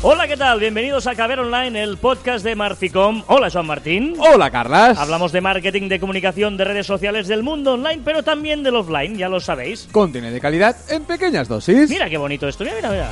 Hola, 0.00 0.28
¿qué 0.28 0.36
tal? 0.36 0.60
Bienvenidos 0.60 1.08
a 1.08 1.16
Caber 1.16 1.40
Online, 1.40 1.82
el 1.82 1.96
podcast 1.96 2.44
de 2.44 2.54
Marficom. 2.54 3.24
Hola, 3.26 3.50
Joan 3.50 3.66
Martín. 3.66 4.14
Hola, 4.18 4.48
Carlas. 4.48 4.96
Hablamos 4.96 5.32
de 5.32 5.40
marketing, 5.40 5.88
de 5.88 5.98
comunicación, 5.98 6.56
de 6.56 6.64
redes 6.64 6.86
sociales, 6.86 7.26
del 7.26 7.42
mundo 7.42 7.72
online, 7.72 8.02
pero 8.04 8.22
también 8.22 8.62
del 8.62 8.76
offline, 8.76 9.16
ya 9.18 9.28
lo 9.28 9.40
sabéis. 9.40 9.88
Contiene 9.90 10.30
de 10.30 10.40
calidad 10.40 10.76
en 10.88 11.02
pequeñas 11.02 11.48
dosis. 11.48 11.90
Mira 11.90 12.08
qué 12.08 12.16
bonito 12.16 12.46
esto, 12.46 12.62
mira, 12.62 12.76
mira, 12.76 12.90
mira. 12.90 13.08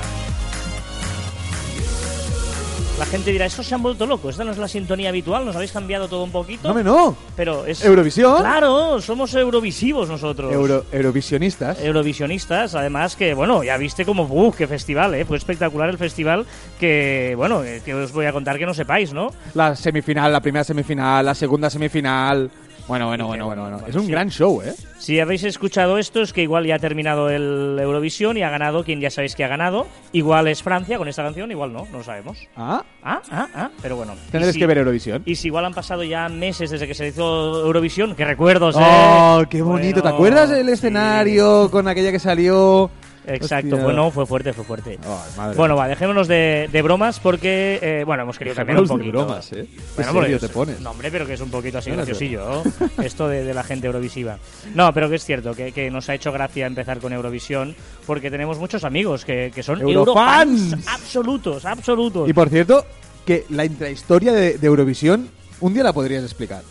La 2.98 3.04
gente 3.04 3.30
dirá, 3.30 3.44
estos 3.44 3.66
se 3.66 3.74
han 3.74 3.82
vuelto 3.82 4.06
locos, 4.06 4.30
esta 4.30 4.44
no 4.44 4.52
es 4.52 4.56
la 4.56 4.68
sintonía 4.68 5.10
habitual, 5.10 5.45
nos 5.45 5.54
habéis 5.54 5.70
cambiado 5.70 6.08
todo 6.08 6.24
un 6.24 6.30
poquito. 6.30 6.66
No, 6.66 6.72
me 6.72 6.82
no. 6.82 7.14
Pero 7.36 7.66
es... 7.66 7.84
¿Eurovisión? 7.84 8.38
Claro, 8.40 9.02
somos 9.02 9.34
eurovisivos 9.34 10.08
nosotros. 10.08 10.50
Euro, 10.50 10.86
eurovisionistas. 10.90 11.78
Eurovisionistas, 11.82 12.74
además 12.74 13.14
que, 13.14 13.34
bueno, 13.34 13.62
ya 13.62 13.77
viste 13.77 14.06
como, 14.06 14.22
¡uh, 14.22 14.50
qué 14.50 14.66
festival, 14.66 15.14
eh! 15.14 15.27
Fue 15.27 15.36
espectacular 15.36 15.90
el 15.90 15.98
festival 15.98 16.46
que, 16.80 17.34
bueno, 17.36 17.62
eh, 17.64 17.82
que 17.84 17.92
os 17.92 18.12
voy 18.12 18.24
a 18.24 18.32
contar 18.32 18.56
que 18.56 18.64
no 18.64 18.72
sepáis, 18.72 19.12
¿no? 19.12 19.30
La 19.52 19.77
semifinal, 19.77 20.33
la 20.33 20.41
primera 20.41 20.64
semifinal, 20.64 21.27
la 21.27 21.34
segunda 21.34 21.69
semifinal. 21.69 22.50
Bueno, 22.88 23.08
bueno, 23.08 23.26
bueno, 23.26 23.46
bueno. 23.46 23.62
bueno. 23.62 23.80
Es 23.88 23.96
un 23.96 24.06
gran 24.06 24.30
show, 24.30 24.62
¿eh? 24.62 24.72
Si 24.98 25.18
habéis 25.18 25.42
escuchado 25.42 25.98
esto 25.98 26.22
es 26.22 26.32
que 26.32 26.42
igual 26.42 26.66
ya 26.66 26.77
ha 26.77 26.78
terminado 26.78 27.28
el 27.30 27.77
Eurovisión 27.80 28.36
y 28.36 28.42
ha 28.42 28.50
ganado 28.50 28.84
quien 28.84 29.00
ya 29.00 29.10
sabéis 29.10 29.34
que 29.34 29.42
ha 29.44 29.48
ganado. 29.48 29.88
Igual 30.12 30.46
es 30.46 30.62
Francia 30.62 30.96
con 30.96 31.08
esta 31.08 31.24
canción, 31.24 31.50
igual 31.50 31.72
no, 31.72 31.86
no 31.91 31.98
lo 31.98 32.04
sabemos. 32.04 32.38
Ah, 32.56 32.84
Ah, 33.02 33.20
ah, 33.30 33.48
ah, 33.54 33.70
pero 33.82 33.96
bueno. 33.96 34.14
tendréis 34.30 34.54
si- 34.54 34.60
que 34.60 34.66
ver 34.66 34.78
Eurovisión. 34.78 35.22
Y 35.27 35.34
si 35.34 35.48
igual 35.48 35.64
han 35.64 35.74
pasado 35.74 36.04
ya 36.04 36.28
meses 36.28 36.70
desde 36.70 36.86
que 36.86 36.94
se 36.94 37.08
hizo 37.08 37.64
Eurovisión, 37.66 38.14
que 38.14 38.24
recuerdos, 38.24 38.77
¿eh? 38.77 38.80
Oh, 38.80 39.42
qué 39.50 39.62
bonito. 39.62 40.00
¿Te 40.00 40.08
acuerdas 40.08 40.50
del 40.50 40.66
sí. 40.66 40.72
escenario 40.72 41.68
con 41.72 41.88
aquella 41.88 42.12
que 42.12 42.20
salió? 42.20 42.88
Exacto, 43.26 43.74
Hostia. 43.76 43.84
bueno, 43.84 44.10
fue 44.10 44.24
fuerte, 44.26 44.52
fue 44.52 44.64
fuerte. 44.64 44.98
Ay, 45.02 45.08
madre. 45.36 45.56
Bueno, 45.56 45.76
va, 45.76 45.88
dejémonos 45.88 46.28
de, 46.28 46.68
de 46.70 46.82
bromas 46.82 47.18
porque, 47.20 47.78
eh, 47.82 48.05
bueno, 48.05 48.22
hemos 48.22 48.38
querido 48.38 48.55
cambiar 48.56 48.78
un 48.78 48.84
de 48.84 48.88
poquito. 48.88 49.10
bromas, 49.18 49.52
¿eh? 49.52 49.66
Qué 49.66 49.80
Bueno, 49.96 50.12
serio 50.12 50.12
porque 50.12 50.38
te 50.38 50.46
es- 50.46 50.52
pones. 50.52 50.80
No, 50.80 50.91
hombre, 50.92 51.10
pero 51.10 51.27
que 51.27 51.34
es 51.34 51.41
un 51.41 51.50
poquito 51.50 51.78
así 51.78 51.91
graciosillo, 51.91 52.62
¿no? 52.64 53.02
Esto 53.02 53.28
de, 53.28 53.44
de 53.44 53.52
la 53.55 53.62
gente 53.64 53.86
eurovisiva. 53.88 54.38
No, 54.74 54.92
pero 54.94 55.08
que 55.10 55.16
es 55.16 55.24
cierto, 55.24 55.55
que, 55.55 55.72
que 55.72 55.91
nos 55.91 56.08
ha 56.08 56.14
hecho 56.14 56.30
gracia 56.33 56.66
empezar 56.66 56.98
con 56.98 57.12
Eurovisión 57.12 57.74
porque 58.06 58.30
tenemos 58.30 58.58
muchos 58.58 58.84
amigos 58.84 59.24
que, 59.24 59.50
que 59.55 59.62
son 59.62 59.80
Eurofans. 59.80 60.72
eurofans 60.72 60.88
absolutos, 60.88 61.64
absolutos. 61.64 62.28
Y 62.28 62.33
por 62.33 62.48
cierto, 62.48 62.84
que 63.27 63.44
la 63.50 63.64
intrahistoria 63.64 64.33
de, 64.33 64.58
de 64.58 64.66
Eurovisión 64.66 65.28
un 65.61 65.74
día 65.74 65.83
la 65.83 65.92
podrías 65.92 66.22
explicar. 66.22 66.62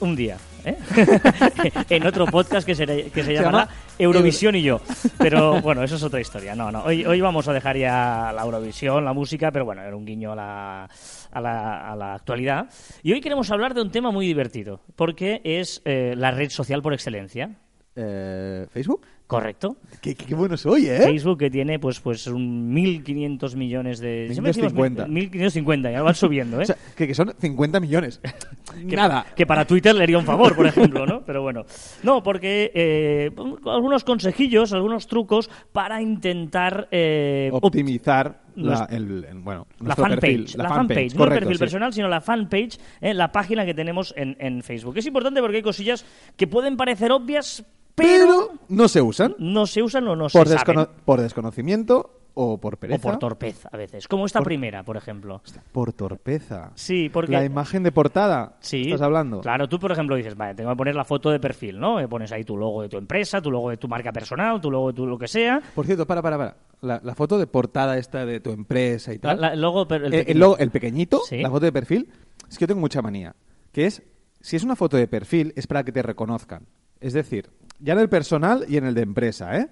Un 0.00 0.16
día, 0.16 0.36
¿eh? 0.64 0.76
en 1.90 2.06
otro 2.06 2.26
podcast 2.26 2.66
que 2.66 2.74
se, 2.74 2.86
que 2.86 3.24
se 3.24 3.34
llamará 3.34 3.64
llama 3.64 3.68
Eurovisión 3.98 4.54
y 4.54 4.62
yo. 4.62 4.80
Pero 5.18 5.60
bueno, 5.60 5.82
eso 5.82 5.96
es 5.96 6.02
otra 6.02 6.20
historia. 6.20 6.54
No, 6.54 6.70
no. 6.70 6.82
Hoy, 6.84 7.04
hoy 7.04 7.20
vamos 7.20 7.48
a 7.48 7.52
dejar 7.52 7.76
ya 7.76 8.32
la 8.34 8.42
Eurovisión, 8.42 9.04
la 9.04 9.12
música, 9.12 9.50
pero 9.50 9.64
bueno, 9.64 9.82
era 9.82 9.96
un 9.96 10.04
guiño 10.04 10.32
a 10.32 10.36
la, 10.36 10.88
a 11.30 11.40
la, 11.40 11.92
a 11.92 11.96
la 11.96 12.14
actualidad. 12.14 12.68
Y 13.02 13.12
hoy 13.12 13.20
queremos 13.20 13.50
hablar 13.50 13.74
de 13.74 13.82
un 13.82 13.90
tema 13.90 14.10
muy 14.10 14.26
divertido, 14.26 14.80
porque 14.96 15.40
es 15.44 15.82
eh, 15.84 16.14
la 16.16 16.30
red 16.30 16.50
social 16.50 16.82
por 16.82 16.94
excelencia. 16.94 17.56
Eh, 17.94 18.66
¿Facebook? 18.70 19.06
¿Correcto? 19.32 19.76
Qué, 20.00 20.14
qué, 20.14 20.34
bueno 20.34 20.56
soy, 20.56 20.86
¿eh? 20.88 21.00
Facebook 21.00 21.38
que 21.38 21.48
tiene 21.50 21.78
pues 21.78 22.00
pues 22.00 22.26
un 22.26 22.74
1.500 22.74 23.56
millones 23.56 23.98
de... 23.98 24.28
siempre 24.30 24.52
decimos 24.52 24.72
1.550. 24.74 25.06
1.550, 25.08 25.92
ya 25.92 26.02
van 26.02 26.14
subiendo, 26.14 26.58
¿eh? 26.60 26.62
O 26.64 26.66
sea, 26.66 26.76
que, 26.94 27.06
que 27.06 27.14
son 27.14 27.32
50 27.38 27.80
millones. 27.80 28.20
que, 28.88 28.94
Nada. 28.96 29.24
Que 29.34 29.46
para 29.46 29.64
Twitter 29.64 29.94
le 29.94 30.02
haría 30.02 30.18
un 30.18 30.24
favor, 30.26 30.54
por 30.54 30.66
ejemplo, 30.66 31.06
¿no? 31.06 31.22
Pero 31.24 31.40
bueno. 31.40 31.62
No, 32.02 32.22
porque 32.22 32.70
eh, 32.74 33.30
algunos 33.66 34.04
consejillos, 34.04 34.72
algunos 34.74 35.06
trucos 35.06 35.48
para 35.72 36.02
intentar 36.02 36.88
eh, 36.90 37.48
op- 37.52 37.64
Optimizar 37.64 38.42
la, 38.56 38.62
Nuestro- 38.76 38.96
el, 38.96 39.24
el- 39.24 39.38
bueno, 39.38 39.66
la 39.80 39.96
fanpage, 39.96 40.56
la, 40.56 40.68
fanpage, 40.68 41.14
no 41.14 41.24
el 41.24 41.30
perfil 41.30 41.54
sí. 41.54 41.58
personal, 41.58 41.92
sino 41.94 42.08
la 42.08 42.20
fanpage, 42.20 42.78
eh, 43.00 43.14
la 43.14 43.32
página 43.32 43.64
que 43.64 43.72
tenemos 43.72 44.12
en, 44.16 44.36
en 44.38 44.62
Facebook. 44.62 44.98
Es 44.98 45.06
importante 45.06 45.40
porque 45.40 45.56
hay 45.56 45.62
cosillas 45.62 46.04
que 46.36 46.46
pueden 46.46 46.76
parecer 46.76 47.12
obvias, 47.12 47.64
Pero 47.94 48.51
no 48.68 48.88
se 48.88 49.00
usan 49.02 49.34
no 49.38 49.66
se 49.66 49.82
usan 49.82 50.06
o 50.08 50.16
no 50.16 50.28
por, 50.28 50.46
se 50.48 50.56
saben. 50.58 50.76
descono- 50.76 50.88
por 51.04 51.20
desconocimiento 51.20 52.18
o 52.34 52.56
por 52.58 52.74
O 52.74 52.76
pereza. 52.78 53.02
por 53.02 53.18
torpeza, 53.18 53.68
a 53.70 53.76
veces. 53.76 54.08
Como 54.08 54.24
esta 54.24 54.38
Por- 54.38 54.46
primera, 54.46 54.82
por 54.84 54.96
ejemplo. 54.96 55.42
Por 55.70 55.92
torpeza. 55.92 56.72
Sí, 56.74 57.10
porque... 57.12 57.32
La 57.32 57.44
imagen 57.44 57.82
de 57.82 57.92
portada. 57.92 58.56
Sí. 58.60 58.84
¿Estás 58.84 59.02
hablando? 59.02 59.42
Claro, 59.42 59.68
tú, 59.68 59.78
por 59.78 59.92
ejemplo, 59.92 60.16
dices, 60.16 60.34
vale, 60.34 60.54
tengo 60.54 60.70
que 60.70 60.76
poner 60.76 60.94
la 60.94 61.04
foto 61.04 61.28
de 61.30 61.38
perfil, 61.38 61.78
¿no? 61.78 62.00
Eh, 62.00 62.08
Pones 62.08 62.32
ahí 62.32 62.42
tu 62.42 62.56
logo 62.56 62.80
de 62.80 62.88
tu 62.88 62.96
empresa, 62.96 63.42
tu 63.42 63.50
logo 63.50 63.68
de 63.68 63.76
tu 63.76 63.86
marca 63.86 64.12
personal, 64.12 64.62
tu 64.62 64.70
logo 64.70 64.88
de 64.88 64.94
tu 64.94 65.04
lo 65.06 65.18
que 65.18 65.28
sea. 65.28 65.60
Por 65.74 65.84
cierto, 65.84 66.06
para, 66.06 66.22
para, 66.22 66.38
para. 66.38 66.56
La, 66.80 67.00
la 67.04 67.14
foto 67.14 67.38
de 67.38 67.46
portada 67.46 67.98
esta 67.98 68.24
de 68.24 68.40
tu 68.40 68.48
empresa 68.50 69.12
y 69.12 69.18
tal. 69.18 69.38
la- 69.38 69.52
el 69.52 69.60
logo, 69.60 69.86
per- 69.86 70.02
el 70.04 70.14
Eh, 70.14 70.24
el, 70.28 70.38
logo- 70.38 70.56
el 70.56 70.70
pequeñito, 70.70 71.20
Sí. 71.28 71.36
la 71.42 71.50
foto 71.50 71.66
de 71.66 71.72
perfil. 71.72 72.08
Es 72.48 72.56
que 72.56 72.62
yo 72.62 72.68
tengo 72.68 72.80
mucha 72.80 73.02
manía. 73.02 73.36
Que 73.72 73.84
es, 73.84 74.02
si 74.40 74.56
es 74.56 74.64
una 74.64 74.74
foto 74.74 74.96
de 74.96 75.06
perfil, 75.06 75.52
es 75.54 75.66
para 75.66 75.84
que 75.84 75.92
te 75.92 76.00
reconozcan. 76.00 76.66
Es 76.98 77.12
decir, 77.12 77.50
ya 77.82 77.92
en 77.94 77.98
el 77.98 78.08
personal 78.08 78.64
y 78.68 78.76
en 78.76 78.84
el 78.86 78.94
de 78.94 79.02
empresa, 79.02 79.56
¿eh? 79.58 79.68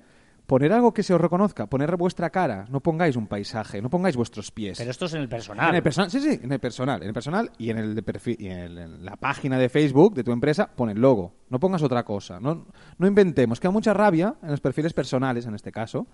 Poner 0.47 0.72
algo 0.72 0.93
que 0.93 1.04
se 1.04 1.15
os 1.15 1.21
reconozca, 1.21 1.66
poner 1.69 1.97
vuestra 1.97 2.31
cara, 2.31 2.66
no 2.71 2.81
pongáis 2.81 3.15
un 3.15 3.28
paisaje, 3.28 3.81
no 3.81 3.88
pongáis 3.88 4.16
vuestros 4.16 4.50
pies. 4.50 4.78
Pero 4.78 4.91
esto 4.91 5.04
es 5.04 5.15
en 5.15 5.21
el 5.21 5.28
personal. 5.28 5.69
En 5.69 5.76
el 5.76 5.82
personal, 5.82 6.10
sí, 6.10 6.19
sí, 6.21 6.41
en 6.43 6.50
el 6.50 6.59
personal, 6.59 7.00
en 7.03 7.06
el 7.09 7.15
personal 7.15 7.53
y 7.56 7.71
en 7.71 7.78
el 7.78 7.94
de 7.94 8.03
perfil, 8.03 8.37
y 8.41 8.48
en, 8.48 8.59
el- 8.59 8.78
en 8.78 9.04
la 9.04 9.15
página 9.15 9.59
de 9.59 9.69
Facebook 9.69 10.12
de 10.15 10.25
tu 10.25 10.32
empresa 10.32 10.69
pon 10.75 10.91
el 10.91 11.00
logo. 11.00 11.34
No 11.50 11.60
pongas 11.60 11.84
otra 11.84 12.03
cosa. 12.04 12.41
No, 12.41 12.66
no 12.98 13.06
inventemos. 13.06 13.60
Que 13.60 13.69
da 13.69 13.72
mucha 13.72 13.94
rabia 13.94 14.34
en 14.42 14.50
los 14.50 14.60
perfiles 14.60 14.92
personales, 14.92 15.47
en 15.47 15.54
este 15.54 15.71
caso, 15.71 16.09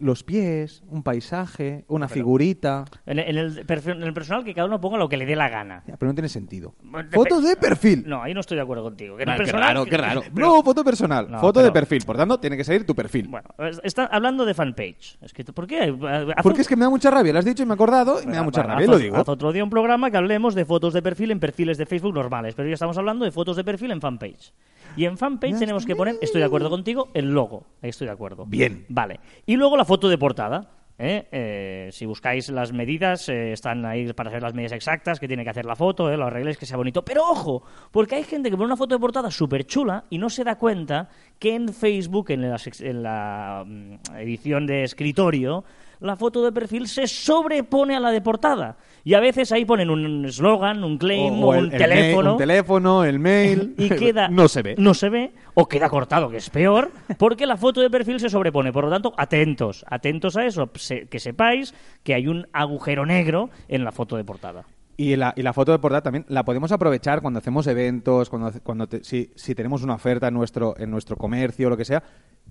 los 0.00 0.22
pies, 0.24 0.82
un 0.88 1.02
paisaje, 1.02 1.84
una 1.88 2.08
figurita. 2.08 2.84
En, 3.06 3.18
en 3.18 3.36
el 3.36 3.66
perfil- 3.66 3.96
en 3.96 4.02
el 4.02 4.12
personal 4.12 4.44
que 4.44 4.54
cada 4.54 4.66
uno 4.66 4.80
ponga 4.80 4.98
lo 4.98 5.08
que 5.08 5.16
le 5.16 5.24
dé 5.26 5.34
la 5.36 5.48
gana. 5.48 5.82
Ya, 5.86 5.96
pero 5.96 6.10
no 6.10 6.14
tiene 6.14 6.28
sentido. 6.28 6.74
Bueno, 6.82 7.08
Fotos 7.12 7.42
de 7.44 7.56
perfil. 7.56 8.04
No, 8.06 8.22
ahí 8.22 8.34
no 8.34 8.40
estoy 8.40 8.56
de 8.56 8.62
acuerdo 8.62 8.82
contigo. 8.84 9.16
Que 9.16 9.22
el 9.24 9.30
qué 9.30 9.36
personal, 9.36 9.62
raro, 9.68 9.84
qué 9.86 9.96
raro. 9.96 10.22
pero- 10.34 10.46
No, 10.46 10.62
foto 10.62 10.84
personal. 10.84 11.30
No, 11.30 11.38
foto 11.40 11.62
de 11.62 11.72
perfil. 11.72 12.02
Por 12.04 12.16
tanto, 12.16 12.38
tiene 12.38 12.56
que 12.56 12.64
salir 12.64 12.84
tu 12.84 12.94
perfil. 12.94 13.28
Bueno, 13.28 13.48
es- 13.58 13.80
está 13.84 14.04
hablando 14.06 14.44
de 14.44 14.54
fanpage. 14.54 15.18
Es 15.22 15.32
que, 15.32 15.44
¿Por 15.44 15.66
qué? 15.66 15.84
Haz 15.84 16.42
Porque 16.42 16.56
un- 16.58 16.60
es 16.60 16.68
que 16.68 16.76
me 16.76 16.84
da 16.84 16.90
mucha 16.90 17.10
rabia. 17.10 17.32
Lo 17.32 17.38
has 17.38 17.44
dicho 17.44 17.62
y 17.62 17.66
me 17.66 17.72
he 17.72 17.74
acordado 17.74 18.22
y 18.22 18.26
me 18.26 18.34
da 18.34 18.42
mucha 18.42 18.60
Bueno, 18.62 18.74
rabia. 18.74 18.86
haz 18.86 18.90
Lo 18.90 18.98
digo. 18.98 19.16
haz 19.16 19.28
otro 19.28 19.52
día 19.52 19.64
un 19.64 19.70
programa 19.70 20.10
que 20.10 20.16
hablemos 20.16 20.54
de 20.54 20.64
fotos 20.64 20.92
de 20.92 21.02
perfil 21.02 21.30
en 21.30 21.40
perfiles 21.40 21.78
de 21.78 21.86
Facebook 21.86 22.14
normales, 22.14 22.54
pero 22.54 22.68
ya 22.68 22.74
estamos 22.74 22.98
hablando 22.98 23.24
de 23.24 23.30
fotos 23.30 23.56
de 23.56 23.64
perfil 23.64 23.90
en 23.92 24.00
fanpage. 24.00 24.52
Y 24.96 25.04
en 25.04 25.16
fanpage 25.18 25.58
tenemos 25.58 25.86
que 25.86 25.94
poner, 25.94 26.16
estoy 26.20 26.40
de 26.40 26.46
acuerdo 26.46 26.70
contigo, 26.70 27.08
el 27.14 27.32
logo. 27.32 27.64
Ahí 27.82 27.90
estoy 27.90 28.06
de 28.08 28.12
acuerdo. 28.12 28.46
Bien. 28.46 28.84
Vale. 28.88 29.20
Y 29.46 29.56
luego 29.56 29.76
la 29.78 29.84
foto 29.84 30.08
de 30.08 30.18
portada. 30.18 30.68
¿eh? 30.98 31.28
Eh, 31.30 31.88
si 31.92 32.04
buscáis 32.04 32.48
las 32.50 32.72
medidas, 32.72 33.28
eh, 33.28 33.52
están 33.52 33.86
ahí 33.86 34.12
para 34.12 34.30
saber 34.30 34.42
las 34.42 34.54
medidas 34.54 34.72
exactas 34.72 35.20
que 35.20 35.28
tiene 35.28 35.44
que 35.44 35.50
hacer 35.50 35.64
la 35.64 35.76
foto, 35.76 36.10
¿eh? 36.10 36.16
lo 36.16 36.26
arregléis 36.26 36.58
que 36.58 36.66
sea 36.66 36.76
bonito. 36.76 37.04
Pero 37.04 37.22
ojo, 37.22 37.62
porque 37.92 38.16
hay 38.16 38.24
gente 38.24 38.50
que 38.50 38.56
pone 38.56 38.66
una 38.66 38.76
foto 38.76 38.96
de 38.96 39.00
portada 39.00 39.30
súper 39.30 39.64
chula 39.64 40.04
y 40.10 40.18
no 40.18 40.28
se 40.28 40.44
da 40.44 40.56
cuenta 40.56 41.08
que 41.38 41.54
en 41.54 41.68
Facebook, 41.72 42.30
en 42.30 42.50
la, 42.50 42.60
en 42.80 43.02
la 43.02 43.64
mm, 43.64 44.16
edición 44.16 44.66
de 44.66 44.82
escritorio, 44.82 45.64
la 46.00 46.16
foto 46.16 46.44
de 46.44 46.52
perfil 46.52 46.86
se 46.88 47.06
sobrepone 47.06 47.96
a 47.96 48.00
la 48.00 48.10
de 48.10 48.20
portada. 48.20 48.76
Y 49.04 49.14
a 49.14 49.20
veces 49.20 49.52
ahí 49.52 49.64
ponen 49.64 49.90
un 49.90 50.24
eslogan, 50.26 50.84
un 50.84 50.98
claim, 50.98 51.42
O- 51.42 51.48
un 51.50 51.56
el 51.56 51.70
teléfono. 51.70 52.32
un 52.32 52.38
teléfono, 52.38 53.04
el 53.04 53.18
mail. 53.18 53.74
Y 53.78 53.88
queda. 53.88 54.28
no 54.30 54.48
se 54.48 54.62
ve. 54.62 54.74
No 54.78 54.94
se 54.94 55.08
ve, 55.08 55.32
o 55.54 55.66
queda 55.68 55.88
cortado, 55.88 56.28
que 56.28 56.36
es 56.38 56.50
peor, 56.50 56.90
porque 57.18 57.46
la 57.46 57.56
foto 57.56 57.80
de 57.80 57.90
perfil 57.90 58.20
se 58.20 58.28
sobrepone. 58.28 58.72
Por 58.72 58.84
lo 58.84 58.90
tanto, 58.90 59.14
atentos, 59.16 59.84
atentos 59.88 60.36
a 60.36 60.44
eso. 60.44 60.70
que 61.10 61.18
sepáis 61.20 61.74
que 62.02 62.14
hay 62.14 62.28
un 62.28 62.46
agujero 62.52 63.06
negro 63.06 63.50
en 63.68 63.84
la 63.84 63.92
foto 63.92 64.16
de 64.16 64.24
portada. 64.24 64.64
Y 65.00 65.14
la, 65.14 65.32
y 65.36 65.42
la 65.42 65.52
foto 65.52 65.70
de 65.70 65.78
portada 65.78 66.02
también 66.02 66.24
la 66.28 66.44
podemos 66.44 66.72
aprovechar 66.72 67.22
cuando 67.22 67.38
hacemos 67.38 67.68
eventos, 67.68 68.28
cuando, 68.28 68.50
cuando 68.64 68.88
te- 68.88 69.04
si, 69.04 69.30
si 69.36 69.54
tenemos 69.54 69.84
una 69.84 69.94
oferta 69.94 70.26
en 70.26 70.34
nuestro, 70.34 70.74
en 70.76 70.90
nuestro 70.90 71.14
comercio 71.16 71.68
o 71.68 71.70
lo 71.70 71.76
que 71.76 71.84
sea. 71.84 72.02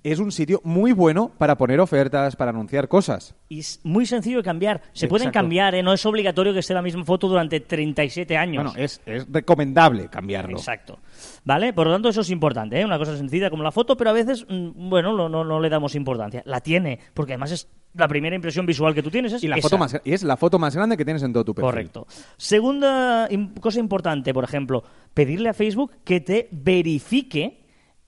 Es 0.04 0.20
un 0.20 0.30
sitio 0.30 0.60
muy 0.64 0.92
bueno 0.92 1.32
para 1.38 1.58
poner 1.58 1.80
ofertas, 1.80 2.36
para 2.36 2.50
anunciar 2.50 2.88
cosas. 2.88 3.34
Y 3.48 3.60
es 3.60 3.80
muy 3.82 4.06
sencillo 4.06 4.38
de 4.38 4.42
cambiar. 4.44 4.80
Se 4.92 5.08
pueden 5.08 5.30
cambiar, 5.30 5.74
¿eh? 5.74 5.82
no 5.82 5.92
es 5.92 6.06
obligatorio 6.06 6.52
que 6.52 6.60
esté 6.60 6.72
la 6.74 6.82
misma 6.82 7.04
foto 7.04 7.28
durante 7.28 7.60
37 7.60 8.36
años. 8.36 8.64
Bueno, 8.64 8.78
es, 8.78 9.00
es 9.06 9.26
recomendable 9.30 10.08
cambiarlo. 10.08 10.56
Exacto. 10.56 10.98
¿Vale? 11.44 11.72
Por 11.72 11.88
lo 11.88 11.92
tanto, 11.94 12.08
eso 12.08 12.20
es 12.20 12.30
importante, 12.30 12.80
¿eh? 12.80 12.84
Una 12.84 12.98
cosa 12.98 13.16
sencilla 13.16 13.50
como 13.50 13.62
la 13.62 13.72
foto, 13.72 13.96
pero 13.96 14.10
a 14.10 14.12
veces, 14.12 14.46
mm, 14.48 14.88
bueno, 14.88 15.12
no, 15.16 15.28
no, 15.28 15.44
no 15.44 15.60
le 15.60 15.68
damos 15.68 15.94
importancia. 15.94 16.42
La 16.46 16.60
tiene, 16.60 16.98
porque 17.12 17.32
además 17.32 17.52
es 17.52 17.68
la 17.94 18.06
primera 18.06 18.36
impresión 18.36 18.66
visual 18.66 18.94
que 18.94 19.02
tú 19.02 19.10
tienes. 19.10 19.32
Es 19.32 19.42
Y, 19.42 19.48
la 19.48 19.56
esa. 19.56 19.68
foto 19.68 19.78
más, 19.78 20.00
y 20.04 20.12
es 20.12 20.22
la 20.22 20.36
foto 20.36 20.58
más 20.58 20.76
grande 20.76 20.96
que 20.96 21.04
tienes 21.04 21.22
en 21.22 21.32
todo 21.32 21.44
tu 21.44 21.54
perfil. 21.54 21.70
Correcto. 21.70 22.06
Segunda 22.36 23.28
cosa 23.60 23.80
importante, 23.80 24.32
por 24.32 24.44
ejemplo, 24.44 24.84
pedirle 25.14 25.48
a 25.48 25.54
Facebook 25.54 25.92
que 26.04 26.20
te 26.20 26.48
verifique 26.52 27.57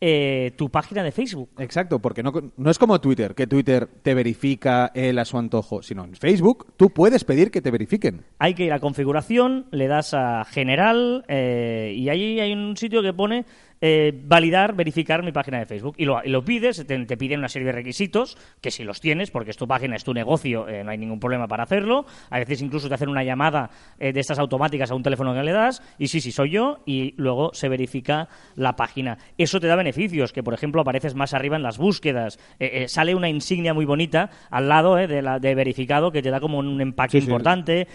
eh, 0.01 0.53
tu 0.57 0.71
página 0.71 1.03
de 1.03 1.13
Facebook. 1.13 1.51
Exacto, 1.59 1.99
porque 1.99 2.23
no, 2.23 2.33
no 2.57 2.71
es 2.71 2.79
como 2.79 3.01
Twitter, 3.01 3.35
que 3.35 3.47
Twitter 3.47 3.87
te 4.03 4.15
verifica 4.15 4.91
él 4.95 5.19
a 5.19 5.25
su 5.25 5.39
antojo, 5.39 5.83
sino 5.83 6.05
en 6.05 6.15
Facebook 6.15 6.73
tú 6.77 6.91
puedes 6.91 7.25
pedir 7.25 7.51
que 7.51 7.61
te 7.61 7.71
verifiquen. 7.71 8.25
Hay 8.39 8.55
que 8.55 8.65
ir 8.65 8.73
a 8.73 8.81
configuración, 8.81 9.67
le 9.71 9.89
das 9.89 10.15
a 10.15 10.45
general 10.45 11.25
eh, 11.29 11.93
y 11.97 12.09
ahí 12.09 12.41
hay 12.41 12.53
un 12.53 12.77
sitio 12.77 13.03
que 13.03 13.13
pone 13.13 13.45
eh, 13.81 14.13
validar, 14.25 14.75
verificar 14.75 15.23
mi 15.23 15.33
página 15.33 15.59
de 15.59 15.67
Facebook. 15.67 15.95
Y 15.99 16.05
lo, 16.05 16.21
y 16.25 16.29
lo 16.29 16.45
pides, 16.45 16.85
te, 16.87 17.07
te 17.07 17.17
piden 17.17 17.39
una 17.39 17.49
serie 17.49 17.67
de 17.67 17.73
requisitos, 17.73 18.37
que 18.61 18.71
si 18.71 18.85
los 18.85 19.01
tienes, 19.01 19.31
porque 19.31 19.51
es 19.51 19.57
tu 19.57 19.67
página, 19.67 19.97
es 19.97 20.05
tu 20.05 20.13
negocio, 20.13 20.69
eh, 20.69 20.85
no 20.85 20.91
hay 20.91 20.99
ningún 20.99 21.21
problema 21.21 21.49
para 21.49 21.63
hacerlo. 21.63 22.07
A 22.31 22.39
veces 22.39 22.61
incluso 22.63 22.89
te 22.89 22.95
hacen 22.95 23.09
una 23.09 23.25
llamada 23.25 23.71
eh, 23.99 24.13
de 24.13 24.21
estas 24.21 24.39
automáticas 24.39 24.91
a 24.91 24.95
un 24.95 25.03
teléfono 25.03 25.35
que 25.35 25.43
le 25.43 25.53
das, 25.53 25.83
y 25.99 26.09
sí, 26.09 26.21
sí, 26.21 26.33
soy 26.33 26.51
yo, 26.51 26.81
y 26.87 27.15
luego 27.17 27.51
se 27.55 27.69
verifica 27.69 28.29
la 28.55 28.77
página. 28.77 29.19
Eso 29.39 29.61
te 29.61 29.67
da 29.67 29.77
beneficios, 29.77 30.33
que 30.33 30.43
por 30.43 30.55
ejemplo 30.55 30.83
apareces 30.83 31.15
más 31.15 31.35
arriba 31.35 31.57
en 31.57 31.63
las 31.63 31.79
búsquedas. 31.79 32.39
Eh, 32.59 32.87
sale 32.89 33.15
una 33.15 33.29
insignia 33.29 33.75
muy 33.75 33.85
bonita 33.85 34.31
al 34.51 34.69
lado 34.69 34.97
de, 34.97 35.23
la, 35.23 35.39
de 35.39 35.55
verificado 35.55 36.13
que 36.13 36.23
te 36.23 36.31
da 36.31 36.41
como 36.41 36.59
un 36.59 36.81
empaque 36.81 37.21
Sí, 37.21 37.25
importante. 37.27 37.87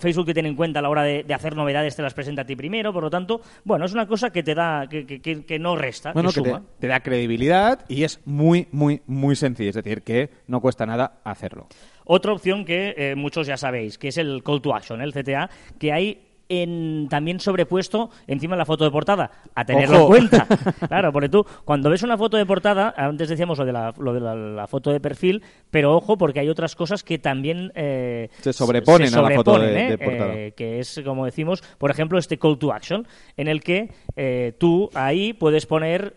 Facebook 0.00 0.26
te 0.26 0.34
tiene 0.34 0.48
en 0.48 0.56
cuenta 0.56 0.78
a 0.78 0.82
la 0.82 0.88
hora 0.88 1.02
de, 1.02 1.24
de 1.24 1.34
hacer 1.34 1.56
novedades, 1.56 1.96
te 1.96 2.02
las 2.02 2.14
presenta 2.14 2.42
a 2.42 2.44
ti 2.44 2.56
primero, 2.56 2.92
por 2.92 3.02
lo 3.02 3.10
tanto, 3.10 3.40
bueno, 3.64 3.84
es 3.84 3.92
una 3.92 4.06
cosa 4.06 4.30
que 4.30 4.42
te 4.42 4.54
da, 4.54 4.86
que, 4.88 4.99
que- 5.06 5.20
que- 5.20 5.44
que 5.44 5.58
no 5.58 5.76
resta, 5.76 6.12
Bueno, 6.12 6.30
que 6.30 6.36
que 6.36 6.40
te, 6.42 6.48
suma. 6.50 6.62
te 6.78 6.86
da 6.86 7.00
credibilidad 7.00 7.84
y 7.88 8.04
es 8.04 8.20
muy, 8.24 8.66
muy, 8.72 9.02
muy 9.06 9.36
sencillo. 9.36 9.70
Es 9.70 9.76
decir, 9.76 10.02
que 10.02 10.30
no 10.46 10.60
cuesta 10.60 10.86
nada 10.86 11.20
hacerlo. 11.24 11.66
Otra 12.04 12.32
opción 12.32 12.64
que 12.64 12.94
eh, 12.96 13.14
muchos 13.14 13.46
ya 13.46 13.56
sabéis, 13.56 13.98
que 13.98 14.08
es 14.08 14.18
el 14.18 14.42
call 14.42 14.60
to 14.60 14.74
action, 14.74 15.00
el 15.00 15.12
CTA, 15.12 15.48
que 15.78 15.92
hay 15.92 16.26
en, 16.50 17.06
también 17.08 17.40
sobrepuesto 17.40 18.10
encima 18.26 18.56
de 18.56 18.58
la 18.58 18.66
foto 18.66 18.84
de 18.84 18.90
portada, 18.90 19.30
a 19.54 19.64
tenerlo 19.64 20.04
Ojo. 20.04 20.16
en 20.16 20.28
cuenta. 20.28 20.46
Claro, 20.88 21.12
porque 21.12 21.28
tú, 21.28 21.46
cuando 21.64 21.88
ves 21.88 22.02
una 22.02 22.18
foto 22.18 22.36
de 22.36 22.44
portada, 22.44 22.92
antes 22.96 23.28
decíamos 23.28 23.56
lo 23.58 23.64
de 23.64 23.72
la, 23.72 23.94
lo 23.98 24.12
de 24.12 24.20
la, 24.20 24.34
la 24.34 24.66
foto 24.66 24.90
de 24.90 25.00
perfil, 25.00 25.42
pero 25.70 25.96
ojo, 25.96 26.18
porque 26.18 26.40
hay 26.40 26.48
otras 26.48 26.74
cosas 26.74 27.04
que 27.04 27.18
también 27.18 27.70
eh, 27.76 28.28
Se 28.40 28.52
sobreponen 28.52 29.14
a 29.14 29.22
la 29.22 29.30
foto 29.30 29.52
de- 29.52 29.58
sobreponen, 29.58 29.76
¿eh? 29.78 29.90
de 29.90 29.98
portada. 29.98 30.34
Eh, 30.34 30.52
que 30.56 30.80
es, 30.80 31.00
como 31.04 31.24
decimos, 31.24 31.62
por 31.78 31.90
ejemplo, 31.90 32.18
este 32.18 32.38
call 32.38 32.58
to 32.58 32.72
action, 32.72 33.06
en 33.36 33.46
el 33.48 33.62
que 33.62 33.90
eh, 34.16 34.52
tú 34.58 34.90
ahí 34.94 35.32
puedes 35.32 35.66
poner... 35.66 36.12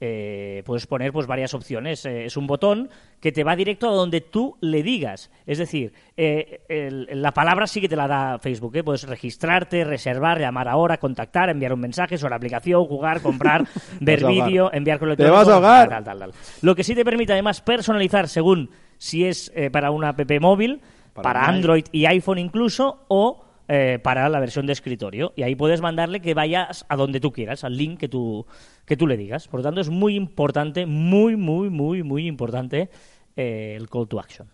eh, 0.00 0.62
puedes 0.66 0.86
poner 0.86 1.12
pues 1.12 1.26
varias 1.26 1.54
opciones. 1.54 2.04
Eh, 2.04 2.24
es 2.26 2.36
un 2.36 2.46
botón 2.46 2.90
que 3.20 3.32
te 3.32 3.44
va 3.44 3.54
directo 3.56 3.88
a 3.88 3.92
donde 3.92 4.20
tú 4.20 4.56
le 4.60 4.82
digas. 4.82 5.30
Es 5.46 5.58
decir, 5.58 5.92
eh, 6.16 6.60
el- 6.68 7.08
la 7.22 7.32
palabra 7.32 7.66
sí 7.66 7.80
que 7.80 7.88
te 7.88 7.96
la 7.96 8.08
da 8.08 8.38
Facebook. 8.38 8.74
¿eh? 8.76 8.82
Puedes 8.84 9.06
registrarte, 9.08 9.84
reservar, 9.84 10.40
llamar 10.40 10.68
ahora, 10.68 10.98
contactar, 10.98 11.48
enviar 11.48 11.72
un 11.72 11.80
mensaje 11.80 12.18
sobre 12.18 12.30
la 12.30 12.36
aplicación, 12.36 12.84
jugar, 12.86 13.22
comprar, 13.22 13.64
ver 14.00 14.24
vídeo, 14.26 14.70
enviar 14.72 14.98
Te 14.98 15.04
electrónico, 15.06 15.36
vas 15.36 15.48
a 15.48 15.54
ahogar. 15.54 15.88
tal, 15.88 16.04
tal, 16.04 16.18
tal. 16.18 16.32
Lo 16.62 16.74
que 16.74 16.84
sí 16.84 16.94
te 16.94 17.04
permite 17.04 17.32
además 17.32 17.60
personalizar 17.60 18.28
según 18.28 18.70
si 18.98 19.24
es 19.24 19.52
para 19.72 19.90
una 19.90 20.10
app 20.10 20.20
móvil, 20.40 20.80
Para 21.14 21.22
para, 21.34 21.46
Android 21.46 21.84
y 21.92 22.06
iPhone 22.06 22.38
incluso, 22.38 23.04
o 23.08 23.44
eh, 23.68 23.98
para 24.02 24.28
la 24.28 24.40
versión 24.40 24.66
de 24.66 24.72
escritorio. 24.72 25.32
Y 25.36 25.42
ahí 25.42 25.54
puedes 25.54 25.80
mandarle 25.80 26.20
que 26.20 26.34
vayas 26.34 26.84
a 26.88 26.96
donde 26.96 27.20
tú 27.20 27.32
quieras, 27.32 27.64
al 27.64 27.76
link 27.76 27.98
que 27.98 28.08
tú, 28.08 28.46
que 28.84 28.96
tú 28.96 29.06
le 29.06 29.16
digas. 29.16 29.48
Por 29.48 29.60
lo 29.60 29.64
tanto, 29.64 29.80
es 29.80 29.88
muy 29.90 30.16
importante, 30.16 30.86
muy, 30.86 31.36
muy, 31.36 31.70
muy, 31.70 32.02
muy 32.02 32.26
importante 32.26 32.90
eh, 33.36 33.74
el 33.76 33.88
call 33.88 34.06
to 34.08 34.20
action. 34.20 34.46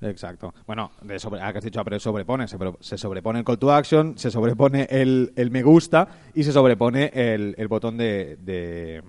Exacto. 0.00 0.52
Bueno, 0.66 0.90
de 1.02 1.18
sobre, 1.18 1.40
ah, 1.40 1.50
que 1.52 1.58
has 1.58 1.64
dicho, 1.64 1.80
ah, 1.80 1.84
pero 1.84 1.98
sobrepone, 1.98 2.46
se, 2.46 2.58
pero- 2.58 2.76
se 2.80 2.98
sobrepone 2.98 3.38
el 3.38 3.44
call 3.44 3.58
to 3.58 3.72
action, 3.72 4.18
se 4.18 4.30
sobrepone 4.30 4.86
el, 4.90 5.32
el 5.36 5.50
me 5.50 5.62
gusta 5.62 6.08
y 6.34 6.42
se 6.44 6.52
sobrepone 6.52 7.10
el, 7.14 7.54
el 7.56 7.68
botón 7.68 7.96
de, 7.96 8.36
de, 8.40 9.02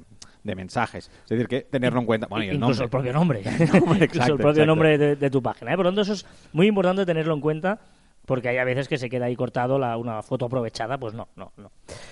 de 0.44 0.56
mensajes. 0.56 1.12
Es 1.24 1.30
decir, 1.30 1.48
que 1.48 1.62
tenerlo 1.62 2.00
en 2.00 2.06
cuenta. 2.06 2.28
Bueno, 2.28 2.46
y 2.46 2.50
el 2.50 2.56
Incluso 2.56 2.84
nombre. 2.84 2.86
el 2.86 2.90
propio 2.90 3.14
nombre. 3.14 3.42
nombre, 3.44 3.66
Incluso 3.80 4.04
exacto, 4.06 4.34
el 4.34 4.38
propio 4.38 4.50
exacto. 4.52 4.66
nombre 4.66 4.98
de, 4.98 5.16
de 5.18 5.30
tu 5.30 5.42
página. 5.42 5.74
¿eh? 5.74 5.76
Por 5.76 5.86
lo 5.86 5.90
tanto, 5.90 6.02
eso 6.02 6.14
es 6.14 6.26
muy 6.54 6.68
importante 6.68 7.06
tenerlo 7.06 7.34
en 7.34 7.42
cuenta 7.42 7.80
porque 8.26 8.50
hay 8.50 8.58
a 8.58 8.64
veces 8.64 8.88
que 8.88 8.98
se 8.98 9.10
queda 9.10 9.26
ahí 9.26 9.36
cortado 9.36 9.78
la, 9.80 9.98
una 9.98 10.22
foto 10.24 10.46
aprovechada. 10.46 10.98
Pues 10.98 11.14
no, 11.14 11.28
no, 11.36 11.52
no. 11.58 11.72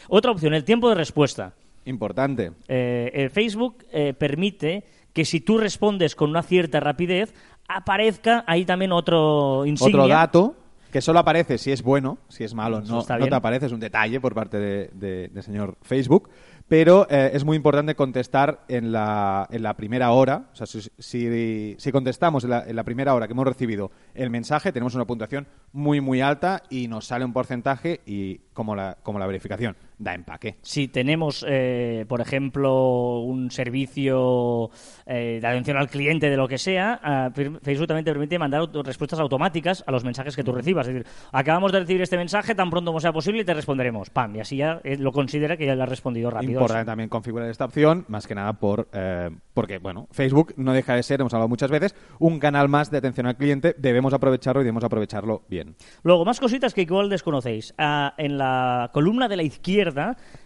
Otra 0.09 0.31
opción, 0.31 0.53
el 0.53 0.63
tiempo 0.63 0.89
de 0.89 0.95
respuesta. 0.95 1.53
Importante. 1.85 2.51
Eh, 2.67 3.11
el 3.13 3.29
Facebook 3.29 3.83
eh, 3.91 4.13
permite 4.13 4.83
que 5.11 5.25
si 5.25 5.41
tú 5.41 5.57
respondes 5.57 6.15
con 6.15 6.29
una 6.29 6.41
cierta 6.43 6.79
rapidez, 6.79 7.33
aparezca 7.67 8.43
ahí 8.47 8.65
también 8.65 8.91
otro 8.91 9.65
insignia. 9.65 10.03
Otro 10.03 10.07
dato 10.07 10.55
que 10.91 11.01
solo 11.01 11.19
aparece 11.19 11.57
si 11.57 11.71
es 11.71 11.81
bueno, 11.81 12.19
si 12.29 12.43
es 12.43 12.53
malo 12.53 12.77
Eso 12.79 13.03
no, 13.07 13.17
no 13.17 13.27
te 13.27 13.35
aparece, 13.35 13.65
es 13.65 13.71
un 13.71 13.79
detalle 13.79 14.19
por 14.21 14.35
parte 14.35 14.57
de, 14.59 14.89
de- 14.93 15.27
de 15.29 15.41
señor 15.41 15.75
Facebook, 15.81 16.29
pero 16.67 17.07
eh, 17.09 17.31
es 17.33 17.43
muy 17.43 17.57
importante 17.57 17.95
contestar 17.95 18.61
en 18.67 18.91
la, 18.91 19.47
en 19.51 19.63
la 19.63 19.75
primera 19.75 20.11
hora, 20.11 20.45
o 20.53 20.55
sea, 20.55 20.65
si, 20.65 20.81
si- 21.77 21.91
contestamos 21.91 22.43
en 22.43 22.49
la, 22.51 22.63
en 22.67 22.75
la 22.75 22.83
primera 22.83 23.13
hora 23.13 23.27
que 23.27 23.33
hemos 23.33 23.45
recibido 23.45 23.91
el 24.15 24.29
mensaje, 24.29 24.71
tenemos 24.71 24.95
una 24.95 25.05
puntuación 25.05 25.47
muy, 25.71 26.01
muy 26.01 26.21
alta 26.21 26.63
y 26.69 26.87
nos 26.87 27.05
sale 27.05 27.25
un 27.25 27.33
porcentaje 27.33 28.01
y 28.05 28.39
como 28.53 28.75
la, 28.75 28.97
como 29.03 29.19
la 29.19 29.27
verificación, 29.27 29.75
da 30.03 30.13
empaque. 30.13 30.57
Si 30.61 30.87
tenemos, 30.87 31.45
eh, 31.47 32.05
por 32.07 32.21
ejemplo, 32.21 33.19
un 33.21 33.49
servicio 33.51 34.69
eh, 35.05 35.39
de 35.41 35.47
atención 35.47 35.77
al 35.77 35.89
cliente 35.89 36.29
de 36.29 36.37
lo 36.37 36.47
que 36.47 36.57
sea, 36.57 36.99
ah, 37.03 37.31
Facebook 37.33 37.87
también 37.87 38.05
te 38.05 38.11
permite 38.11 38.37
mandar 38.39 38.61
auto- 38.61 38.83
respuestas 38.83 39.19
automáticas 39.19 39.83
a 39.87 39.91
los 39.91 40.03
mensajes 40.03 40.35
que 40.35 40.43
tú 40.43 40.51
recibas. 40.51 40.87
Es 40.87 40.93
decir, 40.93 41.07
acabamos 41.31 41.71
de 41.71 41.79
recibir 41.79 42.01
este 42.01 42.17
mensaje, 42.17 42.55
tan 42.55 42.69
pronto 42.69 42.89
como 42.91 42.99
sea 42.99 43.13
posible 43.13 43.41
y 43.41 43.45
te 43.45 43.53
responderemos. 43.53 44.09
¡Pam! 44.09 44.35
Y 44.35 44.39
así 44.39 44.57
ya 44.57 44.81
eh, 44.83 44.97
lo 44.97 45.11
considera 45.11 45.57
que 45.57 45.65
ya 45.65 45.75
le 45.75 45.83
has 45.83 45.89
respondido 45.89 46.29
rápido. 46.29 46.53
Importante 46.53 46.85
también 46.85 47.09
configurar 47.09 47.49
esta 47.49 47.65
opción, 47.65 48.05
más 48.07 48.27
que 48.27 48.35
nada 48.35 48.53
por 48.53 48.87
porque, 49.53 49.77
bueno, 49.77 50.07
Facebook 50.11 50.53
no 50.57 50.73
deja 50.73 50.95
de 50.95 51.03
ser, 51.03 51.21
hemos 51.21 51.33
hablado 51.33 51.47
muchas 51.47 51.69
veces, 51.69 51.95
un 52.19 52.39
canal 52.39 52.69
más 52.69 52.89
de 52.89 52.97
atención 52.97 53.27
al 53.27 53.35
cliente. 53.37 53.75
Debemos 53.77 54.13
aprovecharlo 54.13 54.61
y 54.61 54.63
debemos 54.65 54.83
aprovecharlo 54.83 55.43
bien. 55.47 55.75
Luego, 56.03 56.25
más 56.25 56.39
cositas 56.39 56.73
que 56.73 56.81
igual 56.81 57.09
desconocéis. 57.09 57.73
Ah, 57.77 58.13
en 58.17 58.37
la 58.39 58.89
columna 58.93 59.27
de 59.27 59.37
la 59.37 59.43
izquierda, 59.43 59.92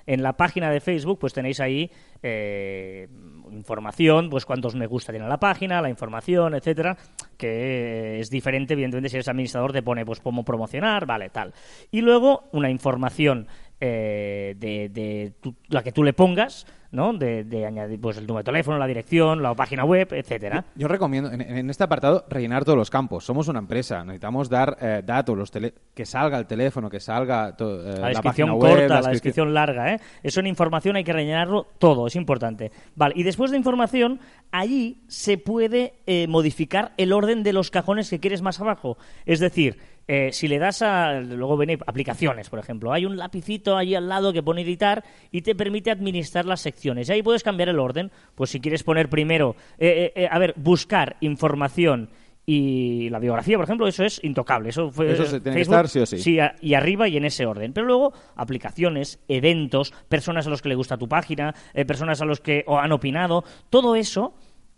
en 0.06 0.24
la 0.24 0.34
página 0.34 0.70
de 0.72 0.80
Facebook, 0.80 1.20
pues 1.20 1.34
tenéis 1.34 1.60
ahí 1.60 1.90
eh, 2.24 3.08
información, 3.52 4.30
pues 4.30 4.46
cuántos 4.46 4.76
me 4.76 4.88
gusta 4.88 5.12
tiene 5.12 5.28
la 5.28 5.40
página, 5.40 5.82
la 5.82 5.90
información, 5.90 6.54
etcétera, 6.56 6.98
que 7.38 8.20
es 8.20 8.30
diferente, 8.30 8.74
evidentemente, 8.74 9.10
si 9.10 9.16
eres 9.18 9.28
administrador 9.28 9.72
te 9.74 9.82
pone 9.84 10.06
pues 10.06 10.20
cómo 10.20 10.44
promocionar, 10.44 11.06
vale, 11.06 11.30
tal. 11.30 11.54
Y 11.92 12.02
luego 12.02 12.44
una 12.52 12.70
información 12.70 13.48
eh, 13.80 14.56
de, 14.58 14.90
de 14.90 15.34
tu- 15.42 15.56
la 15.70 15.84
que 15.84 15.92
tú 15.92 16.04
le 16.04 16.14
pongas, 16.14 16.66
¿no? 16.92 17.14
De, 17.14 17.44
de 17.44 17.66
añadir 17.66 18.00
pues 18.00 18.18
el 18.18 18.28
número 18.28 18.44
de 18.44 18.52
teléfono, 18.52 18.78
la 18.78 18.88
dirección, 18.88 19.42
la 19.44 19.54
página 19.54 19.84
web, 19.86 20.08
etcétera. 20.12 20.66
Yo 20.76 20.88
recomiendo 20.88 21.32
en, 21.32 21.42
en 21.42 21.70
este 21.70 21.84
apartado 21.84 22.26
rellenar 22.30 22.64
todos 22.66 22.78
los 22.78 22.90
campos. 22.90 23.26
Somos 23.26 23.48
una 23.48 23.60
empresa, 23.60 24.04
necesitamos 24.04 24.50
dar 24.50 24.78
eh, 24.82 25.02
datos, 25.06 25.38
los 25.38 25.52
tele- 25.52 25.74
que 25.94 26.06
salga 26.06 26.38
el 26.38 26.46
teléfono, 26.48 26.90
que 26.90 27.00
salga 27.00 27.56
to- 27.56 27.82
eh, 27.82 27.94
La 27.96 28.00
la, 28.00 28.08
descripción 28.10 28.50
web, 28.52 28.60
corta, 28.60 28.76
la 28.76 28.96
descripción- 28.96 29.12
descripción 29.12 29.54
larga, 29.54 29.94
¿eh? 29.94 30.00
Eso 30.24 30.40
en 30.40 30.48
información 30.48 30.96
hay 30.96 31.04
que 31.04 31.14
rellenarlo 31.14 31.68
todo, 31.80 32.08
es 32.08 32.16
importante. 32.16 32.72
Vale, 32.96 33.14
y 33.18 33.24
después 33.24 33.52
de 33.52 33.58
información, 33.58 34.20
allí 34.52 34.98
se 35.08 35.38
puede 35.38 35.94
eh, 36.06 36.28
modificar 36.28 36.94
el 36.98 37.14
orden 37.14 37.44
de 37.44 37.54
los 37.54 37.72
cajones 37.72 38.10
que 38.10 38.20
quieres 38.20 38.42
más 38.42 38.60
abajo. 38.60 38.98
Es 39.26 39.40
decir, 39.40 39.78
eh, 40.08 40.30
si 40.32 40.48
le 40.48 40.58
das 40.60 40.82
a. 40.82 41.20
Luego 41.20 41.58
viene 41.58 41.78
aplicaciones, 41.86 42.50
por 42.50 42.60
ejemplo. 42.60 42.94
Hay 42.94 43.06
un 43.06 43.18
lapicito 43.18 43.76
allí 43.76 43.94
al 43.96 44.08
lado 44.08 44.32
que 44.32 44.42
pone 44.44 44.62
editar 44.62 45.04
y 45.32 45.42
te 45.42 45.54
permite 45.56 45.92
administrar 45.92 46.46
las 46.46 46.62
secciones. 46.62 47.10
Y 47.10 47.12
ahí 47.14 47.22
puedes 47.24 47.44
cambiar 47.44 47.70
el 47.70 47.80
orden. 47.80 48.12
Pues 48.36 48.50
si 48.52 48.60
quieres 48.62 48.84
poner 48.84 49.10
primero. 49.10 49.56
eh, 49.78 50.12
eh, 50.16 50.24
eh, 50.24 50.28
a 50.32 50.40
ver, 50.40 50.54
buscar 50.58 51.18
información. 51.20 52.10
Y 52.50 53.10
la 53.10 53.20
biografía, 53.20 53.58
por 53.58 53.66
ejemplo, 53.66 53.90
eso 53.90 54.06
es 54.06 54.24
intocable. 54.24 54.70
Eso, 54.70 54.90
fue, 54.90 55.12
Eso 55.12 55.26
se 55.26 55.42
tiene 55.42 55.58
que 55.58 55.64
estar 55.64 55.90
sí 55.90 56.00
o 56.00 56.06
sí. 56.06 56.18
Sí, 56.20 56.40
a- 56.40 56.56
y 56.62 56.76
arriba 56.76 57.10
y 57.10 57.18
en 57.18 57.26
ese 57.26 57.46
orden. 57.46 57.74
Pero 57.74 57.86
luego, 57.86 58.14
aplicaciones, 58.38 59.20
eventos, 59.28 59.92
personas 60.08 60.48
a 60.48 60.50
los 60.50 60.62
que 60.62 60.70
le 60.70 60.76
gusta 60.76 60.96
tu 60.98 61.10
página, 61.10 61.54
eh, 61.74 61.84
personas 61.84 62.22
a 62.22 62.26
los 62.26 62.40
que 62.40 62.64
o 62.66 62.78
han 62.80 62.94
opinado, 62.94 63.44
todo 63.70 63.98
eso 63.98 64.34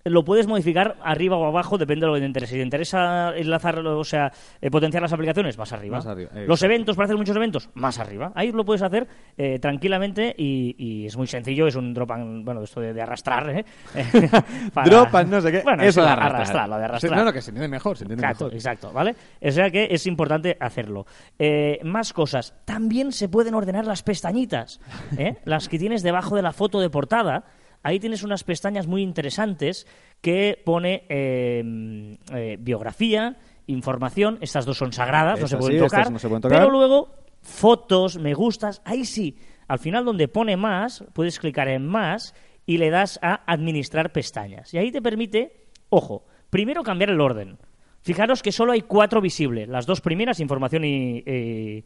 lo 0.06 0.24
puedes 0.24 0.48
modificar 0.48 0.96
arriba 1.03 1.36
o 1.38 1.46
abajo, 1.46 1.77
depende 1.77 2.06
de 2.06 2.08
lo 2.08 2.13
que 2.15 2.22
te 2.22 2.25
interese. 2.25 2.53
Si 2.53 2.58
te 2.60 2.63
interesa 2.63 3.36
enlazar, 3.36 3.79
o 3.79 4.03
sea, 4.03 4.32
eh, 4.62 4.72
potenciar 4.72 5.01
las 5.03 5.13
aplicaciones, 5.13 5.58
más 5.58 5.72
arriba. 5.74 5.98
Más 5.98 6.08
arriba, 6.08 6.32
los 6.48 6.62
eventos, 6.63 6.96
para 6.96 7.06
hacer 7.06 7.18
muchos 7.18 7.36
eventos, 7.36 7.70
más 7.74 8.00
arriba. 8.00 8.32
Ahí 8.36 8.51
lo 8.51 8.63
puedes 8.65 8.82
hacer 8.82 9.08
eh, 9.38 9.60
tranquilamente 9.60 10.34
y, 10.38 10.75
y 10.77 11.06
es 11.06 11.18
muy 11.18 11.27
sencillo, 11.27 11.68
es 11.68 11.75
un 11.75 11.94
drop 11.94 12.12
and, 12.12 12.46
bueno, 12.46 12.63
esto 12.63 12.79
de, 12.82 12.94
de 12.94 13.01
arrastrar, 13.01 13.50
¿eh? 13.50 13.65
Para- 14.74 14.89
Drop 14.89 15.13
and 15.15 15.32
no 15.32 15.41
sé 15.41 15.51
qué. 15.51 15.62
Bueno, 15.63 15.84
eso 15.84 16.01
de 16.01 16.08
arrastrar, 16.08 16.36
arrastrar. 16.36 16.70
lo 16.70 16.77
de 16.77 16.84
arrastrar. 16.86 17.18
No, 17.18 17.25
no, 17.25 17.34
que 17.34 17.41
se 17.41 17.51
entiende 17.51 17.68
mejor, 17.68 17.98
se 17.98 18.03
entiende 18.06 18.24
Exacto, 18.24 18.46
mejor. 18.46 18.56
exacto, 18.56 18.91
¿vale? 18.94 19.15
O 19.41 19.51
sea 19.51 19.70
que 19.70 19.88
es 19.91 20.08
importante 20.08 20.58
hacerlo. 20.60 21.06
Eh, 21.38 21.79
más 21.84 22.13
cosas. 22.13 22.53
También 22.65 23.12
se 23.12 23.29
pueden 23.29 23.53
ordenar 23.53 23.86
las 23.86 24.03
pestañitas, 24.03 24.79
¿eh? 25.18 25.36
las 25.46 25.68
que 25.70 25.77
tienes 25.77 26.03
debajo 26.03 26.36
de 26.36 26.41
la 26.41 26.51
foto 26.53 26.79
de 26.79 26.89
portada. 26.89 27.44
Ahí 27.83 28.00
tienes 28.00 28.24
unas 28.24 28.43
pestañas 28.43 28.88
muy 28.88 29.01
interesantes 29.01 29.88
que 30.21 30.62
pone 30.65 31.05
eh, 31.09 32.17
eh, 32.33 32.57
biografía, 32.59 33.38
información. 33.67 34.38
Estas 34.41 34.65
dos 34.65 34.77
son 34.77 34.91
sagradas, 34.91 35.39
no 35.39 35.48
se 35.48 35.57
pueden 35.57 35.77
sí, 35.77 35.83
tocar. 35.83 36.12
no 36.12 36.19
se 36.19 36.27
pueden 36.27 36.41
tocar. 36.41 36.59
Pero 36.59 36.71
luego 36.71 37.13
fotos, 37.41 38.17
me 38.17 38.33
gustas, 38.33 38.81
ahí 38.86 39.05
sí. 39.05 39.38
Al 39.67 39.79
final 39.79 40.03
donde 40.03 40.27
pone 40.27 40.57
más, 40.57 41.03
puedes 41.13 41.39
clicar 41.39 41.67
en 41.67 41.88
más 41.88 42.33
y 42.65 42.77
le 42.77 42.89
das 42.89 43.19
a 43.21 43.43
administrar 43.51 44.12
pestañas. 44.12 44.74
Y 44.74 44.77
ahí 44.77 44.91
te 44.91 45.01
permite, 45.01 45.67
ojo, 45.89 46.25
primero 46.50 46.83
cambiar 46.83 47.12
el 47.12 47.21
orden. 47.21 47.57
Fijaros 48.01 48.41
que 48.41 48.51
solo 48.51 48.71
hay 48.71 48.81
cuatro 48.81 49.21
visibles. 49.21 49.67
Las 49.67 49.86
dos 49.86 50.01
primeras, 50.01 50.39
información 50.39 50.86
y, 50.86 51.21
eh, 51.25 51.83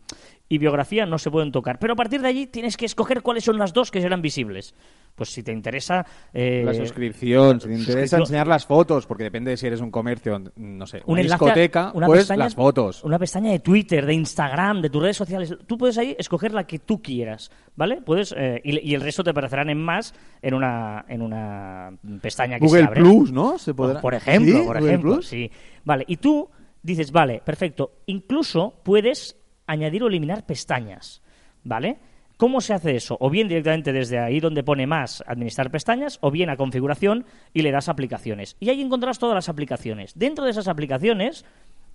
y 0.48 0.58
biografía, 0.58 1.06
no 1.06 1.18
se 1.18 1.32
pueden 1.32 1.52
tocar. 1.52 1.80
Pero 1.80 1.94
a 1.94 1.96
partir 1.96 2.22
de 2.22 2.28
allí 2.28 2.48
tienes 2.48 2.78
que 2.78 2.86
escoger 2.86 3.22
cuáles 3.22 3.44
son 3.44 3.58
las 3.58 3.74
dos 3.74 3.92
que 3.92 4.02
serán 4.02 4.22
visibles. 4.22 4.76
Pues 5.16 5.30
si 5.30 5.44
te 5.44 5.52
interesa... 5.52 6.04
eh, 6.34 6.64
La 6.66 6.74
suscripción, 6.74 7.62
si 7.62 7.68
te 7.68 7.76
interesa 7.76 8.18
enseñar 8.18 8.48
las 8.48 8.66
fotos, 8.66 9.06
porque 9.06 9.24
depende 9.24 9.52
de 9.52 9.58
si 9.58 9.68
eres 9.68 9.80
un 9.80 9.92
comercio, 9.92 10.42
no 10.56 10.88
sé, 10.88 11.04
un 11.06 11.14
una 11.14 11.22
discoteca, 11.22 11.92
una 11.94 12.08
pues 12.08 12.22
pestaña- 12.22 12.46
las 12.46 12.56
fotos. 12.56 13.04
Una 13.04 13.20
pestaña 13.20 13.52
de 13.52 13.60
Twitter, 13.60 14.06
de 14.08 14.14
Instagram, 14.16 14.82
de 14.82 14.90
tus 14.90 15.02
redes 15.04 15.18
sociales. 15.18 15.56
Tú 15.68 15.78
puedes 15.78 15.98
ahí 16.00 16.16
escoger 16.18 16.52
la 16.54 16.66
que 16.66 16.80
tú 16.80 17.00
quieras, 17.02 17.52
¿vale? 17.76 18.02
Puedes 18.02 18.34
eh, 18.36 18.60
y, 18.64 18.90
y 18.90 18.96
el 18.96 19.02
resto 19.02 19.24
te 19.24 19.30
aparecerán 19.30 19.70
en 19.70 19.78
más 19.84 20.16
en 20.42 20.56
una 20.56 21.06
en 21.08 21.22
una 21.22 21.92
pestaña 22.22 22.58
que 22.60 22.68
se 22.68 22.76
Google 22.76 22.84
abre. 22.88 23.02
Plus, 23.02 23.32
¿no? 23.32 23.60
Se 23.60 23.74
podrá... 23.76 24.02
Por 24.02 24.16
ejemplo, 24.16 24.60
¿Sí? 24.62 24.66
por 24.66 24.78
ejemplo, 24.78 25.14
Plus. 25.14 25.28
sí. 25.28 25.52
Vale, 25.86 26.06
y 26.08 26.18
tú 26.18 26.50
dices, 26.82 27.12
vale, 27.12 27.42
perfecto. 27.46 27.92
Incluso 28.08 28.82
puedes 28.84 29.38
añadir 29.68 30.04
o 30.04 30.08
eliminar 30.08 30.46
pestañas, 30.46 31.22
¿vale? 31.64 32.00
¿Cómo 32.38 32.62
se 32.62 32.74
hace 32.74 32.96
eso? 32.96 33.16
O 33.20 33.30
bien 33.30 33.48
directamente 33.48 33.94
desde 33.94 34.20
ahí 34.20 34.40
donde 34.40 34.64
pone 34.64 34.88
más, 34.88 35.24
administrar 35.28 35.70
pestañas, 35.72 36.18
o 36.22 36.32
bien 36.32 36.50
a 36.50 36.58
configuración 36.58 37.26
y 37.54 37.62
le 37.62 37.72
das 37.72 37.90
aplicaciones. 37.90 38.56
Y 38.60 38.70
ahí 38.70 38.82
encontrarás 38.82 39.20
todas 39.20 39.36
las 39.36 39.50
aplicaciones. 39.50 40.14
Dentro 40.18 40.44
de 40.46 40.52
esas 40.52 40.68
aplicaciones, 40.68 41.46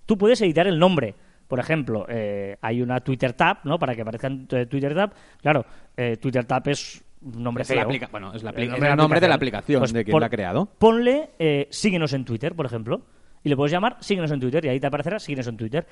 tú 0.05 0.17
puedes 0.17 0.41
editar 0.41 0.65
el 0.67 0.79
nombre. 0.79 1.15
Por 1.47 1.59
ejemplo, 1.59 2.05
eh, 2.09 2.57
hay 2.61 2.81
una 2.81 2.99
Twitter 3.01 3.33
Tab, 3.33 3.57
¿no? 3.63 3.77
Para 3.79 3.95
que 3.95 4.01
aparezca 4.03 4.27
en 4.27 4.47
eh, 4.51 4.65
Twitter 4.65 4.95
Tab. 4.95 5.13
Claro, 5.41 5.65
eh, 5.97 6.17
Twitter 6.17 6.45
Tab 6.45 6.67
es 6.69 7.03
un 7.21 7.43
nombre 7.43 7.63
Es 7.63 7.71
aplica- 7.71 8.07
bueno, 8.07 8.33
es 8.33 8.43
la 8.43 8.51
El 8.51 8.73
es 8.73 8.81
el 8.81 8.95
nombre 8.95 9.19
de 9.19 9.27
la 9.27 9.35
aplicación, 9.35 9.83
de 9.91 10.05
quien 10.05 10.19
la 10.19 10.27
ha 10.27 10.29
creado. 10.29 10.67
Ponle 10.77 11.31
eh, 11.37 11.67
síguenos 11.69 12.13
en 12.13 12.23
Twitter, 12.23 12.55
por 12.55 12.65
ejemplo. 12.65 13.01
Y 13.43 13.49
le 13.49 13.55
puedes 13.55 13.71
llamar 13.71 13.97
síguenos 14.01 14.31
en 14.31 14.39
Twitter 14.39 14.65
y 14.65 14.69
ahí 14.69 14.79
te 14.79 14.87
aparecerá 14.87 15.17
síguenos 15.17 15.47
en 15.47 15.57
Twitter. 15.57 15.87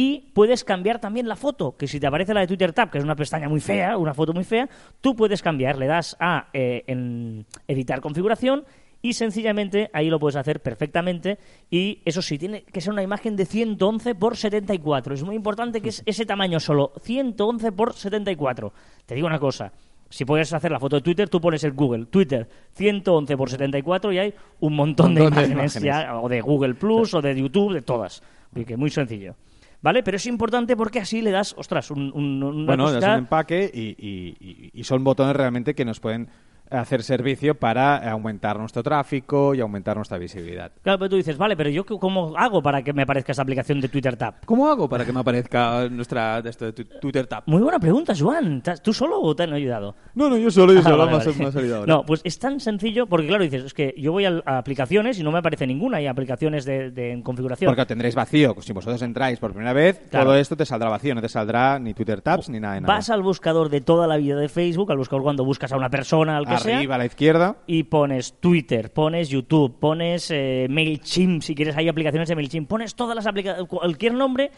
Y 0.00 0.30
puedes 0.32 0.62
cambiar 0.62 1.00
también 1.00 1.26
la 1.26 1.34
foto, 1.34 1.76
que 1.76 1.88
si 1.88 1.98
te 1.98 2.06
aparece 2.06 2.32
la 2.32 2.42
de 2.42 2.46
Twitter 2.46 2.72
Tab, 2.72 2.88
que 2.88 2.98
es 2.98 3.04
una 3.04 3.16
pestaña 3.16 3.48
muy 3.48 3.58
fea, 3.58 3.98
una 3.98 4.14
foto 4.14 4.32
muy 4.32 4.44
fea, 4.44 4.68
tú 5.00 5.16
puedes 5.16 5.42
cambiar, 5.42 5.76
le 5.76 5.88
das 5.88 6.16
a 6.20 6.50
eh, 6.52 6.84
en 6.86 7.44
editar 7.66 8.00
configuración 8.00 8.64
y 9.02 9.14
sencillamente 9.14 9.90
ahí 9.92 10.08
lo 10.08 10.20
puedes 10.20 10.36
hacer 10.36 10.62
perfectamente 10.62 11.40
y 11.68 12.00
eso 12.04 12.22
sí, 12.22 12.38
tiene 12.38 12.62
que 12.62 12.80
ser 12.80 12.92
una 12.92 13.02
imagen 13.02 13.34
de 13.34 13.44
111 13.44 14.14
por 14.14 14.36
74. 14.36 15.14
Es 15.14 15.24
muy 15.24 15.34
importante 15.34 15.80
que 15.80 15.88
es 15.88 16.04
ese 16.06 16.24
tamaño 16.24 16.60
solo, 16.60 16.92
111 17.02 17.72
por 17.72 17.92
74. 17.92 18.72
Te 19.04 19.16
digo 19.16 19.26
una 19.26 19.40
cosa, 19.40 19.72
si 20.08 20.24
puedes 20.24 20.52
hacer 20.52 20.70
la 20.70 20.78
foto 20.78 20.94
de 20.94 21.02
Twitter, 21.02 21.28
tú 21.28 21.40
pones 21.40 21.64
el 21.64 21.72
Google, 21.72 22.06
Twitter 22.06 22.48
111 22.74 23.36
por 23.36 23.50
74 23.50 24.12
y 24.12 24.18
hay 24.20 24.34
un 24.60 24.76
montón 24.76 25.16
de 25.16 25.22
Montón 25.22 25.42
de 25.42 25.50
imágenes, 25.50 25.74
imágenes. 25.74 26.04
ya, 26.04 26.20
o 26.20 26.28
de 26.28 26.40
Google 26.40 26.74
Plus 26.74 27.14
o 27.14 27.20
de 27.20 27.34
YouTube, 27.34 27.74
de 27.74 27.82
todas. 27.82 28.22
Así 28.52 28.64
que 28.64 28.76
muy 28.76 28.90
sencillo. 28.90 29.34
¿Vale? 29.80 30.02
Pero 30.02 30.16
es 30.16 30.26
importante 30.26 30.76
porque 30.76 30.98
así 30.98 31.22
le 31.22 31.30
das, 31.30 31.54
ostras, 31.56 31.90
un, 31.92 32.10
un, 32.12 32.42
una 32.42 32.66
Bueno, 32.66 32.90
das 32.90 33.04
un 33.04 33.18
empaque 33.18 33.70
y, 33.72 33.80
y- 33.96 34.36
y- 34.40 34.70
y 34.74 34.84
son 34.84 35.04
botones 35.04 35.36
realmente 35.36 35.74
que 35.74 35.84
nos 35.84 36.00
pueden 36.00 36.28
hacer 36.70 37.02
servicio 37.02 37.54
para 37.54 38.10
aumentar 38.10 38.58
nuestro 38.58 38.82
tráfico 38.82 39.54
y 39.54 39.60
aumentar 39.60 39.96
nuestra 39.96 40.18
visibilidad. 40.18 40.72
Claro, 40.82 40.98
pero 40.98 41.08
tú 41.10 41.16
dices, 41.16 41.36
vale, 41.38 41.56
pero 41.56 41.70
yo 41.70 41.84
cómo 41.84 42.34
hago 42.36 42.62
para 42.62 42.82
que 42.82 42.92
me 42.92 43.02
aparezca 43.02 43.32
esta 43.32 43.42
aplicación 43.42 43.80
de 43.80 43.88
Twitter 43.88 44.16
Tab? 44.16 44.34
¿Cómo 44.44 44.68
hago 44.68 44.88
para 44.88 45.04
que 45.04 45.12
me 45.12 45.20
aparezca 45.20 45.88
nuestra 45.88 46.42
de 46.42 46.50
esto 46.50 46.64
de 46.66 46.72
tu- 46.72 46.84
Twitter 47.00 47.26
Tab? 47.26 47.44
Muy 47.46 47.62
buena 47.62 47.78
pregunta, 47.78 48.12
Joan. 48.18 48.62
¿Te 48.62 48.72
has- 48.72 48.82
¿Tú 48.82 48.92
solo 48.92 49.20
o 49.20 49.34
te 49.34 49.44
han 49.44 49.52
ayudado? 49.52 49.94
No, 50.14 50.28
no, 50.28 50.36
yo 50.36 50.50
solo, 50.50 50.72
yo 50.72 50.80
Ah, 50.80 50.82
solo, 50.82 50.98
vale, 51.06 51.18
vale. 51.18 51.52
salido 51.52 51.76
ahora. 51.78 51.94
No, 51.94 52.04
pues 52.04 52.20
es 52.24 52.38
tan 52.38 52.60
sencillo, 52.60 53.06
porque 53.06 53.26
claro, 53.28 53.44
dices, 53.44 53.64
es 53.64 53.74
que 53.74 53.94
yo 53.96 54.12
voy 54.12 54.24
a, 54.24 54.42
aplicaciones 54.44 55.18
y 55.18 55.22
no 55.22 55.32
me 55.32 55.38
aparece 55.38 55.66
ninguna, 55.66 55.98
hay 55.98 56.06
aplicaciones 56.06 56.64
de, 56.64 56.90
de- 56.90 57.12
en 57.12 57.22
configuración. 57.22 57.70
Porque 57.70 57.86
tendréis 57.86 58.14
vacío. 58.14 58.54
Si 58.60 58.72
vosotros 58.72 59.00
entráis 59.02 59.38
por 59.38 59.52
primera 59.52 59.72
vez, 59.72 60.00
Claro. 60.10 60.26
todo 60.26 60.36
esto 60.36 60.56
te 60.56 60.66
saldrá 60.66 60.90
vacío. 60.90 61.14
No 61.14 61.20
te 61.20 61.28
saldrá 61.28 61.78
ni 61.78 61.94
Twitter 61.94 62.20
Tabs 62.20 62.48
ni 62.48 62.60
nada 62.60 62.74
de 62.74 62.80
nada. 62.82 62.94
Vas 62.94 63.10
al 63.10 63.22
buscador 63.22 63.68
de 63.70 63.80
toda 63.80 64.06
la 64.06 64.16
vida 64.16 64.36
de 64.36 64.48
Facebook, 64.48 64.90
al 64.92 64.98
buscador 64.98 65.22
cuando 65.22 65.44
buscas 65.44 65.72
a 65.72 65.76
una 65.76 65.90
persona, 65.90 66.36
al 66.36 66.46
que 66.46 66.57
Arriba 66.58 66.80
sea, 66.80 66.94
a 66.94 66.98
la 66.98 67.06
izquierda. 67.06 67.56
y 67.66 67.84
pones 67.84 68.34
Twitter, 68.40 68.92
pones 68.92 69.28
YouTube, 69.28 69.78
pones 69.78 70.30
eh, 70.30 70.66
MailChimp, 70.68 71.42
si 71.42 71.54
quieres 71.54 71.76
hay 71.76 71.88
aplicaciones 71.88 72.28
de 72.28 72.34
MailChimp, 72.34 72.68
pones 72.68 72.94
todas 72.94 73.16
las 73.16 73.26
aplicaciones, 73.26 73.68
cualquier 73.68 74.14
nombre, 74.14 74.50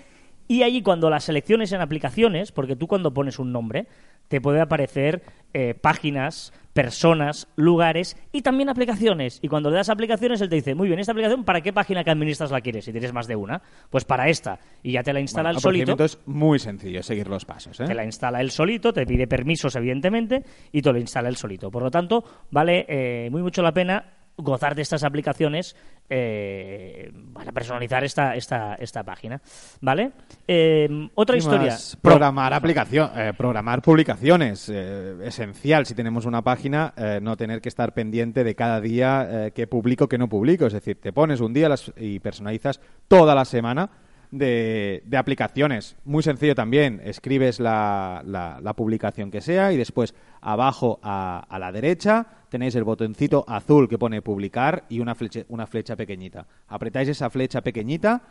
y 0.50 0.64
allí 0.64 0.82
cuando 0.82 1.10
las 1.10 1.22
selecciones 1.22 1.70
en 1.70 1.80
aplicaciones, 1.80 2.50
porque 2.50 2.74
tú 2.74 2.88
cuando 2.88 3.14
pones 3.14 3.38
un 3.38 3.52
nombre, 3.52 3.86
te 4.26 4.40
puede 4.40 4.60
aparecer 4.60 5.22
eh, 5.54 5.74
páginas, 5.80 6.52
personas, 6.72 7.46
lugares 7.54 8.16
y 8.32 8.42
también 8.42 8.68
aplicaciones. 8.68 9.38
Y 9.42 9.46
cuando 9.46 9.70
le 9.70 9.76
das 9.76 9.90
aplicaciones, 9.90 10.40
él 10.40 10.48
te 10.48 10.56
dice, 10.56 10.74
muy 10.74 10.88
bien, 10.88 10.98
¿esta 10.98 11.12
aplicación 11.12 11.44
para 11.44 11.60
qué 11.60 11.72
página 11.72 12.02
que 12.02 12.10
administras 12.10 12.50
la 12.50 12.60
quieres? 12.62 12.84
Si 12.84 12.90
tienes 12.90 13.12
más 13.12 13.28
de 13.28 13.36
una, 13.36 13.62
pues 13.90 14.04
para 14.04 14.28
esta. 14.28 14.58
Y 14.82 14.90
ya 14.90 15.04
te 15.04 15.12
la 15.12 15.20
instala 15.20 15.50
Bueno, 15.50 15.58
el 15.58 15.62
solito. 15.62 15.92
el 15.92 16.00
es 16.00 16.18
muy 16.26 16.58
sencillo, 16.58 17.00
seguir 17.04 17.28
los 17.28 17.44
pasos. 17.44 17.78
¿eh? 17.78 17.84
Te 17.84 17.94
la 17.94 18.04
instala 18.04 18.40
él 18.40 18.50
solito, 18.50 18.92
te 18.92 19.06
pide 19.06 19.28
permisos, 19.28 19.76
evidentemente, 19.76 20.42
y 20.72 20.82
te 20.82 20.92
lo 20.92 20.98
instala 20.98 21.28
él 21.28 21.36
solito. 21.36 21.70
Por 21.70 21.84
lo 21.84 21.92
tanto, 21.92 22.24
vale 22.50 22.86
eh, 22.88 23.28
muy 23.30 23.42
mucho 23.42 23.62
la 23.62 23.70
pena 23.70 24.04
gozar 24.42 24.74
de 24.74 24.82
estas 24.82 25.04
aplicaciones 25.04 25.76
eh, 26.08 27.12
para 27.32 27.52
personalizar 27.52 28.04
esta, 28.04 28.34
esta, 28.34 28.74
esta 28.74 29.02
página. 29.04 29.40
¿Vale? 29.80 30.12
Eh, 30.46 30.88
otra 31.14 31.36
historia. 31.36 31.76
Programar 32.02 32.52
aplicación, 32.52 33.10
eh, 33.16 33.32
programar 33.36 33.82
publicaciones. 33.82 34.68
eh, 34.72 35.16
esencial 35.24 35.86
si 35.86 35.94
tenemos 35.94 36.26
una 36.26 36.42
página, 36.42 36.92
eh, 36.96 37.20
no 37.22 37.36
tener 37.36 37.60
que 37.60 37.68
estar 37.68 37.92
pendiente 37.94 38.44
de 38.44 38.54
cada 38.54 38.80
día 38.80 39.50
qué 39.54 39.66
publico, 39.66 40.08
qué 40.08 40.18
no 40.18 40.28
publico. 40.28 40.66
Es 40.66 40.72
decir, 40.72 41.00
te 41.00 41.12
pones 41.12 41.40
un 41.40 41.52
día 41.52 41.68
las- 41.68 41.92
y 41.96 42.18
personalizas 42.20 42.80
toda 43.08 43.34
la 43.34 43.44
semana 43.44 43.90
de, 44.30 45.02
de 45.06 45.16
aplicaciones. 45.16 45.96
Muy 46.04 46.22
sencillo 46.22 46.54
también. 46.54 47.00
Escribes 47.04 47.58
la, 47.60 48.22
la- 48.24 48.60
la 48.62 48.74
publicación 48.74 49.30
que 49.30 49.40
sea 49.40 49.72
y 49.72 49.76
después 49.76 50.14
abajo 50.40 51.00
a, 51.02 51.44
a 51.48 51.58
la 51.58 51.72
derecha 51.72 52.26
tenéis 52.48 52.74
el 52.76 52.84
botoncito 52.84 53.44
azul 53.48 53.88
que 53.88 53.98
pone 53.98 54.22
publicar 54.22 54.84
y 54.88 55.00
una 55.00 55.14
flecha, 55.14 55.40
una 55.48 55.66
flecha 55.66 55.96
pequeñita. 55.96 56.46
Apretáis 56.68 57.08
esa 57.08 57.28
flecha 57.30 57.60
pequeñita 57.60 58.22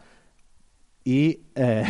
y, 1.04 1.40
eh, 1.56 1.84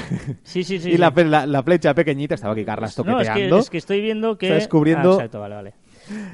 Sí, 0.44 0.64
sí, 0.64 0.80
sí. 0.80 0.92
y 0.94 0.98
la, 0.98 1.12
sí. 1.16 1.24
la- 1.24 1.46
la 1.46 1.64
flecha 1.64 1.94
pequeñita, 1.94 2.36
estaba 2.36 2.54
aquí 2.54 2.64
No, 2.66 2.86
es 2.86 2.96
toqueteando. 2.96 3.56
que, 3.56 3.60
es 3.62 3.70
que 3.70 3.78
estoy 3.78 4.02
viendo 4.02 4.38
que... 4.38 4.48
Está 4.48 4.58
descubriendo- 4.60 5.12
Ah, 5.14 5.16
exacto, 5.16 5.40
vale, 5.40 5.56
vale. 5.56 5.74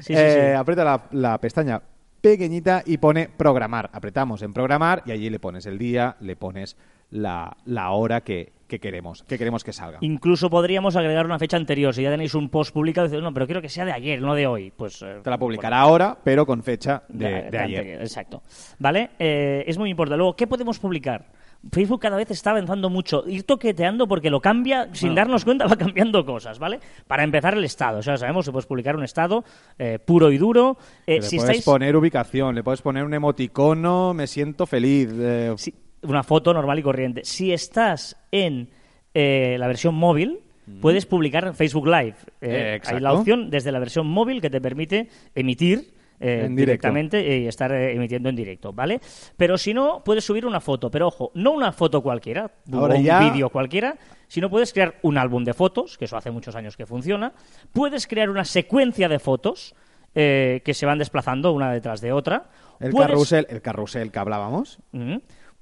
sí, 0.00 0.14
Eh. 0.16 0.54
Aprieta 0.54 0.84
la, 0.84 1.04
la 1.12 1.38
pestaña 1.40 1.82
pequeñita 2.20 2.82
y 2.86 2.96
pone 2.98 3.28
programar. 3.28 3.90
Apretamos 3.92 4.42
en 4.42 4.52
programar 4.52 5.02
y 5.06 5.12
allí 5.12 5.30
le 5.30 5.38
pones 5.38 5.66
el 5.66 5.78
día, 5.78 6.16
le 6.20 6.36
pones 6.36 6.76
la, 7.10 7.56
la 7.64 7.90
hora 7.92 8.20
que, 8.22 8.52
que 8.66 8.80
queremos, 8.80 9.22
que 9.22 9.38
queremos 9.38 9.62
que 9.64 9.72
salga. 9.72 9.98
Incluso 10.00 10.50
podríamos 10.50 10.96
agregar 10.96 11.24
una 11.24 11.38
fecha 11.38 11.56
anterior. 11.56 11.94
Si 11.94 12.02
ya 12.02 12.10
tenéis 12.10 12.34
un 12.34 12.48
post 12.48 12.72
publicado, 12.74 13.06
dices, 13.06 13.22
no, 13.22 13.32
pero 13.32 13.46
quiero 13.46 13.62
que 13.62 13.68
sea 13.68 13.84
de 13.84 13.92
ayer, 13.92 14.20
no 14.20 14.34
de 14.34 14.46
hoy. 14.46 14.72
Pues 14.76 15.00
eh, 15.02 15.20
Te 15.22 15.30
la 15.30 15.38
publicará 15.38 15.80
ahora, 15.80 16.18
pero 16.24 16.44
con 16.46 16.62
fecha 16.62 17.04
de, 17.08 17.24
De- 17.26 17.42
de 17.42 17.50
de 17.50 17.58
ayer. 17.58 17.78
anterior, 17.78 18.02
Exacto. 18.02 18.42
¿Vale? 18.78 19.10
Eh, 19.18 19.64
es 19.66 19.78
muy 19.78 19.90
importante. 19.90 20.16
Luego, 20.18 20.34
¿qué 20.36 20.46
podemos 20.46 20.78
publicar? 20.78 21.26
Facebook 21.72 22.00
cada 22.00 22.16
vez 22.16 22.30
está 22.30 22.50
avanzando 22.50 22.90
mucho. 22.90 23.24
Ir 23.26 23.42
toqueteando 23.44 24.06
porque 24.06 24.30
lo 24.30 24.40
cambia, 24.40 24.88
sin 24.92 25.14
darnos 25.14 25.44
cuenta, 25.44 25.66
va 25.68 25.74
cambiando 25.76 26.24
cosas, 26.24 26.58
¿vale? 26.58 26.78
Para 27.06 27.24
empezar, 27.24 27.54
el 27.54 27.64
estado. 27.64 27.98
O 27.98 28.02
sea, 28.02 28.16
sabemos 28.18 28.44
que 28.46 28.52
puedes 28.52 28.66
publicar 28.66 28.94
un 28.96 29.04
estado 29.04 29.42
eh, 29.78 29.98
puro 29.98 30.30
y 30.30 30.38
duro. 30.38 30.76
Eh, 31.06 31.16
le 31.16 31.22
si 31.22 31.36
puedes 31.36 31.50
estáis... 31.50 31.64
poner 31.64 31.96
ubicación, 31.96 32.54
le 32.54 32.62
puedes 32.62 32.82
poner 32.82 33.04
un 33.04 33.14
emoticono, 33.14 34.12
me 34.14 34.26
siento 34.26 34.66
feliz. 34.66 35.08
eh, 35.18 35.54
si- 35.56 35.74
una 36.10 36.22
foto 36.22 36.52
normal 36.52 36.78
y 36.78 36.82
corriente. 36.82 37.24
Si 37.24 37.52
estás 37.52 38.16
en 38.30 38.68
eh, 39.14 39.56
la 39.58 39.66
versión 39.66 39.94
móvil, 39.94 40.40
puedes 40.80 41.06
publicar 41.06 41.46
en 41.46 41.54
Facebook 41.54 41.86
Live. 41.86 42.16
Eh, 42.40 42.76
Eh, 42.76 42.80
hay 42.86 43.00
la 43.00 43.12
opción 43.12 43.50
desde 43.50 43.70
la 43.72 43.78
versión 43.78 44.06
móvil 44.06 44.40
que 44.40 44.50
te 44.50 44.60
permite 44.60 45.08
emitir 45.34 45.94
eh, 46.18 46.48
directamente 46.50 47.38
y 47.38 47.46
estar 47.46 47.70
eh, 47.72 47.94
emitiendo 47.94 48.28
en 48.30 48.36
directo, 48.36 48.72
¿vale? 48.72 49.00
Pero 49.36 49.58
si 49.58 49.74
no, 49.74 50.02
puedes 50.04 50.24
subir 50.24 50.46
una 50.46 50.60
foto, 50.60 50.90
pero 50.90 51.08
ojo, 51.08 51.30
no 51.34 51.52
una 51.52 51.72
foto 51.72 52.02
cualquiera, 52.02 52.50
Ahora 52.72 52.94
o 52.94 52.98
un 52.98 53.04
ya- 53.04 53.20
vídeo 53.20 53.50
cualquiera, 53.50 53.96
sino 54.26 54.48
puedes 54.50 54.72
crear 54.72 54.94
un 55.02 55.18
álbum 55.18 55.44
de 55.44 55.52
fotos, 55.52 55.98
que 55.98 56.06
eso 56.06 56.16
hace 56.16 56.30
muchos 56.30 56.56
años 56.56 56.76
que 56.76 56.86
funciona, 56.86 57.32
puedes 57.72 58.06
crear 58.06 58.30
una 58.30 58.44
secuencia 58.44 59.08
de 59.10 59.18
fotos 59.18 59.74
eh, 60.14 60.62
que 60.64 60.72
se 60.72 60.86
van 60.86 60.98
desplazando 60.98 61.52
una 61.52 61.70
detrás 61.70 62.00
de 62.00 62.12
otra. 62.12 62.48
el, 62.80 62.90
Puedes- 62.92 63.08
carrusel, 63.10 63.46
el 63.50 63.60
carrusel 63.60 64.10
que 64.10 64.18
hablábamos. 64.18 64.78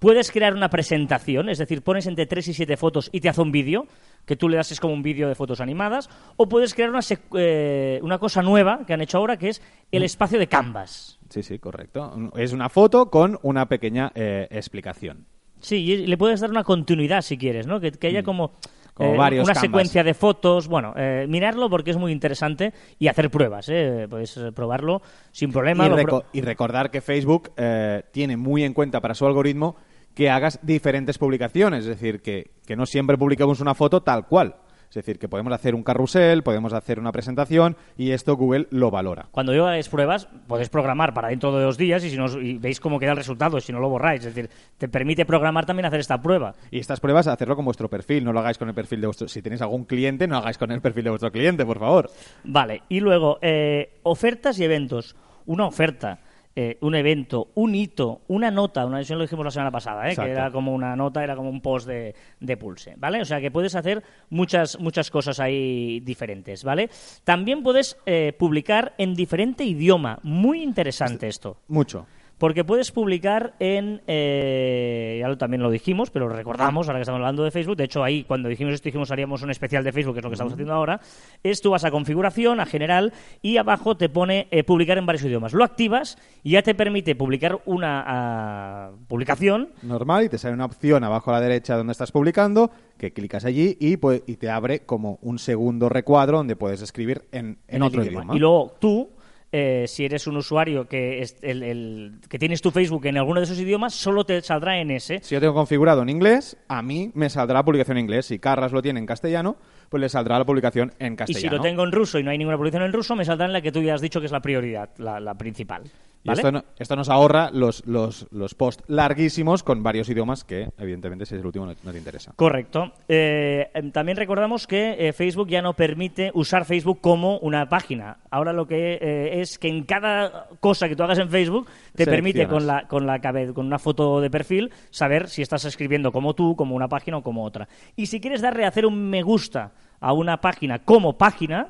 Puedes 0.05 0.31
crear 0.31 0.53
una 0.55 0.69
presentación, 0.69 1.49
es 1.49 1.57
decir, 1.57 1.83
pones 1.83 2.07
entre 2.07 2.27
3 2.27 2.49
y 2.49 2.53
7 2.53 2.77
fotos 2.77 3.09
y 3.11 3.21
te 3.21 3.31
hace 3.31 3.41
un 3.41 3.51
vídeo, 3.51 3.87
que 4.27 4.37
tú 4.37 4.51
le 4.51 4.57
das 4.59 4.71
es 4.71 4.79
como 4.79 4.93
un 4.93 5.03
vídeo 5.03 5.29
de 5.29 5.35
fotos 5.35 5.61
animadas, 5.63 6.11
o 6.37 6.47
puedes 6.47 6.75
crear 6.75 6.91
una, 6.91 7.01
eh, 7.39 8.01
una 8.03 8.19
cosa 8.19 8.43
nueva 8.43 8.81
que 8.87 8.93
han 8.93 9.01
hecho 9.01 9.17
ahora, 9.17 9.39
que 9.39 9.49
es 9.49 9.63
el 9.91 10.03
Mm. 10.03 10.05
espacio 10.05 10.39
de 10.39 10.47
Canvas. 10.47 11.19
Sí, 11.31 11.43
sí, 11.43 11.59
correcto. 11.59 12.31
Es 12.37 12.53
una 12.53 12.69
foto 12.69 13.11
con 13.11 13.39
una 13.43 13.67
pequeña 13.67 14.13
eh, 14.15 14.47
explicación. 14.51 15.25
Sí, 15.61 15.77
y 15.77 16.07
le 16.07 16.19
puedes 16.19 16.41
dar 16.41 16.51
una 16.51 16.65
continuidad 16.65 17.23
si 17.23 17.39
quieres, 17.39 17.67
¿no? 17.67 17.81
Que, 17.81 17.91
que 17.93 18.07
haya 18.09 18.23
como, 18.23 18.49
Mm. 18.49 18.97
Como 18.97 19.15
eh, 19.15 19.17
varios 19.17 19.45
una 19.45 19.55
Canvas. 19.55 19.63
secuencia 19.69 20.05
de 20.05 20.15
fotos. 20.15 20.69
Bueno, 20.69 20.93
eh, 20.97 21.27
mirarlo 21.29 21.69
porque 21.69 21.91
es 21.91 21.97
muy 21.97 22.13
interesante 22.13 22.73
y 22.97 23.09
hacer 23.09 23.29
pruebas, 23.29 23.69
¿eh? 23.69 24.07
Podéis 24.09 24.37
eh, 24.37 24.53
probarlo 24.53 25.03
sin 25.33 25.51
problema. 25.51 25.85
Y, 25.87 25.89
lo 25.89 25.97
reco- 25.97 26.05
pro- 26.21 26.25
y 26.33 26.41
recordar 26.43 26.93
que 26.93 27.01
Facebook 27.01 27.51
eh, 27.57 28.05
tiene 28.13 28.37
muy 28.37 28.63
en 28.63 28.73
cuenta 28.73 29.01
para 29.01 29.15
su 29.15 29.27
algoritmo 29.27 29.75
que 30.15 30.31
hagas 30.31 30.59
diferentes 30.63 31.19
publicaciones, 31.19 31.81
es 31.81 31.89
decir, 31.89 32.23
que, 32.23 32.51
que 32.67 32.77
no 32.77 32.87
siempre 32.87 33.19
publiquemos 33.19 33.61
una 33.61 33.75
foto 33.75 34.03
tal 34.03 34.27
cual. 34.27 34.57
Es 34.95 35.05
decir, 35.05 35.19
que 35.19 35.29
podemos 35.29 35.53
hacer 35.53 35.75
un 35.75 35.83
carrusel, 35.83 36.45
podemos 36.45 36.73
hacer 36.73 37.01
una 37.01 37.11
presentación 37.11 37.77
y 37.99 38.13
esto 38.13 38.37
Google 38.37 38.69
lo 38.71 38.93
valora. 38.93 39.27
Cuando 39.33 39.53
yo 39.53 39.67
hagáis 39.67 39.89
pruebas, 39.89 40.29
podéis 40.47 40.69
programar 40.69 41.13
para 41.13 41.31
dentro 41.31 41.51
de 41.51 41.65
dos 41.65 41.77
días 41.77 42.05
y, 42.05 42.11
si 42.11 42.17
no, 42.17 42.27
y 42.41 42.59
veis 42.59 42.79
cómo 42.79 43.01
queda 43.01 43.11
el 43.11 43.17
resultado, 43.17 43.59
si 43.59 43.73
no 43.73 43.81
lo 43.81 43.89
borráis. 43.89 44.25
Es 44.25 44.33
decir, 44.33 44.49
te 44.79 44.87
permite 44.87 45.27
programar 45.27 45.67
también 45.67 45.87
hacer 45.87 45.99
esta 45.99 46.23
prueba. 46.23 46.55
Y 46.71 46.79
estas 46.79 47.01
pruebas, 47.01 47.27
hacerlo 47.27 47.57
con 47.57 47.65
vuestro 47.65 47.91
perfil, 47.91 48.23
no 48.23 48.33
lo 48.33 48.39
hagáis 48.39 48.57
con 48.57 48.69
el 48.69 48.75
perfil 48.75 49.01
de 49.01 49.09
vuestro... 49.09 49.27
Si 49.27 49.43
tenéis 49.43 49.63
algún 49.63 49.85
cliente, 49.85 50.29
no 50.29 50.35
lo 50.35 50.43
hagáis 50.43 50.59
con 50.59 50.71
el 50.71 50.81
perfil 50.81 51.03
de 51.03 51.11
vuestro 51.11 51.33
cliente, 51.33 51.67
por 51.67 51.81
favor. 51.81 52.09
Vale, 52.45 52.83
y 52.89 53.01
luego, 53.01 53.39
eh, 53.43 53.99
ofertas 54.05 54.61
y 54.61 54.65
eventos. 54.65 55.17
Una 55.47 55.67
oferta, 55.67 56.21
eh, 56.57 56.79
un 56.83 56.95
evento, 56.95 57.49
un 57.55 57.75
hito, 57.75 58.21
una 58.29 58.51
nota, 58.51 58.87
una 58.87 59.01
eso 59.01 59.17
lo 59.17 59.23
dijimos 59.23 59.45
la 59.45 59.51
semana 59.51 59.71
pasada, 59.73 60.09
¿eh? 60.09 60.15
que 60.15 60.31
era 60.31 60.53
como 60.53 60.73
una 60.73 60.95
nota, 60.95 61.25
era 61.25 61.35
como 61.35 61.51
un 61.51 61.61
post 61.61 61.89
de, 61.89 62.15
de 62.39 62.57
Pulse, 62.57 62.95
¿vale? 62.97 63.21
O 63.21 63.25
sea 63.25 63.41
que 63.41 63.51
puedes 63.51 63.75
hacer 63.75 64.05
muchas, 64.31 64.79
muchas 64.79 65.11
cosas 65.11 65.41
ahí 65.41 65.99
diferentes, 66.01 66.63
¿vale? 66.63 66.91
También 67.25 67.63
puedes 67.65 67.97
eh, 68.07 68.33
publicar 68.39 68.95
en 68.99 69.15
diferente 69.15 69.65
idioma. 69.65 70.21
Muy 70.23 70.63
interesante 70.63 71.27
esto. 71.27 71.57
Mucho. 71.67 72.07
Porque 72.45 72.63
puedes 72.63 72.93
publicar 72.93 73.55
en. 73.59 74.03
eh, 74.07 75.17
ya 75.19 75.29
lo, 75.29 75.39
también 75.39 75.63
lo 75.63 75.71
dijimos, 75.71 76.11
pero 76.11 76.29
lo 76.29 76.37
recordamos 76.37 76.87
ahora 76.87 76.99
que 76.99 77.05
estamos 77.05 77.21
hablando 77.21 77.43
de 77.43 77.51
Facebook. 77.51 77.75
De 77.75 77.85
hecho, 77.85 78.05
ahí 78.05 78.23
cuando 78.25 78.51
dijimos 78.51 78.75
esto, 78.75 78.85
dijimos 78.85 79.11
haríamos 79.11 79.41
un 79.41 79.51
especial 79.51 79.83
de 79.83 79.93
Facebook, 79.93 80.13
que 80.13 80.19
es 80.19 80.25
lo 80.25 80.29
que 80.29 80.35
estamos 80.35 80.53
haciendo 80.53 80.75
ahora. 80.75 81.01
Es 81.43 81.63
tú 81.63 81.71
vas 81.71 81.87
a 81.87 81.91
configuración, 81.91 82.61
a 82.61 82.67
general, 82.67 83.15
y 83.41 83.57
abajo 83.57 83.97
te 83.97 84.11
pone 84.11 84.47
eh, 84.51 84.63
publicar 84.63 84.99
en 84.99 85.07
varios 85.07 85.25
idiomas. 85.25 85.55
Lo 85.55 85.65
activas 85.65 86.19
y 86.43 86.51
ya 86.51 86.61
te 86.61 86.75
permite 86.75 87.17
publicar 87.17 87.63
una 87.65 88.05
ah, 88.07 88.91
publicación 89.09 89.71
Normal 89.81 90.25
y 90.25 90.29
te 90.29 90.37
sale 90.37 90.53
una 90.53 90.67
opción 90.67 91.03
abajo 91.03 91.31
a 91.31 91.35
la 91.37 91.41
derecha 91.41 91.79
donde 91.79 91.93
estás 91.93 92.13
publicando, 92.13 92.71
que 92.99 93.15
clicas 93.15 93.47
allí 93.47 93.79
y, 93.81 93.97
pues, 93.97 94.23
y 94.27 94.37
te 94.37 94.51
abre 94.51 94.81
como 94.81 95.19
un 95.23 95.39
segundo 95.39 95.89
recuadro 95.89 96.37
donde 96.37 96.57
puedes 96.57 96.83
escribir 96.83 97.23
en, 97.33 97.57
otro 97.81 98.05
idioma. 98.05 98.37
Y 98.37 98.39
luego 98.39 98.75
tú, 98.79 99.14
eh, 99.57 99.85
si 99.87 100.05
eres 100.05 100.27
un 100.27 100.37
usuario 100.37 100.89
que, 100.89 101.21
es 101.21 101.37
el, 101.41 101.63
el- 101.63 102.13
que 102.29 102.41
tienes 102.41 102.61
tu 102.61 102.73
Facebook 102.73 103.07
en 103.07 103.17
alguno 103.19 103.39
de 103.39 103.45
esos 103.45 103.61
idiomas, 103.61 103.95
solo 103.95 104.25
te 104.25 104.41
saldrá 104.43 104.81
en 104.81 104.91
ese. 104.91 105.21
Si 105.23 105.33
yo 105.37 105.41
tengo 105.41 105.55
configurado 105.55 106.03
en 106.03 106.09
inglés, 106.09 106.57
a 106.67 106.83
mí 106.83 107.13
me 107.15 107.31
saldrá 107.31 107.59
la 107.61 107.65
publicación 107.65 107.97
en 107.99 108.05
inglés. 108.05 108.27
Si 108.27 108.41
Carras 108.41 108.73
lo 108.73 108.83
tiene 108.83 108.99
en 108.99 109.07
castellano, 109.07 109.57
pues 109.91 110.01
le 110.01 110.09
saldrá 110.09 110.41
la 110.41 110.45
publicación 110.45 110.93
en 110.99 111.13
Y 111.13 111.17
castellano. 111.17 111.51
si 111.53 111.57
lo 111.57 111.63
tengo 111.63 111.85
en 111.85 111.93
ruso 111.93 112.19
y 112.19 112.25
no 112.25 112.33
hay 112.33 112.39
ninguna 112.39 112.57
publicación 112.57 112.83
en 112.87 112.93
ruso, 112.93 113.15
me 113.15 113.25
saldrá 113.25 113.47
en 113.47 113.53
la 113.53 113.61
que 113.61 113.71
tú 113.71 113.81
ya 113.81 113.95
has 113.95 114.01
dicho 114.01 114.19
que 114.19 114.27
es 114.27 114.33
la 114.33 114.41
prioridad, 114.41 114.91
la, 114.99 115.21
la 115.21 115.35
principal. 115.35 115.85
¿Vale? 116.25 116.41
esto, 116.41 116.53
no- 116.53 116.65
esto 116.79 116.97
nos 116.97 117.09
ahorra 117.09 117.51
los, 117.51 117.87
los, 117.87 118.27
los 118.31 118.55
posts 118.55 118.83
larguísimos 118.89 119.63
con 119.63 119.83
varios 119.83 120.09
idiomas 120.09 120.45
que, 120.45 120.71
evidentemente, 120.79 121.27
si 121.27 121.35
es 121.35 121.41
el 121.41 121.47
último 121.47 121.67
no, 121.67 121.75
no 121.83 121.93
te 121.93 121.99
interesa. 121.99 122.33
Correcto. 122.37 122.93
Eh, 123.09 123.71
em, 123.75 123.93
también 123.93 124.17
recordamos 124.17 124.67
que 124.67 124.97
eh, 125.09 125.13
Facebook 125.13 125.49
ya 125.49 125.63
no 125.63 125.75
permite 125.75 126.31
usar 126.35 126.65
Facebook 126.65 127.01
como 127.01 127.39
una 127.39 127.69
página. 127.69 128.19
Ahora 128.31 128.53
lo 128.53 128.67
que 128.67 128.99
eh, 129.01 129.41
es 129.41 129.59
que 129.59 129.69
en 129.69 129.85
cada 129.85 130.49
cosa 130.61 130.89
que 130.89 130.97
tú 130.97 131.03
hagas 131.03 131.19
en 131.19 131.29
Facebook 131.29 131.67
te 131.95 132.07
permite 132.07 132.47
con 132.49 132.67
la 132.67 132.87
con 132.89 133.07
la 133.07 133.21
con 133.55 133.67
una 133.67 133.79
foto 133.79 134.21
de 134.21 134.31
perfil 134.31 134.71
saber 134.91 135.29
si 135.29 135.43
estás 135.43 135.65
escribiendo 135.65 136.13
como 136.13 136.35
tú, 136.35 136.57
como 136.57 136.75
una 136.75 136.89
página 136.89 137.19
o 137.19 137.23
como 137.23 137.45
otra. 137.45 137.69
Y 137.97 138.07
si 138.07 138.21
quieres 138.21 138.41
darle 138.41 138.65
a 138.65 138.69
hacer 138.69 138.87
un 138.87 139.11
me 139.11 139.23
gusta 139.23 139.73
a 140.01 140.13
una 140.13 140.41
página 140.41 140.81
como 140.81 141.17
página, 141.19 141.69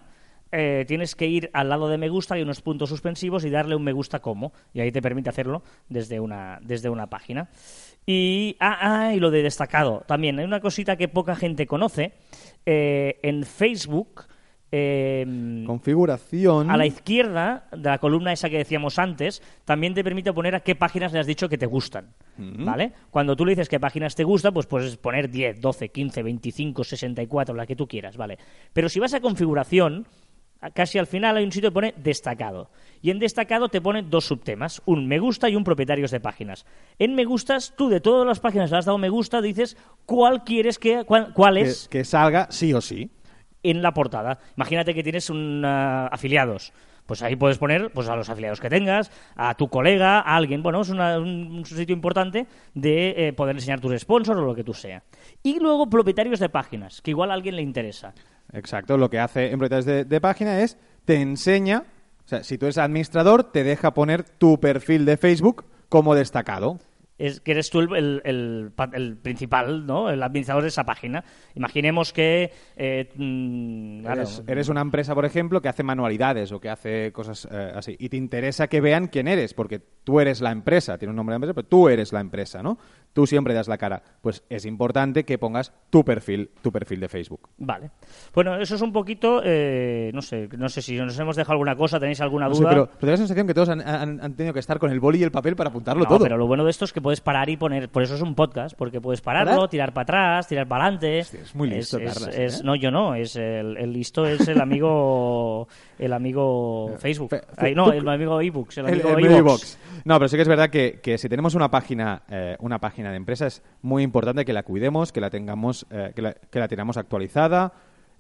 eh, 0.57 0.85
tienes 0.87 1.17
que 1.17 1.27
ir 1.27 1.51
al 1.53 1.69
lado 1.69 1.89
de 1.89 1.99
me 1.99 2.09
gusta, 2.09 2.37
hay 2.37 2.43
unos 2.43 2.61
puntos 2.61 2.89
suspensivos 2.89 3.45
y 3.45 3.51
darle 3.51 3.75
un 3.75 3.83
me 3.83 3.93
gusta 3.93 4.21
como. 4.21 4.53
Y 4.73 4.81
ahí 4.81 4.93
te 4.93 5.03
permite 5.03 5.29
hacerlo 5.29 5.65
desde 5.89 6.21
una, 6.21 6.61
desde 6.63 6.89
una 6.91 7.09
página. 7.09 7.49
Y, 8.07 8.57
ah, 8.61 8.79
ah, 8.81 9.15
y 9.15 9.19
lo 9.19 9.33
de 9.33 9.43
destacado 9.43 10.05
también. 10.07 10.39
Hay 10.39 10.45
una 10.45 10.61
cosita 10.61 10.97
que 10.97 11.09
poca 11.09 11.35
gente 11.35 11.67
conoce. 11.67 12.13
Eh, 12.67 13.19
en 13.23 13.43
Facebook, 13.43 14.27
eh, 14.71 15.25
Configuración. 15.67 16.71
a 16.71 16.77
la 16.77 16.87
izquierda 16.87 17.69
de 17.73 17.91
la 17.91 17.99
columna 17.99 18.33
esa 18.33 18.49
que 18.49 18.59
decíamos 18.59 18.99
antes, 18.99 19.43
también 19.65 19.95
te 19.95 20.05
permite 20.05 20.33
poner 20.33 20.55
a 20.55 20.61
qué 20.61 20.75
páginas 20.75 21.13
le 21.13 21.19
has 21.19 21.27
dicho 21.27 21.49
que 21.49 21.59
te 21.59 21.67
gustan. 21.67 22.15
¿Vale? 22.37 22.93
Cuando 23.11 23.37
tú 23.37 23.45
le 23.45 23.53
dices 23.53 23.69
qué 23.69 23.79
páginas 23.79 24.17
te 24.17 24.25
gustan, 24.25 24.53
pues 24.53 24.67
puedes 24.67 24.97
poner 24.97 25.31
10, 25.31 25.61
12, 25.61 25.89
15, 25.91 26.23
25, 26.23 26.85
64, 26.85 27.55
la 27.55 27.67
que 27.67 27.77
tú 27.77 27.87
quieras, 27.87 28.17
¿vale? 28.17 28.39
Pero 28.73 28.89
si 28.89 28.99
vas 28.99 29.15
a 29.15 29.21
configuración, 29.21 30.07
casi 30.71 30.99
al 30.99 31.07
final 31.07 31.37
hay 31.37 31.45
un 31.45 31.53
sitio 31.53 31.71
que 31.71 31.75
pone 31.75 31.95
destacado. 31.97 32.71
Y 33.03 33.11
en 33.11 33.19
destacado 33.19 33.69
te 33.69 33.81
pone 33.81 34.03
dos 34.03 34.25
subtemas, 34.25 34.81
un 34.87 35.07
me 35.07 35.19
gusta 35.19 35.49
y 35.49 35.57
un 35.57 35.65
propietarios 35.65 36.11
de 36.11 36.21
páginas. 36.21 36.65
En 36.99 37.15
me 37.15 37.25
gustas, 37.25 37.75
tú 37.77 37.89
de 37.89 38.01
todas 38.01 38.27
las 38.27 38.41
páginas 38.41 38.71
que 38.71 38.77
has 38.77 38.85
dado 38.87 38.99
me 38.99 39.09
gusta, 39.11 39.43
dices 39.43 39.77
cuál 40.07 40.45
quieres 40.45 40.79
que, 40.79 41.05
cuál, 41.05 41.33
cuál 41.35 41.59
es 41.59 41.89
que 41.89 42.05
salga 42.05 42.47
sí 42.51 42.73
o 42.73 42.81
sí. 42.81 43.11
en 43.63 43.83
la 43.83 43.93
portada. 43.93 44.39
Imagínate 44.57 44.95
que 44.95 45.03
tienes 45.03 45.29
un 45.31 45.63
ah, 45.65 46.07
afiliados. 46.13 46.73
Pues 47.07 47.23
ahí 47.23 47.37
puedes 47.37 47.59
poner 47.59 47.91
pues 47.93 48.09
a 48.09 48.17
los 48.17 48.31
afiliados 48.31 48.63
que 48.63 48.71
tengas, 48.71 49.11
a 49.37 49.55
tu 49.57 49.69
colega, 49.69 50.21
a 50.21 50.37
alguien. 50.37 50.63
Bueno, 50.63 50.81
es 50.81 50.89
una- 50.89 51.19
un, 51.19 51.57
un 51.59 51.65
sitio 51.67 51.95
importante 51.95 52.47
de 52.73 53.29
eh, 53.29 53.33
poder 53.35 53.57
enseñar 53.57 53.79
tus 53.81 53.95
sponsors 54.01 54.41
o 54.41 54.43
lo 54.43 54.55
que 54.55 54.65
tú 54.65 54.73
sea. 54.73 55.03
Y 55.43 55.61
luego 55.61 55.91
propietarios 55.91 56.41
de 56.41 56.49
páginas, 56.49 57.03
que 57.03 57.11
igual 57.11 57.31
a 57.31 57.35
alguien 57.35 57.57
le 57.57 57.63
interesa. 57.63 58.15
Exacto, 58.55 58.97
lo 58.97 59.11
que 59.11 59.19
hace 59.19 59.47
en 59.51 59.59
propietarios 59.59 59.85
de, 59.87 60.05
de 60.05 60.21
página 60.21 60.61
es 60.61 60.79
te 61.05 61.21
enseña, 61.21 61.85
o 62.25 62.29
sea, 62.29 62.43
si 62.45 62.57
tú 62.59 62.67
eres 62.67 62.79
administrador, 62.79 63.45
te 63.53 63.65
deja 63.65 63.93
poner 63.95 64.23
tu 64.25 64.59
perfil 64.61 65.05
de 65.05 65.17
Facebook 65.17 65.67
como 65.89 66.15
destacado. 66.15 66.79
es 67.19 67.41
que 67.41 67.53
eres 67.53 67.71
tú 67.71 67.81
el, 67.81 67.95
el- 67.95 68.23
el 68.25 68.73
pa- 68.75 68.91
el 68.93 69.17
principal, 69.17 69.87
¿no? 69.87 70.11
El 70.11 70.21
administrador 70.23 70.63
de 70.65 70.69
esa 70.71 70.83
página. 70.85 71.23
Imaginemos 71.55 72.13
que... 72.13 72.51
eh, 72.77 73.09
mm, 73.15 74.01
claro, 74.03 74.23
Eres, 74.23 74.43
eres 74.49 74.69
una 74.69 74.81
empresa, 74.81 75.15
por 75.15 75.25
ejemplo, 75.25 75.61
que 75.63 75.69
hace 75.69 75.83
manualidades 75.85 76.51
o 76.51 76.59
que 76.61 76.71
hace 76.71 77.13
cosas 77.13 77.47
eh, 77.51 77.73
así. 77.75 77.95
Y 78.01 78.09
te 78.09 78.17
interesa 78.17 78.67
que 78.67 78.81
vean 78.81 79.07
quién 79.09 79.29
eres, 79.29 79.55
porque 79.55 79.79
tú 79.79 80.19
eres 80.19 80.41
la 80.41 80.51
empresa. 80.51 80.99
Tiene 80.99 81.11
un 81.11 81.17
nombre 81.17 81.35
de 81.35 81.37
empresa, 81.37 81.55
pero 81.55 81.69
tú 81.69 81.89
eres 81.89 82.13
la 82.13 82.21
empresa, 82.21 82.63
¿no? 82.65 82.79
Tú 83.15 83.27
siempre 83.27 83.55
das 83.55 83.69
la 83.69 83.79
cara. 83.79 84.03
Pues 84.21 84.45
es 84.51 84.67
importante 84.67 85.25
que 85.25 85.39
pongas 85.39 85.73
tu 85.89 86.05
perfil, 86.05 86.51
tu 86.61 86.71
perfil 86.71 87.01
de 87.01 87.09
Facebook. 87.09 87.49
Vale. 87.57 87.91
Bueno, 88.35 88.57
eso 88.61 88.75
es 88.75 88.83
un 88.83 88.93
poquito... 88.93 89.41
eh, 89.43 90.11
no 90.13 90.21
sé 90.21 90.49
no 90.59 90.69
sé 90.69 90.83
si 90.83 90.97
nos 90.97 91.19
hemos 91.19 91.37
dejado 91.37 91.53
alguna 91.53 91.75
cosa, 91.77 91.99
tenéis 91.99 92.21
alguna 92.21 92.49
No 92.49 92.55
sé, 92.55 92.61
duda... 92.61 92.71
pero, 92.71 92.87
pero 92.87 92.99
tengo 92.99 93.11
la 93.13 93.17
sensación 93.17 93.47
que 93.47 93.55
todos 93.55 93.69
han, 93.71 93.81
han- 93.81 94.21
han 94.21 94.35
tenido 94.35 94.53
que 94.53 94.61
estar 94.61 94.79
con 94.79 94.91
el 94.91 95.01
boli 95.01 95.21
y 95.21 95.23
el 95.23 95.31
papel 95.31 95.57
para 95.57 95.71
apuntarlo 95.71 96.03
No, 96.03 96.09
todo. 96.09 96.19
pero 96.25 96.37
lo 96.37 96.47
bueno 96.47 96.65
de 96.65 96.71
esto 96.71 96.85
es 96.85 96.93
que 96.93 97.01
puedes 97.01 97.21
parar 97.21 97.49
y 97.49 97.57
poner. 97.57 97.89
Por 97.89 98.03
eso 98.03 98.15
es 98.17 98.21
un 98.21 98.35
podcast, 98.35 98.77
porque 98.77 99.01
puedes 99.01 99.21
pararlo, 99.21 99.53
¿Parar? 99.55 99.69
tirar 99.71 99.93
para 99.95 100.03
atrás, 100.03 100.49
tirar 100.49 100.67
para 100.69 100.85
adelante. 100.85 101.21
Hostia, 101.21 101.41
es 101.41 101.55
muy 101.55 101.71
listo, 101.71 101.99
es, 101.99 102.29
¿eh? 102.33 102.49
No, 102.65 102.75
yo 102.75 102.91
no. 102.91 103.15
Es 103.15 103.37
el, 103.37 103.77
el 103.77 103.93
listo 103.93 104.27
es 104.27 104.47
el 104.49 104.61
amigo. 104.61 105.69
el 105.99 106.13
amigo 106.13 106.95
Facebook. 106.99 107.31
Fe- 107.31 107.43
Ay, 107.57 107.75
no, 107.75 107.93
el 107.93 108.09
amigo 108.09 108.41
ebooks. 108.41 108.79
El 108.79 108.87
amigo 108.87 109.17
el. 109.17 109.45
No, 110.05 110.19
pero 110.19 110.29
sí 110.29 110.37
que 110.37 110.43
es 110.43 110.49
verdad 110.49 110.69
que, 110.71 110.99
que 111.03 111.17
si 111.19 111.29
tenemos 111.29 111.55
una 111.55 111.71
página, 111.71 112.23
eh, 112.29 112.57
una 112.61 112.79
página 112.81 113.04
de 113.11 113.17
empresa 113.17 113.47
es 113.47 113.63
muy 113.83 114.03
importante 114.03 114.45
que 114.45 114.53
la 114.53 114.63
cuidemos, 114.63 115.13
que 115.13 115.21
la 115.21 115.31
tengamos, 115.31 115.87
eh, 115.91 116.13
que, 116.15 116.23
la, 116.23 116.35
que 116.35 116.59
la 116.59 116.69
tengamos 116.69 116.97
actualizada 116.97 117.73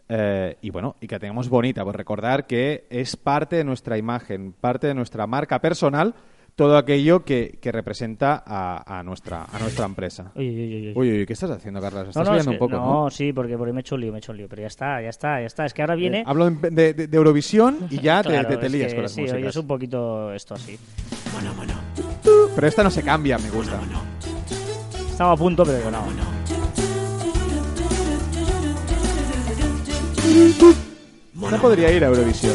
eh, 0.08 0.56
y 0.60 0.70
bueno, 0.70 0.96
y 1.00 1.06
que 1.06 1.14
la 1.14 1.18
tengamos 1.20 1.48
bonita. 1.48 1.82
Pues 1.84 1.96
recordar 1.96 2.46
que 2.46 2.86
es 2.90 3.16
parte 3.16 3.56
de 3.56 3.64
nuestra 3.64 3.96
imagen, 3.98 4.52
parte 4.52 4.86
de 4.86 4.94
nuestra 4.94 5.26
marca 5.26 5.60
personal, 5.60 6.14
todo 6.56 6.76
aquello 6.76 7.24
que, 7.24 7.58
que 7.60 7.72
representa 7.72 8.40
a, 8.46 8.98
a 9.00 9.02
nuestra, 9.02 9.44
a 9.52 9.58
nuestra 9.58 9.86
empresa. 9.86 10.30
Uy, 10.36 10.48
uy, 10.48 10.56
uy, 10.76 10.88
uy. 10.88 10.92
Uy, 10.94 11.12
uy, 11.20 11.26
¿qué 11.26 11.32
estás 11.32 11.50
haciendo, 11.50 11.80
Carlos? 11.80 12.04
No, 12.04 12.08
Estás 12.10 12.28
no, 12.28 12.36
es 12.36 12.44
fallando 12.44 12.50
que- 12.52 12.54
un 12.54 12.70
poco, 12.70 12.76
no, 12.84 13.02
¿no? 13.04 13.10
sí, 13.10 13.32
porque, 13.32 13.58
porque 13.58 13.72
me 13.72 13.80
he 13.80 13.82
hecho 13.82 13.96
un 13.96 14.02
lío, 14.02 14.12
me 14.12 14.18
he 14.18 14.20
hecho 14.20 14.30
un 14.30 14.38
lío. 14.38 14.48
Pero 14.48 14.62
ya 14.62 14.68
está, 14.68 15.02
ya 15.02 15.08
está, 15.08 15.40
ya 15.40 15.46
está. 15.46 15.66
Es 15.66 15.74
que 15.74 15.82
ahora 15.82 15.96
viene. 15.96 16.20
Eh, 16.20 16.24
hablo 16.24 16.48
de, 16.48 16.70
de- 16.92 17.08
de 17.08 17.16
Eurovisión 17.16 17.78
y 17.90 17.98
ya 18.00 18.22
te- 18.22 18.28
Claro, 18.28 18.48
te, 18.50 18.56
te 18.58 18.68
lías 18.68 18.90
que 18.90 18.94
con 18.94 19.02
las 19.02 19.12
sí, 19.12 19.22
hoy 19.22 19.28
músicas. 19.30 19.48
es 19.50 19.56
un 19.56 19.66
poquito 19.66 20.32
esto 20.32 20.54
así. 20.54 20.78
Pero 22.54 22.66
esta 22.68 22.84
no 22.84 22.90
se 22.90 23.02
cambia, 23.02 23.36
me 23.38 23.50
gusta. 23.50 23.80
Estaba 25.14 25.32
a 25.32 25.36
punto, 25.36 25.62
pero 25.64 25.90
no. 25.92 26.02
No 31.34 31.60
podría 31.60 31.92
ir 31.92 32.04
a 32.04 32.08
Eurovisión. 32.08 32.54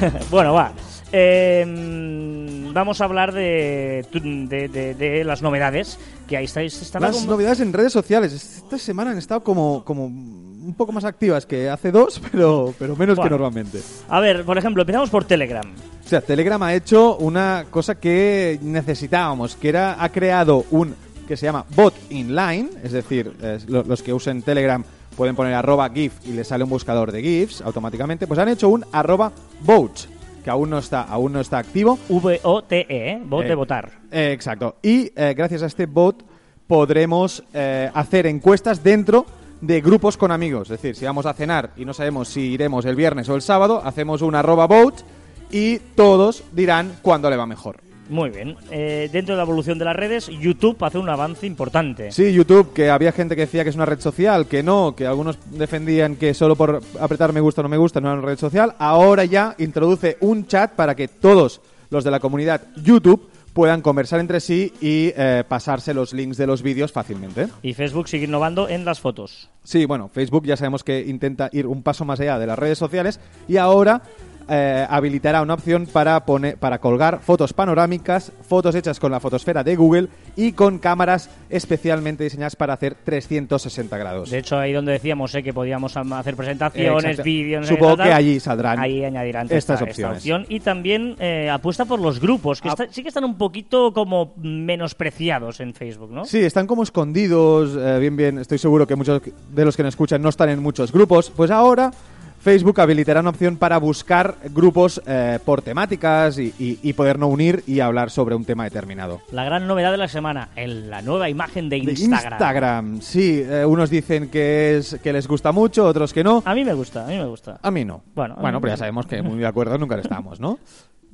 bueno, 0.30 0.54
va. 0.54 0.72
Eh, 1.12 1.64
mm, 1.66 2.72
vamos 2.72 3.00
a 3.00 3.04
hablar 3.04 3.32
de, 3.32 4.04
de, 4.12 4.68
de- 4.68 4.94
de 4.94 5.24
las 5.24 5.42
novedades 5.42 5.98
que 6.26 6.36
ahí 6.36 6.44
estáis. 6.44 6.92
Las 6.94 7.16
como- 7.16 7.26
novedades 7.32 7.60
en 7.60 7.72
redes 7.72 7.92
sociales. 7.92 8.32
Esta 8.32 8.78
semana 8.78 9.10
han 9.12 9.18
estado 9.18 9.42
como, 9.42 9.84
como 9.84 10.06
un 10.06 10.74
poco 10.76 10.92
más 10.92 11.04
activas 11.04 11.46
que 11.46 11.68
hace 11.68 11.90
dos, 11.90 12.20
pero, 12.32 12.74
pero 12.78 12.96
menos 12.96 13.18
que 13.18 13.30
normalmente. 13.30 13.80
A 14.08 14.20
ver, 14.20 14.44
por 14.44 14.58
ejemplo, 14.58 14.82
empezamos 14.82 15.10
por 15.10 15.24
Telegram. 15.24 15.64
O 16.04 16.08
sea, 16.08 16.20
Telegram 16.22 16.62
ha 16.62 16.74
hecho 16.74 17.16
una 17.16 17.66
cosa 17.70 17.96
que 17.96 18.58
necesitábamos, 18.62 19.56
que 19.56 19.68
era, 19.68 20.02
ha 20.02 20.08
creado 20.10 20.64
un 20.70 20.94
que 21.28 21.36
se 21.36 21.46
llama 21.46 21.64
bot 21.76 21.94
inline, 22.10 22.70
es 22.82 22.92
decir, 22.92 23.32
los 23.68 24.02
que 24.02 24.12
usen 24.14 24.42
Telegram 24.42 24.82
pueden 25.14 25.36
poner 25.36 25.52
arroba 25.54 25.90
GIF 25.90 26.14
y 26.26 26.32
les 26.32 26.48
sale 26.48 26.64
un 26.64 26.70
buscador 26.70 27.12
de 27.12 27.22
GIFs 27.22 27.60
automáticamente, 27.60 28.26
pues 28.26 28.40
han 28.40 28.48
hecho 28.48 28.68
un 28.68 28.84
arroba 28.92 29.30
vote, 29.60 30.02
que 30.42 30.48
aún 30.48 30.70
no 30.70 30.78
está, 30.78 31.02
aún 31.02 31.32
no 31.32 31.40
está 31.40 31.58
activo, 31.58 31.98
V-O-T-E, 32.08 32.86
¿eh? 32.88 33.22
Bot 33.24 33.44
Eh, 33.44 33.48
de 33.48 33.54
votar. 33.54 33.90
Eh, 34.10 34.32
exacto. 34.32 34.76
Y 34.82 35.12
eh, 35.14 35.34
gracias 35.36 35.62
a 35.62 35.66
este 35.66 35.86
bot 35.86 36.24
podremos 36.66 37.44
eh, 37.52 37.90
hacer 37.92 38.26
encuestas 38.26 38.82
dentro 38.82 39.26
de 39.60 39.80
grupos 39.80 40.16
con 40.16 40.30
amigos. 40.30 40.70
Es 40.70 40.80
decir, 40.80 40.94
si 40.94 41.04
vamos 41.04 41.26
a 41.26 41.34
cenar 41.34 41.72
y 41.76 41.84
no 41.84 41.92
sabemos 41.92 42.28
si 42.28 42.40
iremos 42.40 42.84
el 42.84 42.96
viernes 42.96 43.28
o 43.28 43.34
el 43.34 43.42
sábado, 43.42 43.82
hacemos 43.84 44.22
un 44.22 44.34
arroba 44.34 44.66
vote 44.66 45.02
y 45.50 45.78
todos 45.96 46.44
dirán 46.52 46.92
cuándo 47.02 47.28
le 47.28 47.36
va 47.36 47.46
mejor. 47.46 47.87
Muy 48.08 48.30
bien. 48.30 48.56
Eh, 48.70 49.08
dentro 49.12 49.34
de 49.34 49.36
la 49.36 49.42
evolución 49.42 49.78
de 49.78 49.84
las 49.84 49.96
redes, 49.96 50.28
YouTube 50.28 50.82
hace 50.82 50.98
un 50.98 51.08
avance 51.08 51.46
importante. 51.46 52.10
Sí, 52.12 52.32
YouTube, 52.32 52.72
que 52.72 52.90
había 52.90 53.12
gente 53.12 53.36
que 53.36 53.42
decía 53.42 53.64
que 53.64 53.70
es 53.70 53.76
una 53.76 53.86
red 53.86 54.00
social, 54.00 54.46
que 54.46 54.62
no, 54.62 54.94
que 54.96 55.06
algunos 55.06 55.38
defendían 55.50 56.16
que 56.16 56.34
solo 56.34 56.56
por 56.56 56.82
apretar 57.00 57.32
me 57.32 57.40
gusta 57.40 57.60
o 57.60 57.64
no 57.64 57.68
me 57.68 57.76
gusta 57.76 58.00
no 58.00 58.08
era 58.08 58.18
una 58.18 58.26
red 58.26 58.38
social. 58.38 58.74
Ahora 58.78 59.24
ya 59.24 59.54
introduce 59.58 60.16
un 60.20 60.46
chat 60.46 60.72
para 60.72 60.94
que 60.94 61.08
todos 61.08 61.60
los 61.90 62.04
de 62.04 62.10
la 62.10 62.20
comunidad 62.20 62.62
YouTube 62.82 63.28
puedan 63.52 63.82
conversar 63.82 64.20
entre 64.20 64.40
sí 64.40 64.72
y 64.80 65.12
eh, 65.16 65.42
pasarse 65.48 65.92
los 65.92 66.12
links 66.12 66.36
de 66.36 66.46
los 66.46 66.62
vídeos 66.62 66.92
fácilmente. 66.92 67.48
Y 67.62 67.74
Facebook 67.74 68.08
sigue 68.08 68.26
innovando 68.26 68.68
en 68.68 68.84
las 68.84 69.00
fotos. 69.00 69.50
Sí, 69.64 69.84
bueno, 69.84 70.08
Facebook 70.08 70.46
ya 70.46 70.56
sabemos 70.56 70.84
que 70.84 71.00
intenta 71.00 71.50
ir 71.52 71.66
un 71.66 71.82
paso 71.82 72.04
más 72.04 72.20
allá 72.20 72.38
de 72.38 72.46
las 72.46 72.58
redes 72.58 72.78
sociales 72.78 73.18
y 73.48 73.56
ahora 73.56 74.02
eh, 74.48 74.86
habilitará 74.88 75.42
una 75.42 75.54
opción 75.54 75.86
para, 75.86 76.24
poner, 76.24 76.56
para 76.56 76.78
colgar 76.80 77.20
fotos 77.20 77.52
panorámicas, 77.52 78.32
fotos 78.48 78.74
hechas 78.74 78.98
con 78.98 79.12
la 79.12 79.20
fotosfera 79.20 79.62
de 79.64 79.76
Google 79.76 80.08
y 80.36 80.52
con 80.52 80.78
cámaras 80.78 81.30
especialmente 81.50 82.24
diseñadas 82.24 82.56
para 82.56 82.74
hacer 82.74 82.94
360 83.04 83.96
grados. 83.98 84.30
De 84.30 84.38
hecho, 84.38 84.58
ahí 84.58 84.72
donde 84.72 84.92
decíamos 84.92 85.34
eh, 85.34 85.42
que 85.42 85.52
podíamos 85.52 85.96
am- 85.96 86.12
hacer 86.14 86.36
presentaciones, 86.36 87.22
vídeos... 87.22 87.66
Supongo 87.66 87.96
que 87.98 88.12
allí 88.12 88.40
saldrán 88.40 88.78
Ahí 88.78 89.04
añadirán 89.04 89.46
estas 89.46 89.58
esta, 89.58 89.74
esta 89.74 89.84
opciones. 89.84 90.16
opción. 90.18 90.46
Y 90.48 90.60
también 90.60 91.16
eh, 91.18 91.50
apuesta 91.50 91.84
por 91.84 92.00
los 92.00 92.20
grupos, 92.20 92.60
que 92.60 92.68
Ah. 92.68 92.72
está- 92.78 92.86
sí 92.92 93.02
que 93.02 93.08
están 93.08 93.24
un 93.24 93.36
poquito 93.36 93.92
como 93.92 94.32
menospreciados 94.36 95.60
en 95.60 95.74
Facebook, 95.74 96.10
¿no? 96.10 96.24
Sí, 96.24 96.38
están 96.38 96.66
como 96.66 96.82
escondidos, 96.82 97.76
bien, 98.00 98.16
bien, 98.16 98.38
estoy 98.38 98.58
seguro 98.58 98.86
que 98.86 98.94
muchos 98.96 99.20
de 99.50 99.64
los 99.64 99.76
que 99.76 99.82
nos 99.82 99.92
escuchan 99.94 100.22
no 100.22 100.28
están 100.28 100.48
en 100.48 100.62
muchos 100.62 100.92
grupos. 100.92 101.30
Pues 101.34 101.50
ahora 101.50 101.90
Facebook 102.40 102.80
habilitará 102.80 103.20
una 103.20 103.30
opción 103.30 103.56
para 103.56 103.78
buscar 103.78 104.36
grupos 104.54 105.02
eh, 105.06 105.38
por 105.44 105.60
temáticas 105.62 106.38
y, 106.38 106.54
y- 106.58 106.78
y 106.82 106.92
podernos 106.92 107.30
unir 107.32 107.62
y 107.66 107.80
hablar 107.80 108.10
sobre 108.10 108.34
un 108.34 108.44
tema 108.44 108.64
determinado. 108.64 109.20
La 109.32 109.44
gran 109.44 109.66
novedad 109.66 109.90
de 109.90 109.98
la 109.98 110.08
semana, 110.08 110.48
en 110.56 110.88
la 110.88 111.02
nueva 111.02 111.28
imagen 111.28 111.68
de 111.68 111.76
De 111.80 111.90
Instagram. 111.92 112.32
Instagram, 112.32 113.00
sí, 113.00 113.42
eh, 113.44 113.64
unos 113.64 113.90
dicen 113.90 114.28
que, 114.30 114.76
es, 114.78 114.98
que 115.02 115.12
les 115.12 115.26
gusta 115.26 115.52
mucho, 115.52 115.84
otros 115.84 116.12
que 116.12 116.22
no. 116.24 116.42
A 116.46 116.54
mí 116.54 116.64
me 116.64 116.74
gusta, 116.74 117.04
a 117.04 117.08
mí 117.08 117.16
me 117.18 117.26
gusta. 117.26 117.58
A 117.62 117.70
mí 117.70 117.84
no. 117.84 118.02
Bueno, 118.14 118.36
bueno 118.40 118.60
pero 118.60 118.72
ya 118.72 118.76
sabemos 118.76 119.06
que 119.06 119.20
muy 119.22 119.38
de 119.38 119.46
acuerdo 119.46 119.76
nunca 119.78 119.96
estamos, 119.98 120.40
¿no? 120.40 120.58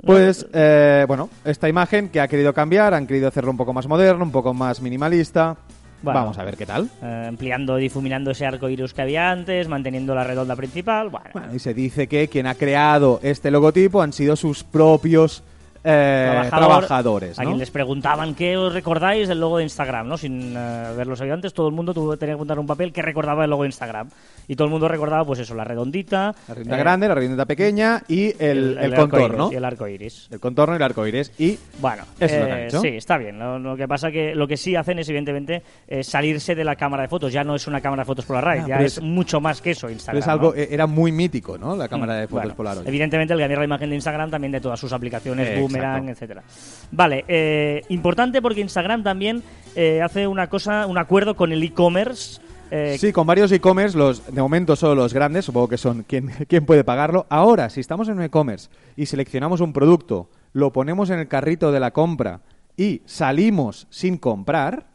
Pues, 0.04 0.44
eh, 0.52 1.04
bueno, 1.06 1.30
esta 1.44 1.68
imagen 1.68 2.08
que 2.08 2.20
ha 2.20 2.26
querido 2.26 2.52
cambiar, 2.52 2.94
han 2.94 3.06
querido 3.06 3.28
hacerlo 3.28 3.52
un 3.52 3.56
poco 3.56 3.72
más 3.72 3.87
moderno, 3.87 4.24
un 4.24 4.32
poco 4.32 4.52
más 4.52 4.80
minimalista. 4.82 5.56
Bueno. 6.04 6.20
Vamos 6.20 6.38
a 6.38 6.44
ver 6.44 6.56
qué 6.56 6.66
tal. 6.66 6.88
Eh, 7.02 7.26
ampliando, 7.28 7.76
difuminando 7.76 8.30
ese 8.30 8.46
arco 8.46 8.68
iris 8.68 8.92
que 8.92 9.02
había 9.02 9.30
antes, 9.30 9.68
manteniendo 9.68 10.14
la 10.14 10.24
redonda 10.24 10.54
principal. 10.54 11.08
Bueno, 11.08 11.30
Bueno, 11.32 11.54
y 11.54 11.58
se 11.58 11.74
dice 11.74 12.06
que 12.06 12.28
quien 12.28 12.46
ha 12.46 12.54
creado 12.54 13.20
este 13.22 13.50
logotipo 13.50 14.02
han 14.02 14.12
sido 14.12 14.36
sus 14.36 14.64
propios 14.64 15.42
eh, 15.85 16.31
trabajador, 16.49 16.68
trabajadores. 16.87 17.38
A 17.38 17.42
¿no? 17.42 17.49
quien 17.51 17.59
les 17.59 17.70
preguntaban 17.70 18.35
qué 18.35 18.57
os 18.57 18.73
recordáis 18.73 19.29
del 19.29 19.40
logo 19.40 19.59
de 19.59 19.64
Instagram, 19.64 20.09
¿no? 20.09 20.16
Sin 20.18 20.57
haberlo 20.57 21.14
sabido 21.16 21.35
antes, 21.35 21.53
todo 21.53 21.68
el 21.68 21.75
mundo 21.75 21.92
tuvo, 21.94 22.16
tenía 22.16 22.33
que 22.33 22.37
apuntar 22.37 22.59
un 22.59 22.66
papel 22.66 22.92
que 22.92 23.03
recordaba 23.03 23.44
el 23.44 23.51
logo 23.51 23.62
de 23.64 23.68
Instagram. 23.68 24.09
Y 24.47 24.57
todo 24.57 24.66
el 24.66 24.73
mundo 24.73 24.88
recordaba, 24.88 25.25
pues 25.25 25.38
eso, 25.40 25.55
la 25.55 25.64
redondita. 25.64 26.35
La 26.49 26.55
redonda 26.55 26.77
eh, 26.77 26.81
grande, 26.81 27.09
la 27.09 27.14
redonda 27.14 27.47
pequeña 27.47 28.03
y 28.09 28.27
el, 28.38 28.77
el, 28.79 28.92
arco 28.94 29.09
contorno. 29.09 29.44
iris 29.47 29.53
Y 29.53 29.57
el 29.57 29.64
arco 29.64 29.88
iris. 29.88 30.29
El 30.31 30.40
contorno 30.40 30.75
y 30.75 30.77
el 30.77 30.83
arco 30.83 31.07
iris. 31.07 31.33
Y 31.38 31.59
Bueno, 31.81 32.03
Eso 32.20 32.35
es 32.35 32.40
lo 32.40 32.47
que 32.47 32.51
eh, 32.51 32.55
han 32.55 32.61
hecho. 32.68 32.81
sí, 32.81 32.88
está 32.88 33.16
bien. 33.16 33.38
Lo, 33.38 33.59
lo 33.59 33.77
que 33.77 33.88
pasa 33.88 34.11
que 34.11 34.35
lo 34.35 34.47
que 34.47 34.57
sí 34.59 34.77
hacen 34.77 34.99
es, 34.99 35.09
evidentemente, 35.09 35.62
eh, 35.88 36.03
salirse 36.05 36.55
de 36.55 36.64
la 36.64 36.77
cámara 36.77 37.03
de 37.05 37.09
fotos. 37.09 37.33
Ya 37.33 37.42
no 37.44 37.55
es 37.55 37.66
una 37.66 37.81
cámara 37.81 38.03
de 38.03 38.07
fotos 38.07 38.25
Polaroid, 38.27 38.61
Ah, 38.64 38.68
ya 38.68 38.77
es, 38.81 38.99
es- 38.99 39.03
mucho 39.03 39.40
más 39.40 39.62
que 39.62 39.70
eso 39.70 39.88
Instagram. 39.88 40.23
es 40.23 40.29
algo, 40.29 40.49
¿no? 40.55 40.55
era 40.61 40.87
muy 40.87 41.11
mítico, 41.11 41.57
¿no? 41.57 41.75
La 41.75 41.88
cámara 41.88 42.14
de 42.16 42.27
fotos 42.29 42.42
Bueno, 42.42 42.55
Polaroid. 42.55 42.87
Evidentemente, 42.88 43.33
el 43.35 43.40
cambiar 43.40 43.59
la 43.61 43.64
imagen 43.64 43.88
de 43.88 43.94
Instagram 43.97 44.31
también 44.31 44.53
de 44.53 44.61
todas 44.61 44.79
sus 44.79 44.92
aplicaciones, 44.92 45.49
Eh, 45.49 45.55
Boomerang, 45.74 46.08
etcétera. 46.08 46.42
Vale, 46.90 47.24
eh, 47.28 47.82
importante 47.88 48.40
porque 48.40 48.60
Instagram 48.60 49.02
también 49.02 49.42
eh, 49.74 50.02
hace 50.02 50.26
una 50.26 50.48
cosa, 50.48 50.87
un 50.87 50.98
acuerdo 50.98 51.37
con 51.37 51.52
el 51.52 51.62
e-commerce. 51.62 52.40
eh, 52.70 52.96
Sí, 52.98 53.12
con 53.12 53.26
varios 53.26 53.50
e-commerce, 53.52 53.96
los 53.96 54.32
de 54.32 54.40
momento 54.40 54.76
solo 54.76 54.94
los 54.94 55.12
grandes, 55.12 55.44
supongo 55.44 55.68
que 55.68 55.78
son 55.78 56.02
quien, 56.04 56.28
quien 56.48 56.64
puede 56.66 56.84
pagarlo. 56.84 57.26
Ahora, 57.28 57.70
si 57.70 57.80
estamos 57.80 58.08
en 58.08 58.18
un 58.18 58.22
e-commerce 58.22 58.68
y 58.96 59.06
seleccionamos 59.06 59.60
un 59.60 59.72
producto, 59.72 60.30
lo 60.52 60.72
ponemos 60.72 61.10
en 61.10 61.18
el 61.18 61.28
carrito 61.28 61.72
de 61.72 61.80
la 61.80 61.92
compra 61.92 62.40
y 62.76 63.02
salimos 63.06 63.87
sin 63.90 64.18
comprar, 64.18 64.87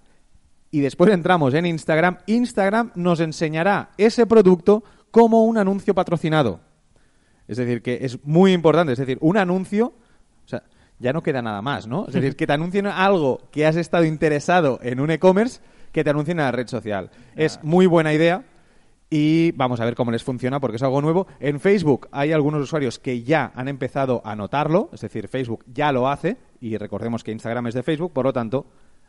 y 0.71 0.81
después 0.81 1.11
entramos 1.11 1.53
en 1.53 1.65
Instagram, 1.65 2.19
Instagram 2.27 2.91
nos 2.95 3.19
enseñará 3.21 3.89
ese 3.97 4.27
producto 4.27 4.83
como 5.11 5.45
un 5.45 5.57
anuncio 5.57 5.95
patrocinado. 5.95 6.59
Es 7.47 7.57
decir, 7.57 7.81
que 7.81 7.99
es 8.01 8.23
muy 8.23 8.53
importante. 8.53 8.93
Es 8.93 8.99
decir, 8.99 9.17
un 9.21 9.37
anuncio, 9.37 9.93
o 10.49 10.57
sea, 10.57 10.63
ya 10.97 11.13
no 11.13 11.21
queda 11.21 11.41
nada 11.43 11.61
más, 11.61 11.87
¿no? 11.87 12.07
Es 12.07 12.13
decir, 12.13 12.35
que 12.35 12.47
te 12.47 12.53
anuncien 12.53 12.87
algo 12.87 13.39
que 13.51 13.67
has 13.67 13.75
estado 13.75 14.03
interesado 14.03 14.79
en 14.81 14.99
un 14.99 15.11
e-commerce, 15.11 15.61
que 15.91 16.03
te 16.03 16.09
anuncien 16.09 16.39
en 16.39 16.45
la 16.45 16.51
red 16.51 16.67
social. 16.67 17.11
Es 17.35 17.59
muy 17.63 17.85
buena 17.85 18.13
idea 18.13 18.43
y 19.11 19.51
vamos 19.51 19.79
a 19.79 19.85
ver 19.85 19.93
cómo 19.93 20.11
les 20.11 20.23
funciona 20.23 20.59
porque 20.59 20.77
es 20.77 20.83
algo 20.83 21.01
nuevo. 21.01 21.27
En 21.39 21.59
Facebook 21.59 22.07
hay 22.11 22.31
algunos 22.31 22.63
usuarios 22.63 22.97
que 22.97 23.21
ya 23.21 23.51
han 23.53 23.67
empezado 23.67 24.23
a 24.25 24.35
notarlo, 24.35 24.89
es 24.91 25.01
decir, 25.01 25.27
Facebook 25.27 25.63
ya 25.71 25.91
lo 25.91 26.09
hace 26.09 26.37
y 26.59 26.77
recordemos 26.77 27.23
que 27.23 27.31
Instagram 27.31 27.67
es 27.67 27.75
de 27.75 27.83
Facebook, 27.83 28.11
por 28.11 28.25
lo 28.25 28.33
tanto, 28.33 28.65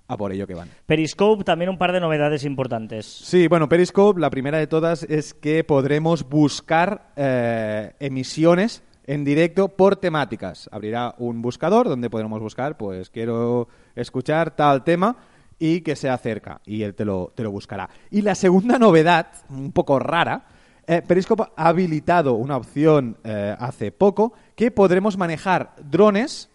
a 0.08 0.16
por 0.18 0.32
ello 0.32 0.46
que 0.46 0.54
van. 0.54 0.68
Periscope 0.84 1.44
también 1.44 1.70
un 1.70 1.78
par 1.78 1.92
de 1.92 2.00
novedades 2.00 2.44
importantes. 2.44 3.06
Sí, 3.06 3.48
bueno, 3.48 3.68
Periscope, 3.68 4.20
la 4.20 4.28
primera 4.28 4.58
de 4.58 4.66
todas 4.66 5.04
es 5.04 5.32
que 5.32 5.64
podremos 5.64 6.28
buscar 6.28 7.12
eh, 7.16 7.94
emisiones 7.98 8.82
en 9.06 9.24
directo 9.24 9.68
por 9.68 9.96
temáticas. 9.96 10.68
Abrirá 10.72 11.14
un 11.18 11.42
buscador 11.42 11.88
donde 11.88 12.10
podremos 12.10 12.40
buscar, 12.40 12.76
pues 12.76 13.10
quiero 13.10 13.68
escuchar 13.94 14.54
tal 14.56 14.84
tema 14.84 15.16
y 15.58 15.82
que 15.82 15.94
sea 15.94 16.16
cerca 16.18 16.60
y 16.64 16.82
él 16.82 16.94
te 16.94 17.04
lo, 17.04 17.32
te 17.34 17.42
lo 17.42 17.50
buscará. 17.50 17.88
Y 18.10 18.22
la 18.22 18.34
segunda 18.34 18.78
novedad, 18.80 19.28
un 19.50 19.72
poco 19.72 19.98
rara, 19.98 20.44
eh, 20.86 21.02
Periscope 21.02 21.44
ha 21.54 21.68
habilitado 21.68 22.34
una 22.34 22.56
opción 22.56 23.16
eh, 23.22 23.54
hace 23.58 23.92
poco 23.92 24.32
que 24.56 24.70
podremos 24.70 25.16
manejar 25.16 25.74
drones 25.82 26.48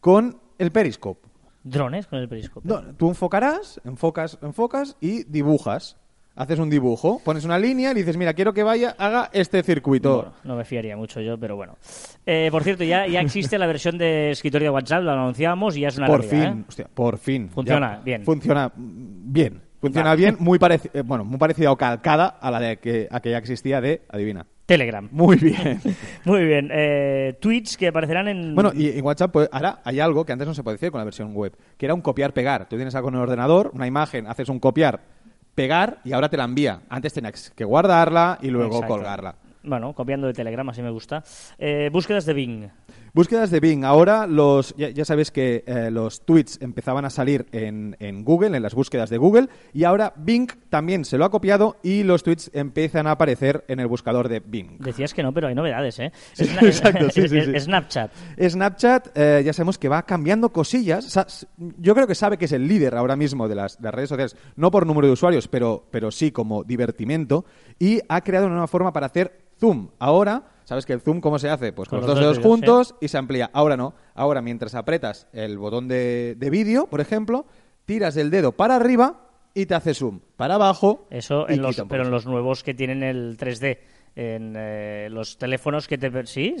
con 0.00 0.38
el 0.58 0.70
Periscope. 0.70 1.28
Drones 1.64 2.06
con 2.06 2.18
el 2.18 2.28
Periscope. 2.28 2.68
No, 2.68 2.82
tú 2.94 3.08
enfocarás, 3.08 3.80
enfocas, 3.84 4.38
enfocas 4.42 4.96
y 5.00 5.24
dibujas. 5.24 5.96
Haces 6.34 6.58
un 6.58 6.70
dibujo, 6.70 7.20
pones 7.22 7.44
una 7.44 7.58
línea 7.58 7.90
y 7.92 7.94
dices, 7.94 8.16
mira, 8.16 8.32
quiero 8.32 8.54
que 8.54 8.62
vaya, 8.62 8.94
haga 8.98 9.28
este 9.34 9.62
circuito. 9.62 10.16
Bueno, 10.16 10.32
no 10.44 10.56
me 10.56 10.64
fiaría 10.64 10.96
mucho 10.96 11.20
yo, 11.20 11.36
pero 11.38 11.56
bueno. 11.56 11.76
Eh, 12.24 12.48
por 12.50 12.62
cierto, 12.64 12.84
ya, 12.84 13.06
ya 13.06 13.20
existe 13.20 13.58
la 13.58 13.66
versión 13.66 13.98
de 13.98 14.30
escritorio 14.30 14.68
de 14.68 14.70
WhatsApp, 14.74 15.02
lo 15.02 15.10
anunciamos 15.12 15.76
y 15.76 15.80
ya 15.80 15.88
es 15.88 15.98
una 15.98 16.06
por 16.06 16.20
realidad, 16.22 16.52
fin, 16.52 16.60
¿eh? 16.60 16.64
hostia, 16.68 16.86
por 16.94 17.18
fin. 17.18 17.48
Funciona 17.50 17.96
Ya, 17.98 18.02
bien. 18.02 18.24
Funciona 18.24 18.72
bien. 18.74 19.60
Funciona 19.78 20.14
bien, 20.14 20.36
muy 20.38 20.58
pareci- 20.60 20.90
eh, 20.94 21.02
bueno, 21.02 21.24
muy 21.24 21.38
parecida 21.38 21.70
o 21.72 21.76
calcada 21.76 22.26
a 22.40 22.50
la 22.52 22.60
de 22.60 22.76
que, 22.78 23.08
a 23.10 23.18
que 23.20 23.30
ya 23.32 23.38
existía 23.38 23.80
de, 23.80 24.02
adivina. 24.08 24.46
Telegram. 24.64 25.06
Muy 25.10 25.36
bien. 25.36 25.80
Muy 26.24 26.44
bien. 26.46 26.70
Eh, 26.72 27.34
tweets 27.40 27.76
que 27.76 27.88
aparecerán 27.88 28.28
en... 28.28 28.54
Bueno, 28.54 28.70
y 28.72 28.96
en 28.96 29.04
WhatsApp 29.04 29.32
pues, 29.32 29.48
ahora 29.52 29.80
hay 29.84 29.98
algo 29.98 30.24
que 30.24 30.32
antes 30.32 30.46
no 30.46 30.54
se 30.54 30.62
podía 30.62 30.76
hacer 30.76 30.92
con 30.92 30.98
la 31.00 31.04
versión 31.04 31.34
web, 31.34 31.52
que 31.76 31.84
era 31.84 31.94
un 31.94 32.00
copiar-pegar. 32.00 32.68
Tú 32.68 32.76
tienes 32.76 32.94
algo 32.94 33.08
en 33.08 33.16
el 33.16 33.20
ordenador, 33.22 33.72
una 33.74 33.88
imagen, 33.88 34.28
haces 34.28 34.48
un 34.48 34.60
copiar-pegar 35.52 35.98
y 36.04 36.12
ahora 36.12 36.28
te 36.28 36.36
la 36.36 36.44
envía. 36.44 36.80
Antes 36.88 37.12
tenías 37.12 37.50
que 37.50 37.64
guardarla 37.64 38.38
y 38.40 38.48
luego 38.48 38.76
Exacto. 38.76 38.94
colgarla. 38.94 39.34
Bueno, 39.64 39.92
copiando 39.94 40.26
de 40.26 40.32
Telegram, 40.32 40.68
así 40.70 40.82
me 40.82 40.90
gusta. 40.90 41.22
Eh, 41.56 41.88
búsquedas 41.92 42.26
de 42.26 42.32
Bing. 42.34 42.68
Búsquedas 43.14 43.50
de 43.50 43.60
Bing. 43.60 43.84
Ahora 43.84 44.26
los 44.26 44.74
ya, 44.76 44.88
ya 44.88 45.04
sabes 45.04 45.30
que 45.30 45.64
eh, 45.66 45.90
los 45.90 46.24
tweets 46.24 46.58
empezaban 46.62 47.04
a 47.04 47.10
salir 47.10 47.44
en, 47.52 47.94
en 48.00 48.24
Google, 48.24 48.56
en 48.56 48.62
las 48.62 48.74
búsquedas 48.74 49.10
de 49.10 49.18
Google, 49.18 49.48
y 49.74 49.84
ahora 49.84 50.14
Bing 50.16 50.48
también 50.70 51.04
se 51.04 51.18
lo 51.18 51.26
ha 51.26 51.30
copiado 51.30 51.76
y 51.82 52.04
los 52.04 52.22
tweets 52.22 52.50
empiezan 52.54 53.06
a 53.06 53.10
aparecer 53.10 53.64
en 53.68 53.80
el 53.80 53.86
buscador 53.86 54.30
de 54.30 54.40
Bing. 54.40 54.78
Decías 54.78 55.12
que 55.12 55.22
no, 55.22 55.34
pero 55.34 55.48
hay 55.48 55.54
novedades, 55.54 55.98
¿eh? 55.98 56.10
Sí, 56.32 56.44
exacto, 56.62 57.10
sí, 57.14 57.20
es- 57.20 57.30
sí. 57.30 57.38
es 57.38 57.64
Snapchat. 57.64 58.10
Snapchat, 58.48 59.08
eh, 59.14 59.42
ya 59.44 59.52
sabemos 59.52 59.76
que 59.76 59.90
va 59.90 60.02
cambiando 60.04 60.50
cosillas. 60.50 61.46
Yo 61.78 61.94
creo 61.94 62.06
que 62.06 62.14
sabe 62.14 62.38
que 62.38 62.46
es 62.46 62.52
el 62.52 62.66
líder 62.66 62.94
ahora 62.94 63.14
mismo 63.16 63.46
de 63.46 63.56
las, 63.56 63.76
de 63.76 63.84
las 63.84 63.94
redes 63.94 64.08
sociales, 64.08 64.36
no 64.56 64.70
por 64.70 64.86
número 64.86 65.06
de 65.06 65.12
usuarios, 65.12 65.48
pero, 65.48 65.84
pero 65.90 66.10
sí 66.10 66.32
como 66.32 66.64
divertimento, 66.64 67.44
y 67.78 68.00
ha 68.08 68.22
creado 68.22 68.46
una 68.46 68.54
nueva 68.54 68.68
forma 68.68 68.90
para 68.92 69.04
hacer 69.06 69.38
zoom. 69.60 69.88
Ahora, 69.98 70.44
¿sabes 70.64 70.86
que 70.86 70.92
el 70.92 71.00
zoom 71.00 71.20
cómo 71.20 71.38
se 71.38 71.48
hace? 71.48 71.72
Pues 71.72 71.88
con, 71.88 72.00
Con 72.00 72.06
los 72.08 72.16
dos 72.16 72.16
dos 72.16 72.36
dedos 72.36 72.36
dedos, 72.38 72.50
juntos 72.50 72.94
y 73.00 73.08
se 73.08 73.18
amplía. 73.18 73.50
Ahora 73.52 73.76
no. 73.76 73.94
Ahora, 74.14 74.42
mientras 74.42 74.74
apretas 74.74 75.26
el 75.32 75.58
botón 75.58 75.88
de, 75.88 76.34
de 76.38 76.50
vídeo, 76.50 76.86
por 76.86 77.00
ejemplo, 77.00 77.46
tiras 77.84 78.16
el 78.16 78.30
dedo 78.30 78.52
para 78.52 78.76
arriba 78.76 79.28
y 79.54 79.66
te 79.66 79.74
hace 79.74 79.94
zoom. 79.94 80.20
Para 80.36 80.54
abajo. 80.54 81.06
Eso, 81.10 81.48
en 81.48 81.62
los, 81.62 81.82
pero 81.88 82.04
en 82.04 82.10
los 82.10 82.26
nuevos 82.26 82.62
que 82.62 82.74
tienen 82.74 83.02
el 83.02 83.36
3D. 83.36 83.78
En 84.14 84.54
eh, 84.56 85.08
los 85.10 85.38
teléfonos 85.38 85.88
que 85.88 85.96
te... 85.96 86.26
¿Sí? 86.26 86.54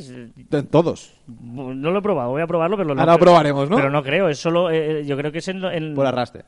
En 0.50 0.66
todos. 0.68 1.14
No 1.26 1.90
lo 1.90 1.98
he 1.98 2.02
probado, 2.02 2.30
voy 2.30 2.40
a 2.40 2.46
probarlo, 2.46 2.78
pero 2.78 2.94
no 2.94 3.00
Ahora 3.00 3.12
lo 3.12 3.18
probaremos, 3.18 3.68
¿no? 3.68 3.76
Pero 3.76 3.90
no 3.90 4.02
creo, 4.02 4.30
es 4.30 4.38
solo... 4.38 4.70
eh, 4.70 5.04
yo 5.04 5.18
creo 5.18 5.30
que 5.32 5.38
es 5.38 5.48
en- 5.48 5.94
Por 5.94 6.06
arrastre. 6.06 6.44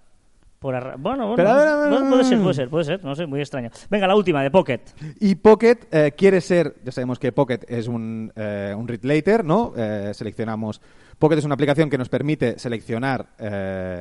Por 0.65 0.75
arra- 0.75 0.97
bueno, 0.97 1.27
bueno, 1.27 1.37
Pero, 1.37 1.51
a 1.51 1.57
ver, 1.59 1.69
a 1.69 1.77
ver, 1.77 1.91
bueno, 1.91 2.07
a 2.07 2.09
puede 2.09 2.25
ser, 2.25 2.41
puede 2.41 2.55
ser, 2.55 2.71
puede 2.71 2.85
ser, 2.87 3.05
no 3.05 3.15
sé, 3.15 3.27
muy 3.27 3.39
extraño. 3.39 3.69
Venga, 3.91 4.07
la 4.07 4.17
última, 4.17 4.43
de 4.43 4.51
Pocket. 4.51 4.81
Y 5.21 5.35
Pocket 5.35 5.77
eh, 5.93 6.13
quiere 6.17 6.41
ser, 6.41 6.77
ya 6.83 6.91
sabemos 6.91 7.19
que 7.19 7.33
Pocket 7.33 7.59
es 7.69 7.87
un, 7.87 8.33
eh, 8.35 8.75
un 8.75 8.89
read 8.89 9.03
later, 9.03 9.45
¿no? 9.45 9.75
Eh, 9.77 10.13
seleccionamos. 10.15 10.81
Pocket 11.19 11.37
es 11.37 11.45
una 11.45 11.53
aplicación 11.53 11.91
que 11.91 11.99
nos 11.99 12.09
permite 12.09 12.59
seleccionar 12.59 13.27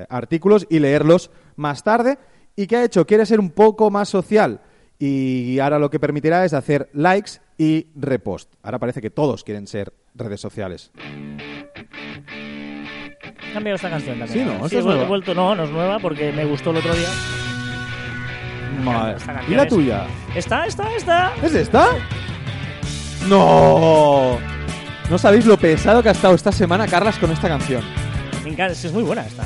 artículos 0.07 0.65
y 0.69 0.79
leerlos 0.79 1.31
más 1.57 1.83
tarde. 1.83 2.17
¿Y 2.55 2.65
qué 2.65 2.77
ha 2.77 2.85
hecho? 2.85 3.05
Quiere 3.05 3.25
ser 3.25 3.41
un 3.41 3.49
poco 3.49 3.91
más 3.91 4.07
social. 4.07 4.61
Y 4.97 5.59
ahora 5.59 5.79
lo 5.79 5.89
que 5.89 5.99
permitirá 5.99 6.45
es 6.45 6.53
hacer 6.53 6.89
likes 6.93 7.31
y 7.57 7.87
repost. 7.93 8.53
Ahora 8.63 8.79
parece 8.79 9.01
que 9.01 9.09
todos 9.09 9.43
quieren 9.43 9.67
ser 9.67 9.91
redes 10.15 10.39
sociales. 10.39 10.93
Cambiado 13.53 13.75
esta 13.75 13.89
canción 13.89 14.19
también. 14.19 14.47
Sí, 14.47 14.51
¿no? 14.51 14.59
Sí, 14.59 14.65
¿Esta 14.75 14.79
es 14.79 14.85
nueva? 14.85 15.03
vuelto, 15.05 15.33
no, 15.35 15.55
no 15.55 15.63
es 15.63 15.69
nueva 15.69 15.99
porque 15.99 16.31
me 16.31 16.43
gustó 16.45 16.71
el 16.71 16.77
otro 16.77 16.93
día. 16.95 17.07
Madre. 18.83 19.17
Esta 19.17 19.41
¿Y 19.47 19.51
la 19.55 19.63
es- 19.63 19.69
tuya? 19.69 20.05
Está, 20.35 20.65
está, 20.65 20.95
está. 20.95 21.31
¿Es 21.43 21.53
esta? 21.53 21.87
¡No! 23.27 24.37
No 25.09 25.17
sabéis 25.17 25.45
lo 25.45 25.57
pesado 25.57 26.01
que 26.01 26.09
ha 26.09 26.13
estado 26.13 26.33
esta 26.35 26.51
semana 26.51 26.87
Carlas 26.87 27.17
con 27.17 27.31
esta 27.31 27.47
canción. 27.47 27.83
Me 28.43 28.49
encanta, 28.49 28.73
es 28.73 28.91
muy 28.91 29.03
buena 29.03 29.25
esta. 29.25 29.43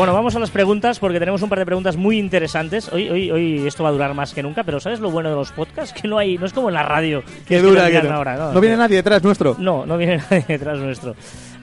Bueno, 0.00 0.14
vamos 0.14 0.34
a 0.34 0.38
las 0.38 0.50
preguntas 0.50 0.98
porque 0.98 1.18
tenemos 1.18 1.42
un 1.42 1.50
par 1.50 1.58
de 1.58 1.66
preguntas 1.66 1.98
muy 1.98 2.18
interesantes. 2.18 2.90
Hoy, 2.90 3.10
hoy, 3.10 3.30
hoy 3.30 3.66
esto 3.66 3.82
va 3.82 3.90
a 3.90 3.92
durar 3.92 4.14
más 4.14 4.32
que 4.32 4.42
nunca, 4.42 4.64
pero 4.64 4.80
¿sabes 4.80 4.98
lo 4.98 5.10
bueno 5.10 5.28
de 5.28 5.36
los 5.36 5.52
podcasts? 5.52 5.92
Que 5.92 6.08
no 6.08 6.16
hay, 6.16 6.38
no 6.38 6.46
es 6.46 6.54
como 6.54 6.68
en 6.68 6.74
la 6.76 6.82
radio. 6.82 7.22
Que 7.46 7.60
dura, 7.60 7.90
que 7.90 8.02
no. 8.04 8.14
ahora, 8.14 8.34
¿no? 8.34 8.52
No 8.52 8.62
viene 8.62 8.78
nadie 8.78 8.96
detrás 8.96 9.22
nuestro. 9.22 9.56
No, 9.58 9.84
no 9.84 9.98
viene 9.98 10.16
nadie 10.30 10.46
detrás 10.48 10.78
nuestro 10.78 11.14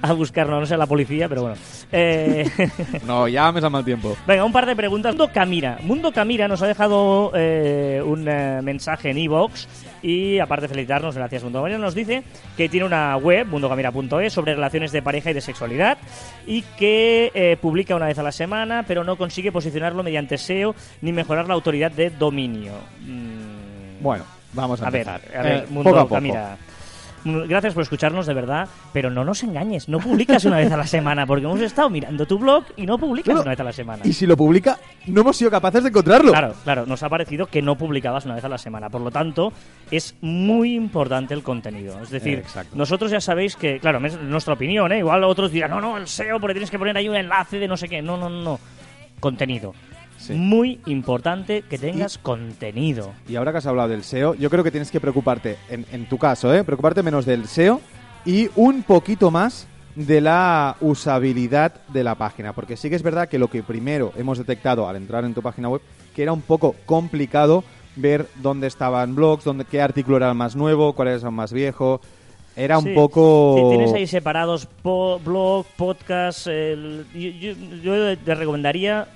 a 0.02 0.14
buscarnos, 0.14 0.60
no 0.60 0.66
sé 0.66 0.78
la 0.78 0.86
policía, 0.86 1.28
pero 1.28 1.42
bueno. 1.44 1.58
Eh, 1.92 2.46
No, 3.06 3.28
ya 3.28 3.52
me 3.52 3.60
da 3.62 3.70
mal 3.70 3.84
tiempo. 3.84 4.16
Venga, 4.28 4.44
un 4.46 4.52
par 4.52 4.66
de 4.66 4.76
preguntas. 4.76 5.14
Mundo 5.14 5.32
Camira. 5.34 5.78
Mundo 5.82 6.12
Camira 6.12 6.48
nos 6.48 6.62
ha 6.62 6.68
dejado 6.68 7.32
eh, 7.36 8.02
un 8.06 8.28
eh, 8.28 8.62
mensaje 8.62 9.10
en 9.10 9.18
iVoox 9.18 9.66
y 10.04 10.38
aparte 10.40 10.64
de 10.64 10.68
felicitarnos, 10.70 11.16
gracias 11.16 11.44
Mundo 11.44 11.60
Camira, 11.62 11.80
nos 11.80 11.96
dice 11.96 12.24
que 12.56 12.70
tiene 12.70 12.86
una 12.86 13.18
web, 13.18 13.48
mundocamira.es, 13.48 14.32
sobre 14.34 14.54
relaciones 14.54 14.92
de 14.92 15.02
pareja 15.02 15.32
y 15.32 15.34
de 15.34 15.42
sexualidad 15.42 15.98
y 16.46 16.62
que 16.78 17.32
eh, 17.34 17.58
publica 17.60 17.96
una 17.96 18.06
vez 18.08 18.20
a 18.20 18.24
la 18.24 18.32
semana, 18.32 18.84
pero 18.88 19.04
no 19.04 19.16
consigue 19.18 19.52
posicionarlo 19.52 20.04
mediante 20.04 20.38
SEO 20.38 20.76
ni 21.02 21.12
mejorar 21.12 21.48
la 21.48 21.56
autoridad 21.56 21.92
de 21.92 22.12
dominio. 22.12 22.74
Mm, 23.02 24.02
Bueno, 24.04 24.24
vamos 24.54 24.82
a, 24.82 24.88
a 24.88 24.90
ver, 24.92 25.08
empezar. 25.08 25.38
a 25.38 25.42
ver, 25.42 25.68
Mundo 25.70 25.90
poco 25.90 26.00
a 26.00 26.04
poco. 26.04 26.16
Camira. 26.16 26.58
Gracias 27.26 27.74
por 27.74 27.84
escucharnos 27.84 28.26
de 28.26 28.34
verdad, 28.34 28.68
pero 28.94 29.10
no 29.10 29.24
nos 29.26 29.44
engañes, 29.44 29.90
no 29.90 30.00
publicas 30.00 30.46
una 30.46 30.58
vez 30.58 30.72
a 30.72 30.78
la 30.78 30.88
semana, 30.88 31.26
porque 31.26 31.46
hemos 31.46 31.60
estado 31.62 31.90
mirando 31.90 32.26
tu 32.26 32.38
blog 32.40 32.64
y 32.76 32.86
no 32.86 32.98
publicas 32.98 33.36
No, 33.36 33.42
una 33.42 33.52
vez 33.52 33.60
a 33.60 33.64
la 33.64 33.74
semana. 33.74 34.02
Y 34.06 34.14
si 34.14 34.26
lo 34.26 34.38
publica, 34.38 34.78
no 35.08 35.22
hemos 35.22 35.38
sido 35.38 35.52
capaces 35.52 35.84
de 35.84 35.90
encontrarlo. 35.90 36.32
Claro, 36.32 36.54
claro, 36.64 36.86
nos 36.86 37.04
ha 37.04 37.10
parecido 37.10 37.48
que 37.48 37.62
no 37.62 37.78
publicabas 37.78 38.26
una 38.26 38.36
vez 38.36 38.44
a 38.44 38.50
la 38.50 38.58
semana. 38.58 38.90
Por 38.90 39.02
lo 39.02 39.12
tanto, 39.12 39.52
es 39.92 40.16
muy 40.22 40.76
importante 40.76 41.34
el 41.34 41.44
contenido. 41.44 42.00
Es 42.02 42.10
decir, 42.10 42.40
exacto. 42.40 42.76
nosotros 42.76 43.12
ya 43.12 43.22
sabéis 43.22 43.56
que, 43.56 43.80
claro, 43.80 44.06
es 44.06 44.20
nuestra 44.22 44.54
opinión, 44.54 44.92
¿eh? 44.92 45.00
Igual 45.00 45.24
otros 45.24 45.52
dirán, 45.52 45.72
no, 45.72 45.82
no, 45.82 45.98
el 45.98 46.08
SEO, 46.08 46.40
porque 46.40 46.54
tienes 46.54 46.72
que 46.72 46.80
poner 46.80 46.96
ahí 46.98 47.10
un 47.10 47.16
enlace 47.16 47.60
de 47.60 47.68
no 47.68 47.78
sé 47.78 47.90
qué. 47.90 48.02
No, 48.02 48.18
no, 48.18 48.30
no, 48.30 48.42
no. 48.42 48.60
Contenido. 49.20 49.74
Sí. 50.18 50.34
Muy 50.34 50.80
importante 50.88 51.62
que 51.62 51.78
tengas 51.78 52.18
contenido. 52.18 53.14
Y 53.28 53.36
ahora 53.36 53.52
que 53.52 53.60
has 53.60 53.66
hablado 53.68 53.90
del 53.90 54.04
SEO, 54.04 54.34
yo 54.36 54.50
creo 54.50 54.64
que 54.64 54.72
tienes 54.72 54.92
que 54.92 55.00
preocuparte, 55.00 55.58
en, 55.70 55.86
en 55.92 56.08
tu 56.10 56.18
caso, 56.18 56.54
¿eh? 56.54 56.64
preocuparte 56.64 57.04
menos 57.04 57.26
del 57.26 57.48
SEO 57.48 57.80
y 58.26 58.50
un 58.56 58.84
poquito 58.84 59.30
más 59.32 59.68
de 59.96 60.22
la 60.22 60.76
usabilidad 60.82 61.74
de 61.88 62.04
la 62.04 62.16
página. 62.16 62.54
Porque 62.54 62.78
sí 62.78 62.90
que 62.90 62.96
es 62.96 63.04
verdad 63.04 63.30
que 63.30 63.40
lo 63.40 63.48
que 63.50 63.64
primero 63.64 64.12
hemos 64.18 64.38
detectado 64.38 64.88
al 64.88 64.96
entrar 64.96 65.24
en 65.24 65.34
tu 65.34 65.42
página 65.42 65.70
web, 65.70 65.82
que 66.16 66.24
era 66.24 66.34
un 66.34 66.42
poco 66.42 66.76
complicado 66.86 67.64
ver 67.96 68.28
dónde 68.42 68.68
estaban 68.68 69.16
blogs, 69.16 69.44
dónde, 69.44 69.66
qué 69.66 69.82
artículo 69.82 70.18
era 70.18 70.30
el 70.30 70.36
más 70.36 70.56
nuevo, 70.56 70.94
cuál 70.94 71.08
era 71.10 71.18
el 71.18 71.32
más 71.32 71.52
viejo. 71.54 72.02
Era 72.56 72.80
un 72.80 72.94
poco... 72.96 73.68
tienes 73.70 73.94
ahí 73.94 74.08
separados 74.08 74.66
po- 74.66 75.20
blog, 75.20 75.66
podcast. 75.76 76.48
el- 76.48 77.06
yo, 77.14 77.30
yo- 77.54 77.82
yo 77.84 78.18
te 78.18 78.34
recomendaría, 78.36 79.08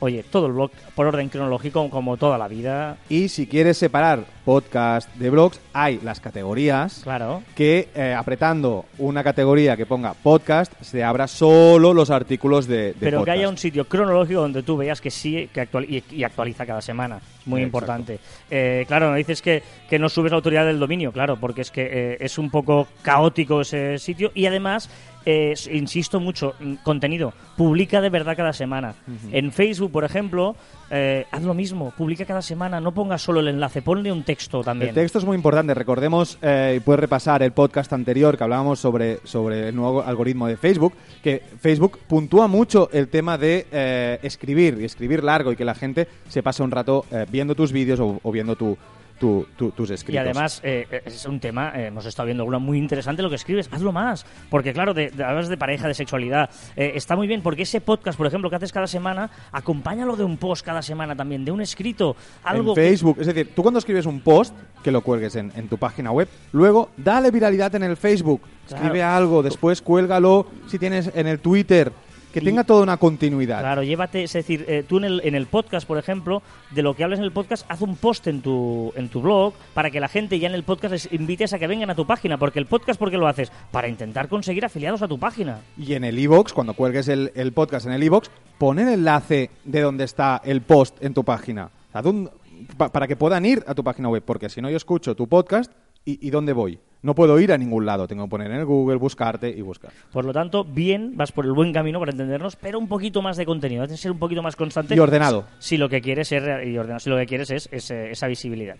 oye, 0.00 0.22
todo 0.22 0.46
el 0.46 0.52
blog 0.52 0.70
por 0.94 1.06
orden 1.06 1.28
cronológico, 1.28 1.90
como 1.90 2.16
toda 2.16 2.38
la 2.38 2.48
vida. 2.48 2.96
Y 3.08 3.28
si 3.28 3.46
quieres 3.46 3.78
separar 3.78 4.24
podcast 4.48 5.14
de 5.16 5.28
blogs, 5.28 5.60
hay 5.74 6.00
las 6.02 6.20
categorías 6.20 7.00
Claro. 7.02 7.42
que 7.54 7.90
eh, 7.94 8.14
apretando 8.16 8.86
una 8.96 9.22
categoría 9.22 9.76
que 9.76 9.84
ponga 9.84 10.14
podcast 10.14 10.72
se 10.80 11.04
abra 11.04 11.26
solo 11.26 11.92
los 11.92 12.08
artículos 12.08 12.66
de, 12.66 12.94
de 12.94 12.96
pero 12.98 13.24
que 13.26 13.30
haya 13.30 13.46
un 13.46 13.58
sitio 13.58 13.84
cronológico 13.86 14.40
donde 14.40 14.62
tú 14.62 14.78
veas 14.78 15.02
que 15.02 15.10
sí 15.10 15.50
que 15.52 15.60
actual, 15.60 15.84
y, 15.84 16.02
y 16.12 16.24
actualiza 16.24 16.64
cada 16.64 16.80
semana. 16.80 17.20
Es 17.40 17.46
muy 17.46 17.60
importante. 17.60 18.20
Eh, 18.50 18.86
claro, 18.88 19.10
me 19.10 19.18
dices 19.18 19.42
que, 19.42 19.62
que 19.88 19.98
no 19.98 20.08
subes 20.08 20.32
la 20.32 20.36
autoridad 20.36 20.64
del 20.64 20.78
dominio, 20.78 21.12
claro, 21.12 21.36
porque 21.38 21.60
es 21.60 21.70
que 21.70 21.82
eh, 21.82 22.16
es 22.20 22.38
un 22.38 22.50
poco 22.50 22.88
caótico 23.02 23.60
ese 23.60 23.98
sitio. 23.98 24.30
Y 24.34 24.46
además, 24.46 24.88
eh, 25.26 25.54
insisto 25.72 26.20
mucho, 26.20 26.54
mm, 26.58 26.74
contenido, 26.82 27.32
publica 27.56 28.00
de 28.00 28.08
verdad 28.10 28.36
cada 28.36 28.52
semana. 28.52 28.94
En 29.32 29.50
Facebook, 29.52 29.92
por 29.92 30.04
ejemplo, 30.04 30.56
eh, 30.90 31.26
haz 31.30 31.42
lo 31.42 31.54
mismo, 31.54 31.92
publica 31.96 32.24
cada 32.24 32.42
semana, 32.42 32.80
no 32.80 32.92
pongas 32.92 33.22
solo 33.22 33.40
el 33.40 33.48
enlace, 33.48 33.82
ponle 33.82 34.10
un 34.12 34.22
texto 34.24 34.37
también. 34.46 34.90
El 34.90 34.94
texto 34.94 35.18
es 35.18 35.24
muy 35.24 35.34
importante. 35.34 35.74
Recordemos, 35.74 36.38
eh, 36.42 36.80
puedes 36.84 37.00
repasar 37.00 37.42
el 37.42 37.52
podcast 37.52 37.92
anterior 37.92 38.36
que 38.36 38.44
hablábamos 38.44 38.78
sobre, 38.78 39.18
sobre 39.24 39.68
el 39.68 39.76
nuevo 39.76 40.02
algoritmo 40.02 40.46
de 40.46 40.56
Facebook, 40.56 40.94
que 41.22 41.42
Facebook 41.60 41.98
puntúa 42.06 42.46
mucho 42.46 42.88
el 42.92 43.08
tema 43.08 43.36
de 43.36 43.66
eh, 43.72 44.18
escribir 44.22 44.78
y 44.80 44.84
escribir 44.84 45.24
largo 45.24 45.52
y 45.52 45.56
que 45.56 45.64
la 45.64 45.74
gente 45.74 46.06
se 46.28 46.42
pase 46.42 46.62
un 46.62 46.70
rato 46.70 47.04
eh, 47.10 47.26
viendo 47.30 47.54
tus 47.54 47.72
vídeos 47.72 47.98
o, 48.00 48.20
o 48.22 48.32
viendo 48.32 48.54
tu, 48.54 48.78
tu- 49.18 49.46
tu- 49.56 49.70
tus 49.72 49.90
escritos. 49.90 50.14
Y 50.14 50.18
además 50.18 50.60
eh, 50.62 51.02
es 51.04 51.24
un 51.26 51.40
tema, 51.40 51.72
eh, 51.74 51.86
hemos 51.86 52.06
estado 52.06 52.26
viendo 52.26 52.42
alguna 52.42 52.58
muy 52.58 52.78
interesante 52.78 53.22
lo 53.22 53.28
que 53.28 53.34
escribes, 53.36 53.68
hazlo 53.72 53.92
más, 53.92 54.24
porque 54.50 54.72
claro, 54.72 54.94
de, 54.94 55.10
de- 55.10 55.24
hablas 55.24 55.48
de 55.48 55.56
pareja, 55.56 55.88
de 55.88 55.94
sexualidad, 55.94 56.50
eh, 56.76 56.92
está 56.94 57.16
muy 57.16 57.26
bien, 57.26 57.42
porque 57.42 57.62
ese 57.62 57.80
podcast, 57.80 58.16
por 58.16 58.26
ejemplo, 58.26 58.48
que 58.50 58.56
haces 58.56 58.72
cada 58.72 58.86
semana, 58.86 59.30
acompáñalo 59.52 60.16
de 60.16 60.24
un 60.24 60.36
post 60.36 60.64
cada 60.64 60.82
semana 60.82 61.16
también, 61.16 61.44
de 61.44 61.50
un 61.50 61.60
escrito, 61.60 62.16
algo 62.44 62.70
en 62.70 62.74
que- 62.76 62.80
Facebook. 62.88 63.16
Es 63.20 63.26
decir, 63.26 63.52
tú 63.54 63.62
cuando 63.62 63.78
escribes 63.78 64.06
un 64.06 64.20
post, 64.20 64.54
que 64.82 64.92
lo 64.92 65.00
cuelgues 65.02 65.34
en, 65.36 65.52
en 65.56 65.68
tu 65.68 65.76
página 65.78 66.12
web, 66.12 66.28
luego 66.52 66.90
dale 66.96 67.30
viralidad 67.30 67.74
en 67.74 67.82
el 67.82 67.96
Facebook. 67.96 68.40
Claro. 68.68 68.84
Escribe 68.84 69.02
algo, 69.02 69.42
después 69.42 69.82
cuélgalo 69.82 70.46
si 70.68 70.78
tienes 70.78 71.10
en 71.14 71.26
el 71.26 71.40
Twitter. 71.40 71.90
Que 72.32 72.40
Y- 72.40 72.44
tenga 72.44 72.62
toda 72.64 72.82
una 72.82 72.98
continuidad. 72.98 73.60
Claro, 73.60 73.82
llévate, 73.82 74.22
es 74.24 74.32
decir, 74.34 74.64
eh, 74.68 74.84
tú 74.86 74.98
en 74.98 75.04
el, 75.04 75.20
en 75.24 75.34
el 75.34 75.46
podcast, 75.46 75.86
por 75.88 75.96
ejemplo, 75.98 76.42
de 76.70 76.82
lo 76.82 76.94
que 76.94 77.02
hables 77.04 77.18
en 77.18 77.24
el 77.24 77.32
podcast, 77.32 77.64
haz 77.70 77.80
un 77.80 77.96
post 77.96 78.26
en 78.26 78.42
tu, 78.42 78.92
en 78.96 79.08
tu 79.08 79.22
blog 79.22 79.54
para 79.74 79.90
que 79.90 79.98
la 79.98 80.08
gente 80.08 80.38
ya 80.38 80.48
en 80.48 80.54
el 80.54 80.62
podcast 80.62 80.92
les 80.92 81.12
invites 81.12 81.52
a 81.54 81.58
que 81.58 81.66
vengan 81.66 81.88
a 81.90 81.94
tu 81.94 82.06
página, 82.06 82.36
porque 82.38 82.58
el 82.58 82.66
podcast, 82.66 82.98
¿por 82.98 83.10
qué 83.10 83.16
lo 83.16 83.26
haces? 83.26 83.50
Para 83.70 83.88
intentar 83.88 84.28
conseguir 84.28 84.64
afiliados 84.64 85.00
a 85.02 85.08
tu 85.08 85.18
página. 85.18 85.60
Y 85.78 85.94
en 85.94 86.04
el 86.04 86.18
iBox, 86.18 86.52
cuando 86.52 86.74
cuelgues 86.74 87.08
el, 87.08 87.32
el 87.34 87.52
podcast 87.52 87.86
en 87.86 87.92
el 87.92 88.02
iBox, 88.02 88.30
pon 88.58 88.78
el 88.78 88.88
enlace 88.88 89.50
de 89.64 89.80
donde 89.80 90.04
está 90.04 90.42
el 90.44 90.60
post 90.60 91.02
en 91.02 91.14
tu 91.14 91.24
página. 91.24 91.70
Haz 91.94 92.04
un- 92.04 92.28
pa- 92.76 92.90
para 92.92 93.06
que 93.06 93.16
puedan 93.16 93.46
ir 93.46 93.64
a 93.66 93.74
tu 93.74 93.82
página 93.82 94.08
web, 94.10 94.22
porque 94.22 94.48
si 94.50 94.60
no 94.60 94.68
yo 94.68 94.76
escucho 94.76 95.14
tu 95.14 95.26
podcast, 95.28 95.72
¿y, 96.08 96.26
y 96.26 96.30
dónde 96.30 96.52
voy? 96.52 96.78
No 97.00 97.14
puedo 97.14 97.38
ir 97.38 97.52
a 97.52 97.58
ningún 97.58 97.86
lado, 97.86 98.08
tengo 98.08 98.24
que 98.24 98.30
poner 98.30 98.50
en 98.50 98.56
el 98.58 98.64
Google, 98.64 98.96
buscarte 98.96 99.48
y 99.48 99.60
buscar. 99.60 99.92
Por 100.12 100.24
lo 100.24 100.32
tanto, 100.32 100.64
bien, 100.64 101.12
vas 101.16 101.30
por 101.30 101.44
el 101.44 101.52
buen 101.52 101.72
camino 101.72 102.00
para 102.00 102.10
entendernos, 102.10 102.56
pero 102.56 102.76
un 102.80 102.88
poquito 102.88 103.22
más 103.22 103.36
de 103.36 103.46
contenido, 103.46 103.84
has 103.84 103.90
de 103.90 103.96
ser 103.96 104.10
un 104.10 104.18
poquito 104.18 104.42
más 104.42 104.56
constante. 104.56 104.96
Y 104.96 104.98
ordenado. 104.98 105.44
Si 105.60 105.76
lo 105.76 105.88
que 105.88 106.00
quieres 106.00 106.32
es, 106.32 106.42
y 106.66 106.76
ordenado, 106.76 106.98
si 106.98 107.08
lo 107.08 107.16
que 107.16 107.26
quieres 107.26 107.50
es, 107.52 107.68
es, 107.70 107.92
eh, 107.92 108.10
esa 108.10 108.26
visibilidad. 108.26 108.76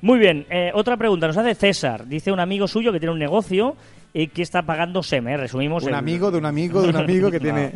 Muy 0.00 0.20
bien, 0.20 0.46
eh, 0.48 0.70
otra 0.74 0.96
pregunta 0.96 1.26
nos 1.26 1.36
hace 1.36 1.56
César. 1.56 2.06
Dice 2.06 2.30
un 2.30 2.38
amigo 2.38 2.68
suyo 2.68 2.92
que 2.92 3.00
tiene 3.00 3.12
un 3.14 3.18
negocio 3.18 3.74
y 4.14 4.28
que 4.28 4.42
está 4.42 4.62
pagando 4.62 5.02
SEM, 5.02 5.26
¿eh? 5.26 5.36
resumimos. 5.36 5.82
Un 5.82 5.88
el- 5.88 5.94
amigo 5.96 6.30
de 6.30 6.38
un 6.38 6.46
amigo 6.46 6.82
de 6.82 6.90
un 6.90 6.96
amigo 6.96 7.32
que 7.32 7.40
tiene... 7.40 7.72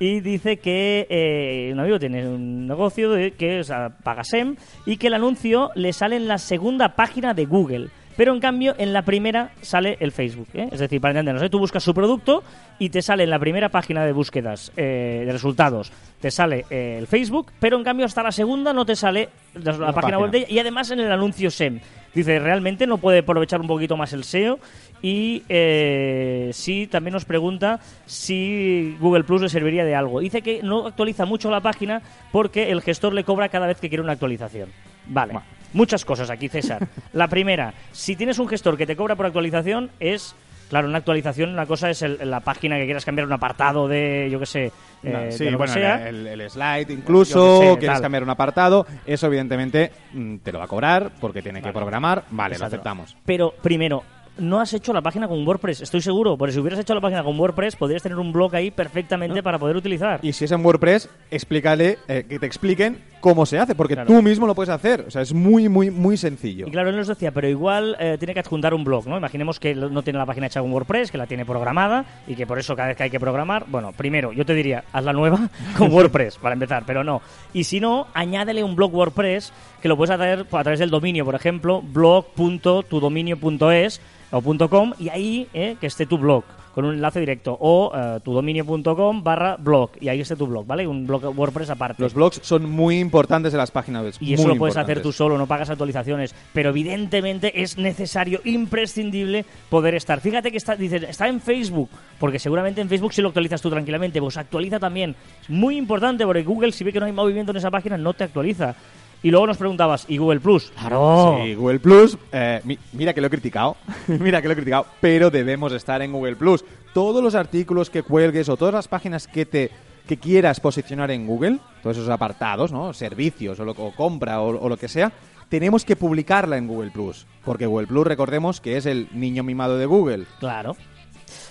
Y 0.00 0.20
dice 0.20 0.56
que 0.60 1.06
eh, 1.10 1.70
un 1.74 1.80
amigo 1.80 1.98
tiene 1.98 2.26
un 2.26 2.66
negocio 2.66 3.10
que 3.36 3.60
o 3.60 3.64
sea, 3.64 3.90
paga 4.02 4.24
SEM 4.24 4.56
y 4.86 4.96
que 4.96 5.08
el 5.08 5.14
anuncio 5.14 5.72
le 5.74 5.92
sale 5.92 6.16
en 6.16 6.26
la 6.26 6.38
segunda 6.38 6.96
página 6.96 7.34
de 7.34 7.44
Google. 7.44 7.88
Pero 8.16 8.32
en 8.32 8.40
cambio, 8.40 8.74
en 8.78 8.92
la 8.92 9.02
primera 9.02 9.50
sale 9.60 9.96
el 10.00 10.10
Facebook. 10.12 10.48
¿eh? 10.54 10.68
Es 10.72 10.80
decir, 10.80 11.00
para 11.00 11.12
entendernos, 11.12 11.42
¿eh? 11.42 11.50
tú 11.50 11.58
buscas 11.58 11.82
su 11.82 11.92
producto 11.92 12.42
y 12.78 12.88
te 12.88 13.02
sale 13.02 13.24
en 13.24 13.30
la 13.30 13.38
primera 13.38 13.68
página 13.68 14.04
de 14.04 14.12
búsquedas 14.12 14.72
eh, 14.76 15.22
de 15.26 15.32
resultados, 15.32 15.92
te 16.20 16.30
sale 16.30 16.64
eh, 16.70 16.96
el 16.98 17.06
Facebook, 17.06 17.52
pero 17.60 17.76
en 17.76 17.84
cambio 17.84 18.06
hasta 18.06 18.22
la 18.22 18.32
segunda 18.32 18.72
no 18.72 18.84
te 18.86 18.96
sale 18.96 19.28
la, 19.54 19.72
la 19.72 19.78
La 19.86 19.92
página 19.92 20.18
web 20.18 20.30
página. 20.30 20.30
de 20.30 20.38
ella 20.38 20.46
y 20.48 20.58
además 20.58 20.90
en 20.90 21.00
el 21.00 21.12
anuncio 21.12 21.50
SEM. 21.50 21.80
Dice, 22.16 22.38
realmente 22.38 22.86
no 22.86 22.96
puede 22.96 23.18
aprovechar 23.18 23.60
un 23.60 23.66
poquito 23.66 23.94
más 23.98 24.14
el 24.14 24.24
SEO 24.24 24.58
y 25.02 25.42
eh, 25.50 26.48
sí, 26.54 26.86
también 26.86 27.12
nos 27.12 27.26
pregunta 27.26 27.78
si 28.06 28.96
Google 29.00 29.24
Plus 29.24 29.42
le 29.42 29.50
serviría 29.50 29.84
de 29.84 29.94
algo. 29.94 30.20
Dice 30.20 30.40
que 30.40 30.62
no 30.62 30.86
actualiza 30.86 31.26
mucho 31.26 31.50
la 31.50 31.60
página 31.60 32.00
porque 32.32 32.70
el 32.70 32.80
gestor 32.80 33.12
le 33.12 33.22
cobra 33.22 33.50
cada 33.50 33.66
vez 33.66 33.78
que 33.80 33.90
quiere 33.90 34.02
una 34.02 34.12
actualización. 34.12 34.70
Vale. 35.08 35.34
Muchas 35.74 36.06
cosas 36.06 36.30
aquí, 36.30 36.48
César. 36.48 36.88
La 37.12 37.28
primera, 37.28 37.74
si 37.92 38.16
tienes 38.16 38.38
un 38.38 38.48
gestor 38.48 38.78
que 38.78 38.86
te 38.86 38.96
cobra 38.96 39.14
por 39.14 39.26
actualización, 39.26 39.90
es 40.00 40.34
Claro, 40.68 40.88
una 40.88 40.98
actualización, 40.98 41.50
una 41.50 41.64
cosa 41.66 41.90
es 41.90 42.02
el- 42.02 42.18
la 42.28 42.40
página 42.40 42.76
que 42.76 42.84
quieras 42.86 43.04
cambiar 43.04 43.26
un 43.26 43.32
apartado 43.32 43.86
de, 43.86 44.28
yo 44.30 44.40
qué 44.40 44.46
sé, 44.46 44.72
No, 45.02 45.20
eh, 45.20 45.32
sí, 45.32 45.44
de 45.44 45.50
lo 45.52 45.58
bueno, 45.58 45.72
que 45.74 45.80
sea. 45.80 46.08
el, 46.08 46.26
el 46.26 46.50
slide 46.50 46.90
incluso, 46.92 47.38
Yo 47.38 47.60
qué 47.60 47.66
sé, 47.74 47.78
quieres 47.78 47.96
tal. 47.98 48.02
cambiar 48.02 48.22
un 48.24 48.30
apartado, 48.30 48.86
eso 49.06 49.26
evidentemente 49.28 49.92
mm, 50.12 50.36
te 50.38 50.50
lo 50.50 50.58
va 50.58 50.64
a 50.64 50.68
cobrar 50.68 51.12
porque 51.20 51.42
tiene 51.42 51.62
que 51.62 51.72
programar, 51.72 52.24
vale, 52.30 52.54
Exacto. 52.54 52.74
lo 52.74 52.80
aceptamos. 52.80 53.16
Pero 53.24 53.54
primero, 53.62 54.02
no 54.38 54.60
has 54.60 54.74
hecho 54.74 54.92
la 54.92 55.00
página 55.00 55.28
con 55.28 55.46
WordPress, 55.46 55.80
estoy 55.82 56.02
seguro, 56.02 56.36
porque 56.36 56.52
si 56.52 56.58
hubieras 56.60 56.78
hecho 56.80 56.94
la 56.94 57.00
página 57.00 57.22
con 57.22 57.38
WordPress, 57.40 57.74
podrías 57.76 58.02
tener 58.02 58.18
un 58.18 58.32
blog 58.32 58.54
ahí 58.54 58.70
perfectamente 58.70 59.42
para 59.42 59.58
poder 59.58 59.76
utilizar. 59.76 60.18
Y 60.22 60.32
si 60.34 60.44
es 60.44 60.52
en 60.52 60.62
WordPress, 60.64 61.08
explícale, 61.30 61.98
eh, 62.08 62.26
que 62.28 62.38
te 62.38 62.44
expliquen 62.46 62.98
cómo 63.26 63.44
se 63.44 63.58
hace, 63.58 63.74
porque 63.74 63.94
Claro. 63.94 64.06
tú 64.06 64.22
mismo 64.22 64.46
lo 64.46 64.54
puedes 64.54 64.72
hacer, 64.72 65.04
o 65.08 65.10
sea, 65.10 65.20
es 65.20 65.34
muy, 65.34 65.68
muy, 65.68 65.90
muy 65.90 66.16
sencillo. 66.16 66.68
Y 66.68 66.70
claro, 66.70 66.90
él 66.90 66.96
nos 66.96 67.08
decía, 67.08 67.32
pero 67.32 67.48
igual 67.48 67.96
eh, 67.98 68.14
tiene 68.20 68.34
que 68.34 68.38
adjuntar 68.40 68.72
un 68.72 68.84
blog, 68.84 69.08
¿no? 69.08 69.16
Imaginemos 69.16 69.58
que 69.58 69.74
no 69.74 70.02
tiene 70.02 70.20
la 70.20 70.26
página 70.26 70.46
hecha 70.46 70.60
con 70.60 70.72
WordPress, 70.72 71.10
que 71.10 71.18
la 71.18 71.26
tiene 71.26 71.44
programada 71.44 72.04
y 72.28 72.36
que 72.36 72.46
por 72.46 72.60
eso 72.60 72.76
cada 72.76 72.86
vez 72.88 72.96
que 72.96 73.02
hay 73.02 73.10
que 73.10 73.18
programar, 73.18 73.64
bueno, 73.66 73.90
primero, 73.90 74.32
yo 74.32 74.46
te 74.46 74.54
diría, 74.54 74.84
haz 74.92 75.02
la 75.02 75.12
nueva 75.12 75.50
con 75.76 75.92
WordPress 75.92 76.38
para 76.38 76.52
empezar, 76.52 76.84
pero 76.86 77.02
no. 77.02 77.20
Y 77.52 77.64
si 77.64 77.80
no, 77.80 78.06
añádele 78.14 78.62
un 78.62 78.76
blog 78.76 78.94
WordPress 78.94 79.52
que 79.82 79.88
lo 79.88 79.96
puedes 79.96 80.14
hacer 80.14 80.46
a 80.52 80.62
través 80.62 80.78
del 80.78 80.90
dominio, 80.90 81.24
por 81.24 81.34
ejemplo, 81.34 81.82
blog.tudominio.es 81.82 84.00
o 84.30 84.68
.com 84.68 84.92
y 84.98 85.08
ahí 85.08 85.48
eh, 85.52 85.76
que 85.80 85.86
esté 85.88 86.06
tu 86.06 86.16
blog 86.18 86.44
con 86.76 86.84
un 86.84 86.92
enlace 86.92 87.20
directo 87.20 87.56
o 87.58 87.90
eh, 87.96 88.20
tudominio.com 88.22 89.24
barra 89.24 89.56
blog 89.56 89.92
y 89.98 90.10
ahí 90.10 90.20
esté 90.20 90.36
tu 90.36 90.46
blog, 90.46 90.66
¿vale? 90.66 90.86
Un 90.86 91.06
blog 91.06 91.34
WordPress 91.34 91.70
aparte. 91.70 92.02
Los 92.02 92.12
blogs 92.12 92.38
son 92.42 92.68
muy 92.70 92.98
importantes 92.98 93.54
en 93.54 93.58
las 93.58 93.70
páginas 93.70 94.02
web. 94.02 94.14
Y 94.20 94.34
eso 94.34 94.46
lo 94.46 94.56
puedes 94.56 94.76
hacer 94.76 95.00
tú 95.00 95.10
solo, 95.10 95.38
no 95.38 95.46
pagas 95.46 95.70
actualizaciones. 95.70 96.34
Pero 96.52 96.68
evidentemente 96.68 97.62
es 97.62 97.78
necesario, 97.78 98.42
imprescindible, 98.44 99.46
poder 99.70 99.94
estar. 99.94 100.20
Fíjate 100.20 100.50
que 100.50 100.58
está, 100.58 100.76
dices, 100.76 101.04
está 101.04 101.28
en 101.28 101.40
Facebook, 101.40 101.88
porque 102.20 102.38
seguramente 102.38 102.82
en 102.82 102.90
Facebook 102.90 103.14
sí 103.14 103.22
lo 103.22 103.28
actualizas 103.28 103.62
tú 103.62 103.70
tranquilamente, 103.70 104.20
pues 104.20 104.36
actualiza 104.36 104.78
también. 104.78 105.16
Es 105.40 105.48
muy 105.48 105.78
importante 105.78 106.26
porque 106.26 106.42
Google, 106.42 106.72
si 106.72 106.84
ve 106.84 106.92
que 106.92 107.00
no 107.00 107.06
hay 107.06 107.12
movimiento 107.12 107.52
en 107.52 107.56
esa 107.56 107.70
página, 107.70 107.96
no 107.96 108.12
te 108.12 108.24
actualiza. 108.24 108.76
Y 109.22 109.30
luego 109.30 109.46
nos 109.46 109.56
preguntabas, 109.56 110.04
¿y 110.08 110.18
Google 110.18 110.40
Plus? 110.40 110.70
¡Claro! 110.78 111.38
Sí, 111.42 111.54
Google 111.54 111.80
Plus, 111.80 112.16
eh, 112.32 112.60
mi- 112.64 112.78
mira 112.92 113.12
que 113.12 113.20
lo 113.20 113.26
he 113.26 113.30
criticado, 113.30 113.76
mira 114.06 114.40
que 114.40 114.48
lo 114.48 114.52
he 114.52 114.56
criticado, 114.56 114.86
pero 115.00 115.30
debemos 115.30 115.72
estar 115.72 116.00
en 116.02 116.12
Google 116.12 116.36
Plus. 116.36 116.64
Todos 116.94 117.22
los 117.22 117.34
artículos 117.34 117.90
que 117.90 118.02
cuelgues 118.02 118.48
o 118.48 118.56
todas 118.56 118.74
las 118.74 118.88
páginas 118.88 119.26
que 119.26 119.44
te 119.46 119.70
que 120.06 120.18
quieras 120.18 120.60
posicionar 120.60 121.10
en 121.10 121.26
Google, 121.26 121.58
todos 121.82 121.96
esos 121.96 122.08
apartados, 122.10 122.70
¿no? 122.70 122.92
Servicios 122.92 123.58
o, 123.58 123.64
lo- 123.64 123.72
o 123.72 123.90
compra 123.92 124.40
o, 124.40 124.56
o 124.64 124.68
lo 124.68 124.76
que 124.76 124.86
sea, 124.86 125.10
tenemos 125.48 125.84
que 125.84 125.96
publicarla 125.96 126.56
en 126.56 126.68
Google 126.68 126.92
Plus, 126.92 127.26
porque 127.44 127.66
Google 127.66 127.88
Plus 127.88 128.06
recordemos 128.06 128.60
que 128.60 128.76
es 128.76 128.86
el 128.86 129.08
niño 129.12 129.42
mimado 129.42 129.76
de 129.78 129.86
Google. 129.86 130.26
Claro. 130.38 130.76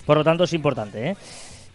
Por 0.06 0.16
lo 0.16 0.24
tanto, 0.24 0.44
es 0.44 0.54
importante, 0.54 1.10
¿eh? 1.10 1.16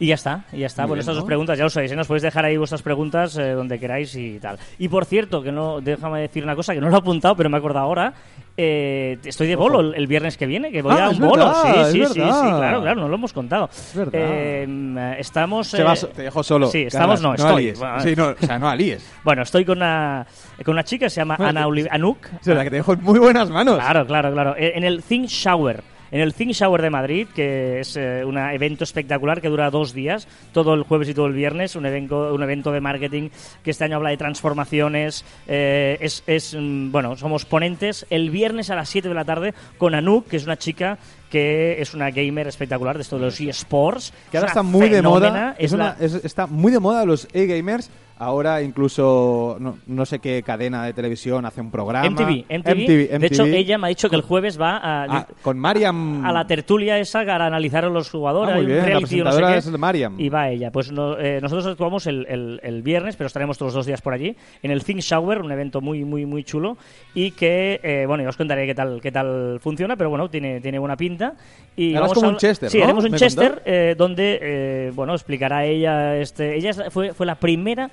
Y 0.01 0.07
ya 0.07 0.15
está, 0.15 0.45
y 0.51 0.57
ya 0.61 0.65
está. 0.65 0.81
Muy 0.81 0.87
Bueno, 0.87 0.93
bien, 0.95 0.99
estas 1.01 1.13
¿no? 1.13 1.21
dos 1.21 1.27
preguntas, 1.27 1.57
ya 1.59 1.63
lo 1.63 1.69
sabéis, 1.69 1.91
¿eh? 1.91 1.95
nos 1.95 2.07
podéis 2.07 2.23
dejar 2.23 2.43
ahí 2.43 2.57
vuestras 2.57 2.81
preguntas 2.81 3.37
eh, 3.37 3.51
donde 3.51 3.79
queráis 3.79 4.15
y 4.15 4.39
tal. 4.39 4.57
Y 4.79 4.87
por 4.87 5.05
cierto, 5.05 5.43
que 5.43 5.51
no, 5.51 5.79
déjame 5.79 6.21
decir 6.21 6.43
una 6.43 6.55
cosa 6.55 6.73
que 6.73 6.81
no 6.81 6.89
lo 6.89 6.95
he 6.95 6.99
apuntado, 6.99 7.35
pero 7.35 7.51
me 7.51 7.57
he 7.57 7.59
acordado 7.59 7.85
ahora. 7.85 8.11
Eh, 8.57 9.19
estoy 9.23 9.45
de 9.45 9.55
bolo 9.55 9.79
el, 9.79 9.93
el 9.93 10.07
viernes 10.07 10.37
que 10.37 10.47
viene, 10.47 10.71
que 10.71 10.81
voy 10.81 10.95
Ah, 10.97 11.05
a 11.05 11.09
un 11.09 11.13
es 11.13 11.19
bolo. 11.19 11.45
verdad, 11.45 11.91
sí, 11.91 12.01
es 12.01 12.07
sí, 12.09 12.13
sí, 12.15 12.19
claro, 12.19 12.81
claro, 12.81 13.01
no 13.01 13.07
lo 13.09 13.13
hemos 13.15 13.31
contado. 13.31 13.69
verdad. 13.93 14.11
Eh, 14.15 15.15
estamos. 15.19 15.69
Te 15.69 16.21
dejo 16.23 16.41
solo. 16.41 16.65
Sí, 16.67 16.81
estamos, 16.87 17.21
Carlas, 17.21 17.21
no, 17.21 17.33
estoy. 17.35 17.71
Bueno, 17.73 17.99
Sí, 17.99 18.15
no, 18.15 18.27
o 18.41 18.45
sea, 18.45 18.57
no 18.57 18.69
alíes. 18.69 19.07
Bueno, 19.23 19.43
estoy 19.43 19.65
con 19.65 19.77
una, 19.77 20.25
con 20.65 20.73
una 20.73 20.83
chica, 20.83 21.09
se 21.11 21.21
llama 21.21 21.35
Bueno, 21.37 21.59
Ana 21.61 21.85
Anuk. 21.91 22.17
Es 22.41 22.47
verdad 22.47 22.63
que 22.63 22.69
te 22.71 22.75
dejo 22.77 22.93
en 22.93 23.03
muy 23.03 23.19
buenas 23.19 23.51
manos. 23.51 23.75
Claro, 23.75 24.07
claro, 24.07 24.31
claro. 24.33 24.55
En 24.57 24.83
el 24.83 25.03
Think 25.03 25.27
Shower. 25.27 25.83
En 26.11 26.19
el 26.21 26.33
Think 26.33 26.51
Shower 26.51 26.81
de 26.81 26.89
Madrid, 26.89 27.27
que 27.33 27.79
es 27.79 27.95
eh, 27.95 28.23
un 28.25 28.37
evento 28.37 28.83
espectacular 28.83 29.39
que 29.41 29.47
dura 29.47 29.71
dos 29.71 29.93
días, 29.93 30.27
todo 30.51 30.73
el 30.73 30.83
jueves 30.83 31.07
y 31.09 31.13
todo 31.13 31.27
el 31.27 31.33
viernes, 31.33 31.75
un 31.77 31.85
evento, 31.85 32.33
un 32.33 32.43
evento 32.43 32.71
de 32.73 32.81
marketing 32.81 33.29
que 33.63 33.71
este 33.71 33.85
año 33.85 33.95
habla 33.95 34.09
de 34.09 34.17
transformaciones. 34.17 35.23
eh, 35.47 35.97
es, 36.01 36.23
es, 36.27 36.55
mm, 36.59 36.91
bueno, 36.91 37.15
somos 37.15 37.45
ponentes 37.45 38.05
el 38.09 38.29
viernes 38.29 38.69
a 38.69 38.75
las 38.75 38.89
7 38.89 39.07
de 39.07 39.15
la 39.15 39.25
tarde 39.25 39.53
con 39.77 39.95
Anouk, 39.95 40.27
que 40.27 40.37
es 40.37 40.43
una 40.45 40.57
chica 40.57 40.97
que 41.29 41.81
es 41.81 41.93
una 41.93 42.11
gamer 42.11 42.47
espectacular 42.47 42.97
de 42.97 43.03
esto 43.03 43.17
de 43.17 43.25
los 43.25 43.39
eSports. 43.39 44.11
Que 44.29 44.37
ahora 44.37 44.47
Es 44.47 44.51
está 44.51 44.63
muy 44.63 44.89
de 44.89 44.97
fenómena, 44.97 45.29
moda. 45.29 45.55
Es 45.57 45.65
Es 45.67 45.71
una- 45.71 45.95
la- 45.97 46.05
es- 46.05 46.25
está 46.25 46.45
muy 46.45 46.73
de 46.73 46.79
moda 46.79 47.05
los 47.05 47.25
e-gamers. 47.31 47.89
Ahora 48.23 48.61
incluso 48.61 49.57
no, 49.59 49.79
no 49.87 50.05
sé 50.05 50.19
qué 50.19 50.43
cadena 50.43 50.85
de 50.85 50.93
televisión 50.93 51.43
hace 51.43 51.59
un 51.59 51.71
programa. 51.71 52.07
MTV, 52.07 52.45
MTV. 52.49 53.17
De 53.19 53.25
hecho, 53.27 53.45
MTV. 53.45 53.55
ella 53.55 53.77
me 53.79 53.87
ha 53.87 53.89
dicho 53.89 54.11
que 54.11 54.15
el 54.15 54.21
jueves 54.21 54.61
va 54.61 54.77
a, 54.77 55.03
Ah, 55.09 55.27
con 55.41 55.57
Mariam. 55.57 56.23
a 56.23 56.31
la 56.31 56.45
tertulia 56.45 56.99
esa 56.99 57.25
para 57.25 57.47
analizar 57.47 57.83
a 57.83 57.89
los 57.89 58.11
jugadores. 58.11 58.53
Ah, 58.53 58.57
muy 58.57 58.67
bien, 58.67 58.77
la 58.77 58.85
reality 58.85 59.21
no 59.21 59.31
sé 59.31 59.41
qué, 59.41 59.57
es 59.57 59.71
Mariam. 59.71 60.19
Y 60.19 60.29
va 60.29 60.49
ella. 60.49 60.69
Pues 60.71 60.91
no- 60.91 61.17
eh, 61.17 61.39
nosotros 61.41 61.65
actuamos 61.65 62.05
el, 62.05 62.27
el- 62.29 62.59
el 62.61 62.83
viernes, 62.83 63.15
pero 63.15 63.25
estaremos 63.25 63.57
todos 63.57 63.69
los 63.73 63.79
dos 63.79 63.85
días 63.87 64.03
por 64.03 64.13
allí, 64.13 64.35
en 64.61 64.69
el 64.69 64.83
Think 64.83 64.99
Shower, 64.99 65.41
un 65.41 65.51
evento 65.51 65.81
muy, 65.81 66.05
muy, 66.05 66.27
muy 66.27 66.43
chulo. 66.43 66.77
Y 67.15 67.31
que, 67.31 67.79
eh, 67.81 68.05
bueno, 68.07 68.21
ya 68.21 68.29
os 68.29 68.37
contaré 68.37 68.67
qué 68.67 68.75
tal, 68.75 69.01
qué 69.01 69.11
tal 69.11 69.59
funciona, 69.61 69.95
pero 69.95 70.11
bueno, 70.11 70.29
tiene, 70.29 70.61
tiene 70.61 70.77
buena 70.77 70.95
pinta. 70.95 71.33
Y 71.75 71.93
vamos 71.95 72.13
como 72.13 72.27
a 72.27 72.29
un 72.33 72.37
Chester, 72.37 72.69
Sí, 72.69 72.77
¿no? 72.77 72.83
haremos 72.83 73.03
un 73.03 73.15
Chester 73.15 73.63
eh, 73.65 73.95
donde, 73.97 74.37
eh, 74.41 74.91
bueno, 74.93 75.15
explicará 75.15 75.65
ella. 75.65 76.17
Este, 76.17 76.55
ella 76.55 76.71
fue, 76.91 77.13
fue 77.15 77.25
la 77.25 77.33
primera 77.35 77.89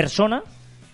persona 0.00 0.42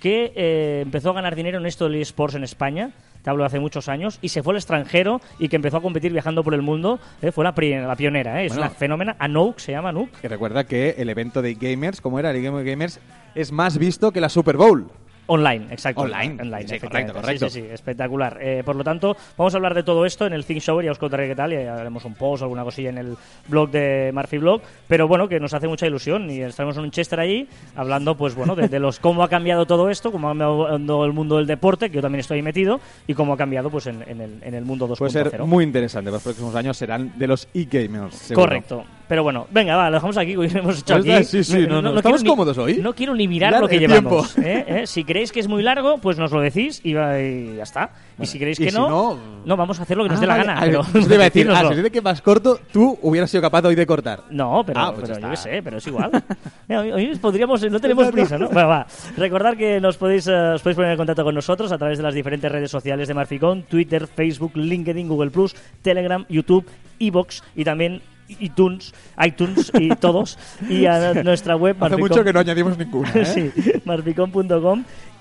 que 0.01 0.33
eh, 0.35 0.81
empezó 0.83 1.11
a 1.11 1.15
ganar 1.15 1.35
dinero 1.37 1.59
en 1.59 1.67
esto 1.67 1.85
del 1.85 1.97
eSports 2.01 2.35
en 2.37 2.45
España, 2.45 2.91
te 3.23 3.31
hablo 3.31 3.43
de 3.43 3.47
hace 3.49 3.61
muchos 3.61 3.89
años, 3.89 4.19
y 4.23 4.29
se 4.31 4.43
fue 4.43 4.53
al 4.53 4.57
extranjero 4.59 5.21
y 5.39 5.49
que 5.49 5.57
empezó 5.57 5.77
a 5.77 5.83
competir 5.83 6.13
viajando 6.13 6.43
por 6.43 6.55
el 6.55 6.63
mundo, 6.63 6.99
eh, 7.21 7.31
fue 7.31 7.45
la, 7.45 7.53
la 7.87 7.97
pionera, 7.97 8.43
eh, 8.43 8.47
es 8.47 8.53
Bueno. 8.53 8.67
una 8.67 8.71
fenómena, 8.75 9.17
Anouk 9.19 9.59
se 9.59 9.73
llama 9.73 9.91
Anouk. 9.91 10.11
Que 10.21 10.29
recuerda 10.29 10.65
que 10.65 10.91
el 10.99 11.09
evento 11.09 11.43
de 11.43 11.55
gamers, 11.55 12.01
como 12.01 12.19
era 12.19 12.31
el 12.31 12.43
Game 12.43 12.57
of 12.59 12.65
Gamers, 12.65 13.01
es 13.35 13.53
más 13.53 13.79
visto 13.79 14.13
que 14.13 14.21
la 14.21 14.29
Super 14.29 14.57
Bowl. 14.57 14.89
Online, 15.27 15.67
exacto. 15.71 16.03
Online. 16.03 16.43
Online, 16.43 16.69
Sí, 16.69 16.79
correcto, 16.81 17.13
correcto. 17.13 17.49
Sí, 17.49 17.61
sí, 17.61 17.67
sí, 17.67 17.73
espectacular. 17.73 18.39
Eh, 18.41 18.63
por 18.65 18.77
lo 18.77 18.85
tanto, 18.85 19.17
vamos 19.37 19.55
a 19.55 19.57
hablar 19.57 19.75
de 19.75 19.83
todo 19.83 20.05
esto 20.05 20.27
en 20.27 20.33
el 20.33 20.45
Think 20.45 20.61
Shower, 20.61 20.85
ya 20.85 20.93
os 20.93 20.99
contaré 20.99 21.29
qué 21.29 21.35
tal, 21.35 21.53
y 21.53 21.57
haremos 21.57 22.05
un 22.05 22.15
post 22.15 22.43
o 22.43 22.45
alguna 22.47 22.65
cosilla 22.65 22.91
en 22.91 22.99
el 22.99 23.17
blog 23.49 23.71
de 23.71 24.11
Murphy 24.13 24.39
Blog, 24.39 24.63
pero 24.89 25.07
bueno, 25.07 25.29
que 25.29 25.39
nos 25.39 25.55
hace 25.55 25.69
mucha 25.69 25.87
ilusión 25.87 26.29
y 26.31 26.41
estaremos 26.43 26.77
en 26.77 26.85
un 26.85 26.91
Chester 26.91 27.21
allí 27.21 27.49
hablando, 27.77 28.17
pues 28.17 28.35
bueno, 28.35 28.55
de, 28.57 28.69
de 28.69 28.79
los 28.79 28.99
cómo 28.99 29.23
ha 29.23 29.29
cambiado 29.29 29.67
todo 29.67 29.91
esto, 29.91 30.11
cómo 30.13 30.29
ha 30.29 30.31
cambiado 30.33 31.05
el 31.05 31.13
mundo 31.13 31.37
del 31.37 31.47
deporte, 31.47 31.89
que 31.91 31.97
yo 31.97 32.03
también 32.03 32.21
estoy 32.21 32.37
ahí 32.39 32.43
metido, 32.43 32.81
y 33.07 33.15
cómo 33.15 33.35
ha 33.35 33.37
cambiado 33.37 33.71
pues 33.71 33.87
en, 33.87 34.03
en 34.07 34.21
el, 34.21 34.39
en 34.43 34.55
el 34.55 34.65
mundo 34.65 34.89
2.0. 34.89 34.99
Puede 34.99 35.11
ser 35.31 35.43
muy 35.45 35.65
interesante. 35.65 36.11
Los 36.11 36.23
próximos 36.23 36.55
años 36.55 36.77
serán 36.77 37.13
de 37.19 37.27
los 37.27 37.49
e-gamers. 37.55 38.33
Correcto. 38.35 38.85
Pero 39.13 39.25
bueno, 39.25 39.47
venga, 39.51 39.77
va, 39.77 39.91
lo 39.91 39.97
dejamos 39.97 40.17
aquí, 40.17 40.35
que 40.35 40.59
hemos 40.59 40.79
hecho 40.79 40.95
Pues 40.99 41.15
aquí. 41.17 41.25
sí, 41.27 41.45
sí, 41.45 41.67
no, 41.69 41.83
no. 41.83 41.91
¿Estamos 41.99 42.03
quiero 42.03 42.19
ni- 42.23 42.29
cómodos 42.31 42.57
hoy? 42.57 42.77
No 42.81 42.95
quiero 42.95 43.15
ni 43.15 43.29
mirar 43.29 43.51
Mirar 43.51 43.61
lo 43.61 43.69
que 43.69 43.75
el 43.75 43.81
llevamos. 43.83 44.39
¿eh? 44.39 44.65
¿eh? 44.67 44.87
Si 44.87 45.05
creéis 45.05 45.31
que 45.33 45.41
es 45.41 45.49
muy 45.49 45.63
largo, 45.63 45.99
pues 45.99 46.17
nos 46.17 46.33
lo 46.33 46.41
decís 46.41 46.81
y, 46.83 46.95
va- 46.95 47.21
y 47.21 47.57
ya 47.57 47.63
está. 47.65 47.91
y 48.19 48.25
si 48.25 48.39
creéis 48.39 48.59
y 48.59 48.65
que 48.65 48.71
si 48.71 48.77
no, 48.79 48.89
no- 48.89 49.19
no, 49.45 49.55
vamos 49.59 49.79
a 49.79 49.83
hacer 49.83 49.99
lo 49.99 50.05
que 50.05 50.09
nos 50.09 50.17
Ah, 50.17 50.21
dé 50.23 50.27
la 50.29 50.33
vale. 50.39 50.47
gana. 50.47 50.61
A 50.61 50.65
ver, 50.65 50.81
pero 50.95 51.07
te 51.07 51.15
iba 51.15 51.25
a 51.25 51.29
decir, 51.29 51.47
ah, 51.47 51.53
decírnoslo. 51.53 51.69
si 51.69 51.75
dice 51.77 51.91
que 51.91 52.01
más 52.01 52.23
corto, 52.23 52.59
tú 52.73 52.99
hubieras 53.03 53.31
sido 53.31 53.43
capaz 53.43 53.63
hoy 53.67 53.75
de 53.75 53.87
cortar. 53.87 54.21
No, 54.31 54.63
pero, 54.65 54.81
Ah, 54.81 54.93
pues 54.95 55.03
pero 55.03 55.15
ya 55.15 55.21
yo 55.21 55.29
qué 55.29 55.35
está. 55.35 55.51
sé, 55.51 55.63
pero 55.63 55.77
es 55.77 55.87
igual. 55.87 56.11
Mira, 56.69 56.81
hoy, 56.81 56.93
hoy 56.93 57.17
podríamos, 57.17 57.71
no 57.71 57.81
tenemos 57.81 58.11
prisa, 58.11 58.39
¿no? 58.39 58.49
Bueno, 58.49 58.69
va. 58.69 58.87
Recordar 59.19 59.59
que 59.59 59.79
nos 59.79 59.99
podéis, 59.99 60.27
eh, 60.27 60.33
os 60.55 60.63
podéis 60.63 60.77
poner 60.77 60.93
en 60.93 60.97
contacto 60.97 61.23
con 61.23 61.35
nosotros 61.35 61.71
a 61.71 61.77
través 61.77 61.99
de 61.99 62.05
las 62.05 62.15
diferentes 62.15 62.51
redes 62.51 62.71
sociales 62.71 63.09
de 63.09 63.13
Marficón, 63.13 63.65
Twitter, 63.65 64.07
Facebook, 64.07 64.53
LinkedIn, 64.55 65.07
Google 65.07 65.31
Plus, 65.31 65.55
Telegram, 65.83 66.25
YouTube, 66.31 66.65
Evox 66.99 67.43
y 67.55 67.65
también 67.65 68.01
iTunes, 68.41 68.95
iTunes 69.23 69.71
y 69.75 69.89
todos. 69.97 70.39
Y 70.69 70.87
a 70.87 71.15
nuestra 71.23 71.57
web 71.57 71.77
Hace 71.81 71.97
mucho 71.97 72.25
que 72.25 72.33
no 72.33 72.41
añadimos 72.41 72.77
ninguna. 72.79 73.11
¿eh? 73.15 73.25
sí, 73.25 73.53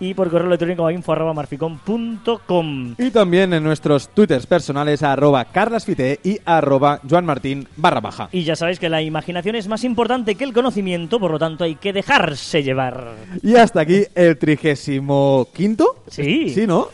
y 0.01 0.13
por 0.15 0.29
correo 0.29 0.47
electrónico 0.47 0.85
a 0.85 0.91
info 0.91 1.13
arroba 1.13 1.33
marficón.com. 1.33 2.95
Y 2.97 3.11
también 3.11 3.53
en 3.53 3.63
nuestros 3.63 4.09
twitters 4.09 4.47
personales 4.47 5.03
arroba 5.03 5.45
carlasfite 5.45 6.19
y 6.23 6.39
arroba 6.43 6.99
joanmartin 7.07 7.67
barra 7.77 8.01
baja. 8.01 8.27
Y 8.31 8.43
ya 8.43 8.55
sabéis 8.55 8.79
que 8.79 8.89
la 8.89 9.01
imaginación 9.03 9.55
es 9.55 9.67
más 9.67 9.83
importante 9.83 10.35
que 10.35 10.43
el 10.43 10.53
conocimiento, 10.53 11.19
por 11.19 11.31
lo 11.31 11.39
tanto 11.39 11.63
hay 11.63 11.75
que 11.75 11.93
dejarse 11.93 12.63
llevar. 12.63 13.09
Y 13.43 13.55
hasta 13.55 13.81
aquí 13.81 14.03
el 14.15 14.37
trigésimo 14.37 15.47
quinto. 15.53 16.03
Sí. 16.07 16.49
Sí, 16.49 16.65
¿no? 16.65 16.87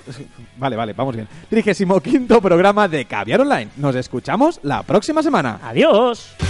Vale, 0.58 0.76
vale, 0.76 0.94
vamos 0.94 1.16
bien. 1.16 1.28
Trigésimo 1.50 2.02
quinto 2.02 2.42
programa 2.42 2.90
de 2.90 3.06
Caviar 3.06 3.42
Online. 3.42 3.70
Nos 3.78 3.96
escuchamos 3.96 4.60
la 4.64 4.84
próxima 4.84 5.24
semana. 5.24 5.60
Adiós. 6.08 6.47